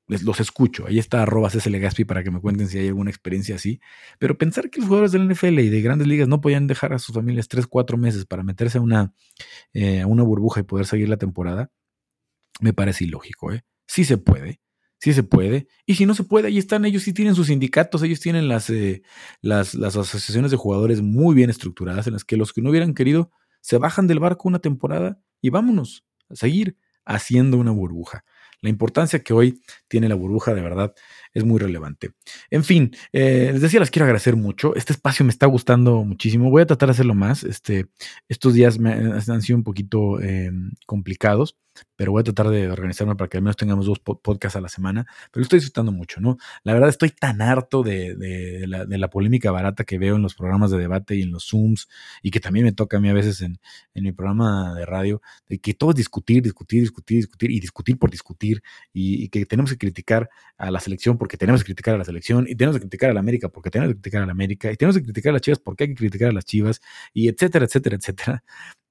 los 0.08 0.40
escucho. 0.40 0.86
Ahí 0.86 0.98
está 0.98 1.22
arroba 1.22 1.50
Gaspi 1.52 2.04
para 2.04 2.24
que 2.24 2.30
me 2.30 2.40
cuenten 2.40 2.68
si 2.68 2.78
hay 2.78 2.88
alguna 2.88 3.10
experiencia 3.10 3.56
así. 3.56 3.80
Pero 4.18 4.38
pensar 4.38 4.70
que 4.70 4.80
los 4.80 4.88
jugadores 4.88 5.12
del 5.12 5.28
NFL 5.28 5.58
y 5.60 5.68
de 5.68 5.82
grandes 5.82 6.08
ligas 6.08 6.28
no 6.28 6.40
podían 6.40 6.66
dejar 6.66 6.94
a 6.94 6.98
sus 6.98 7.14
familias 7.14 7.48
tres, 7.48 7.66
cuatro 7.66 7.98
meses 7.98 8.24
para 8.24 8.42
meterse 8.42 8.78
a 8.78 8.80
una, 8.80 9.12
eh, 9.74 10.04
una 10.04 10.22
burbuja 10.22 10.60
y 10.60 10.64
poder 10.64 10.86
seguir 10.86 11.08
la 11.08 11.18
temporada, 11.18 11.70
me 12.60 12.72
parece 12.72 13.04
ilógico. 13.04 13.52
¿eh? 13.52 13.64
Sí 13.86 14.04
se 14.04 14.16
puede. 14.16 14.60
Sí 15.00 15.12
se 15.12 15.22
puede. 15.22 15.68
Y 15.86 15.94
si 15.94 16.06
no 16.06 16.14
se 16.14 16.24
puede, 16.24 16.48
ahí 16.48 16.58
están. 16.58 16.84
Ellos 16.84 17.02
sí 17.02 17.12
tienen 17.12 17.34
sus 17.34 17.48
sindicatos, 17.48 18.02
ellos 18.02 18.18
tienen 18.20 18.48
las, 18.48 18.68
eh, 18.70 19.02
las, 19.42 19.74
las 19.74 19.96
asociaciones 19.96 20.50
de 20.50 20.56
jugadores 20.56 21.02
muy 21.02 21.34
bien 21.34 21.50
estructuradas 21.50 22.06
en 22.06 22.14
las 22.14 22.24
que 22.24 22.36
los 22.36 22.52
que 22.52 22.62
no 22.62 22.70
hubieran 22.70 22.94
querido 22.94 23.30
se 23.60 23.78
bajan 23.78 24.06
del 24.06 24.18
barco 24.18 24.48
una 24.48 24.58
temporada 24.58 25.20
y 25.40 25.50
vámonos 25.50 26.04
a 26.28 26.36
seguir 26.36 26.76
haciendo 27.04 27.56
una 27.58 27.70
burbuja. 27.70 28.24
La 28.60 28.70
importancia 28.70 29.22
que 29.22 29.32
hoy 29.32 29.60
tiene 29.86 30.08
la 30.08 30.14
burbuja 30.14 30.54
de 30.54 30.62
verdad 30.62 30.94
es 31.32 31.44
muy 31.44 31.58
relevante. 31.58 32.10
En 32.50 32.64
fin, 32.64 32.96
eh, 33.12 33.50
les 33.52 33.60
decía, 33.60 33.80
las 33.80 33.90
quiero 33.90 34.04
agradecer 34.04 34.36
mucho. 34.36 34.74
Este 34.74 34.92
espacio 34.92 35.24
me 35.24 35.30
está 35.30 35.46
gustando 35.46 36.02
muchísimo. 36.04 36.50
Voy 36.50 36.62
a 36.62 36.66
tratar 36.66 36.88
de 36.88 36.92
hacerlo 36.92 37.14
más. 37.14 37.44
Este, 37.44 37.86
estos 38.28 38.54
días 38.54 38.78
me, 38.78 38.92
han 38.92 39.42
sido 39.42 39.56
un 39.56 39.64
poquito 39.64 40.20
em, 40.20 40.72
complicados 40.86 41.56
pero 41.96 42.12
voy 42.12 42.20
a 42.20 42.24
tratar 42.24 42.48
de 42.48 42.70
organizarme 42.70 43.16
para 43.16 43.28
que 43.28 43.36
al 43.36 43.42
menos 43.42 43.56
tengamos 43.56 43.86
dos 43.86 43.98
podcasts 43.98 44.56
a 44.56 44.60
la 44.60 44.68
semana, 44.68 45.04
pero 45.30 45.40
lo 45.40 45.42
estoy 45.42 45.58
disfrutando 45.58 45.92
mucho, 45.92 46.20
¿no? 46.20 46.38
La 46.64 46.72
verdad 46.72 46.88
estoy 46.88 47.10
tan 47.10 47.42
harto 47.42 47.82
de, 47.82 48.64
la, 48.66 49.08
polémica 49.10 49.50
barata 49.50 49.84
que 49.84 49.98
veo 49.98 50.16
en 50.16 50.22
los 50.22 50.34
programas 50.34 50.70
de 50.70 50.78
debate 50.78 51.16
y 51.16 51.22
en 51.22 51.32
los 51.32 51.48
Zooms, 51.48 51.88
y 52.22 52.30
que 52.30 52.40
también 52.40 52.66
me 52.66 52.72
toca 52.72 52.98
a 52.98 53.00
mí 53.00 53.08
a 53.08 53.14
veces 53.14 53.40
en, 53.42 53.58
mi 53.94 54.12
programa 54.12 54.74
de 54.74 54.86
radio, 54.86 55.20
de 55.48 55.58
que 55.58 55.74
todo 55.74 55.90
es 55.90 55.96
discutir, 55.96 56.42
discutir, 56.42 56.82
discutir, 56.82 57.18
discutir, 57.18 57.50
y 57.50 57.60
discutir 57.60 57.98
por 57.98 58.10
discutir, 58.10 58.62
y, 58.92 59.28
que 59.28 59.44
tenemos 59.46 59.70
que 59.70 59.78
criticar 59.78 60.28
a 60.56 60.70
la 60.70 60.80
selección 60.80 61.18
porque 61.18 61.36
tenemos 61.36 61.62
que 61.62 61.66
criticar 61.66 61.94
a 61.94 61.98
la 61.98 62.04
selección, 62.04 62.46
y 62.48 62.54
tenemos 62.54 62.76
que 62.76 62.82
criticar 62.82 63.10
a 63.10 63.14
la 63.14 63.20
América 63.20 63.48
porque 63.48 63.70
tenemos 63.70 63.94
que 63.94 64.00
criticar 64.00 64.22
a 64.22 64.26
la 64.26 64.32
América, 64.32 64.70
y 64.70 64.76
tenemos 64.76 64.96
que 64.96 65.04
criticar 65.04 65.30
a 65.30 65.32
las 65.34 65.42
Chivas 65.42 65.58
porque 65.58 65.84
hay 65.84 65.88
que 65.90 65.96
criticar 65.96 66.30
a 66.30 66.32
las 66.32 66.44
Chivas, 66.44 66.80
y 67.12 67.28
etcétera, 67.28 67.64
etcétera, 67.64 67.96
etcétera 67.96 68.44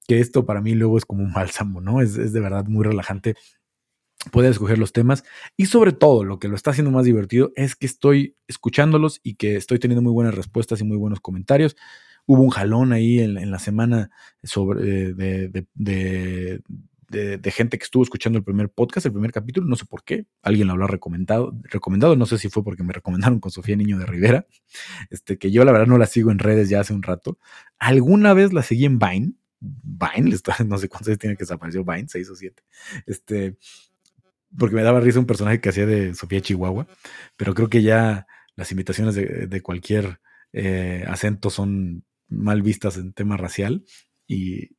que 0.08 0.20
esto 0.20 0.46
para 0.46 0.62
mí 0.62 0.74
luego 0.74 0.96
es 0.96 1.04
como 1.04 1.22
un 1.22 1.32
bálsamo, 1.32 1.80
¿no? 1.82 2.00
Es, 2.00 2.14
de 2.14 2.40
verdad 2.40 2.64
muy 2.66 2.84
relajante 2.84 3.36
poder 4.32 4.50
escoger 4.50 4.78
los 4.78 4.92
temas 4.92 5.22
y 5.56 5.66
sobre 5.66 5.92
todo 5.92 6.24
lo 6.24 6.40
que 6.40 6.48
lo 6.48 6.56
está 6.56 6.70
haciendo 6.70 6.90
más 6.90 7.04
divertido 7.04 7.52
es 7.54 7.76
que 7.76 7.86
estoy 7.86 8.34
escuchándolos 8.48 9.20
y 9.22 9.34
que 9.34 9.54
estoy 9.54 9.78
teniendo 9.78 10.02
muy 10.02 10.12
buenas 10.12 10.34
respuestas 10.34 10.80
y 10.80 10.84
muy 10.84 10.96
buenos 10.96 11.20
comentarios. 11.20 11.76
Hubo 12.26 12.42
un 12.42 12.50
jalón 12.50 12.92
ahí 12.92 13.20
en, 13.20 13.50
la 13.50 13.58
semana 13.58 14.10
sobre, 14.42 15.14
de, 15.14 15.66
de, 17.08 17.50
gente 17.50 17.78
que 17.78 17.84
estuvo 17.84 18.02
escuchando 18.02 18.38
el 18.38 18.44
primer 18.44 18.70
podcast, 18.70 19.06
el 19.06 19.12
primer 19.12 19.32
capítulo, 19.32 19.66
no 19.66 19.76
sé 19.76 19.86
por 19.86 20.04
qué, 20.04 20.26
alguien 20.42 20.66
lo 20.68 20.74
habrá 20.74 20.86
recomendado, 20.88 21.54
recomendado, 21.64 22.16
no 22.16 22.26
sé 22.26 22.36
si 22.36 22.50
fue 22.50 22.62
porque 22.62 22.82
me 22.82 22.92
recomendaron 22.92 23.40
con 23.40 23.50
Sofía 23.50 23.76
Niño 23.76 23.98
de 23.98 24.04
Rivera, 24.04 24.46
este, 25.08 25.38
que 25.38 25.50
yo 25.50 25.64
la 25.64 25.72
verdad 25.72 25.86
no 25.86 25.96
la 25.96 26.06
sigo 26.06 26.30
en 26.30 26.38
redes 26.38 26.68
ya 26.68 26.80
hace 26.80 26.92
un 26.92 27.02
rato. 27.02 27.38
Alguna 27.78 28.34
vez 28.34 28.52
la 28.52 28.62
seguí 28.62 28.84
en 28.84 28.98
Vine, 28.98 29.32
Vine, 29.60 30.36
no 30.66 30.78
sé 30.78 30.88
cuántos 30.88 31.08
años 31.08 31.18
tiene 31.18 31.36
que 31.36 31.42
desapareció 31.44 31.84
Vine, 31.84 32.08
seis 32.08 32.28
o 32.30 32.36
siete. 32.36 32.62
Este, 33.06 33.56
porque 34.56 34.76
me 34.76 34.82
daba 34.82 35.00
risa 35.00 35.18
un 35.18 35.26
personaje 35.26 35.60
que 35.60 35.68
hacía 35.68 35.86
de 35.86 36.14
Sofía 36.14 36.40
Chihuahua, 36.40 36.86
pero 37.36 37.54
creo 37.54 37.68
que 37.68 37.82
ya 37.82 38.26
las 38.56 38.72
imitaciones 38.72 39.14
de, 39.14 39.62
cualquier 39.62 40.20
eh, 40.52 41.04
acento 41.06 41.50
son 41.50 42.04
mal 42.28 42.62
vistas 42.62 42.96
en 42.96 43.12
tema 43.12 43.36
racial 43.36 43.84
y, 44.26 44.70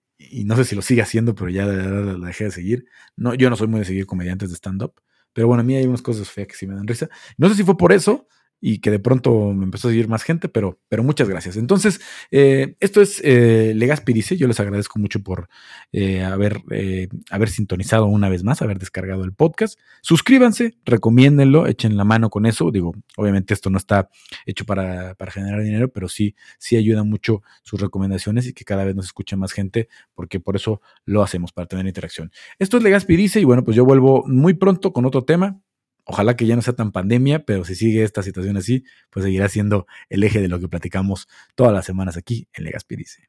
no 0.44 0.58
sé 0.58 0.66
si 0.66 0.76
lo 0.76 0.82
sigue 0.82 1.02
haciendo, 1.02 1.34
pero 1.34 1.50
ya 1.50 1.66
la, 1.66 2.28
dejé 2.28 2.46
de 2.46 2.52
seguir. 2.52 2.86
No, 3.16 3.34
yo 3.36 3.50
no 3.50 3.56
soy 3.56 3.68
muy 3.68 3.80
de 3.80 3.86
seguir 3.86 4.06
comediantes 4.06 4.50
de 4.50 4.56
stand-up, 4.56 5.02
pero 5.32 5.48
bueno, 5.48 5.62
a 5.62 5.64
mí 5.64 5.76
hay 5.76 5.86
unas 5.86 6.02
cosas 6.02 6.30
feas 6.30 6.50
que 6.50 6.56
sí 6.56 6.68
me 6.68 6.76
dan 6.76 6.88
risa. 6.88 7.10
No 7.38 7.48
sé 7.48 7.56
si 7.56 7.64
fue 7.64 7.78
por 7.78 7.94
eso, 7.94 8.28
y 8.62 8.80
que 8.80 8.92
de 8.92 9.00
pronto 9.00 9.54
me 9.54 9.66
empezó 9.66 9.88
a 9.88 9.92
seguir 9.92 10.08
más 10.08 10.24
gente, 10.24 10.50
pero, 10.50 10.80
pero 10.90 11.04
muchas 11.04 11.30
gracias. 11.30 11.58
Entonces, 11.58 12.02
eh, 12.32 12.76
esto 12.80 13.02
es 13.02 13.22
eh, 13.24 13.74
Legaspi 13.76 14.14
dice, 14.14 14.38
yo 14.38 14.48
les 14.48 14.60
agradezco 14.60 15.00
mucho 15.00 15.22
por 15.22 15.50
eh, 15.92 16.24
haber, 16.24 16.62
eh, 16.72 17.08
haber 17.30 17.50
sintonizado 17.50 18.06
una 18.06 18.30
vez 18.30 18.44
más, 18.44 18.62
haber 18.62 18.80
descargado 18.80 19.24
el 19.24 19.34
podcast. 19.34 19.80
Suscríbanse, 20.02 20.78
recomiéndenlo, 20.86 21.68
echen 21.68 21.98
la 21.98 22.04
mano 22.04 22.30
con 22.30 22.46
eso. 22.46 22.72
Digo, 22.72 22.94
obviamente 23.18 23.54
esto 23.54 23.70
no 23.70 23.78
está 23.78 24.10
hecho 24.46 24.66
para, 24.66 25.16
generar 25.30 25.62
dinero, 25.62 25.92
pero 25.92 26.10
sí, 26.10 26.36
sí 26.58 26.76
ayuda 26.76 27.04
mucho 27.04 27.42
sus 27.64 27.80
recomendaciones 27.80 28.48
y 28.48 28.54
que 28.54 28.66
cada 28.66 28.84
vez 28.84 28.96
nos 28.96 29.06
escuche 29.06 29.36
más 29.36 29.52
gente, 29.52 29.88
porque 30.14 30.40
por 30.40 30.56
eso 30.56 30.82
lo 31.06 31.22
hacemos, 31.22 31.52
para 31.52 31.68
tener 31.68 31.86
interacción. 31.86 32.32
Esto 32.58 32.78
es 32.78 32.84
Legaspi 32.84 33.16
dice, 33.16 33.40
y 33.40 33.44
bueno, 33.46 33.64
pues 33.64 33.76
yo 33.78 33.86
vuelvo 33.86 34.24
muy 34.28 34.54
pronto 34.54 34.92
con 34.92 35.06
otro 35.06 35.24
tema. 35.24 35.62
Ojalá 36.12 36.36
que 36.36 36.48
ya 36.48 36.56
no 36.56 36.64
sea 36.64 36.74
tan 36.74 36.92
pandemia, 36.92 37.46
pero 37.46 37.64
si 37.64 37.76
sigue 37.76 38.04
esta 38.04 38.24
situación 38.24 38.58
así, 38.58 38.84
pues 39.12 39.24
seguirá 39.24 39.48
siendo 39.48 39.86
el 40.10 40.24
eje 40.24 40.42
de 40.42 40.48
lo 40.48 40.60
que 40.60 40.68
platicamos 40.68 41.28
todas 41.54 41.72
las 41.72 41.86
semanas 41.86 42.18
aquí 42.18 42.48
en 42.54 42.64
Legaspi 42.64 42.96
dice. 42.96 43.28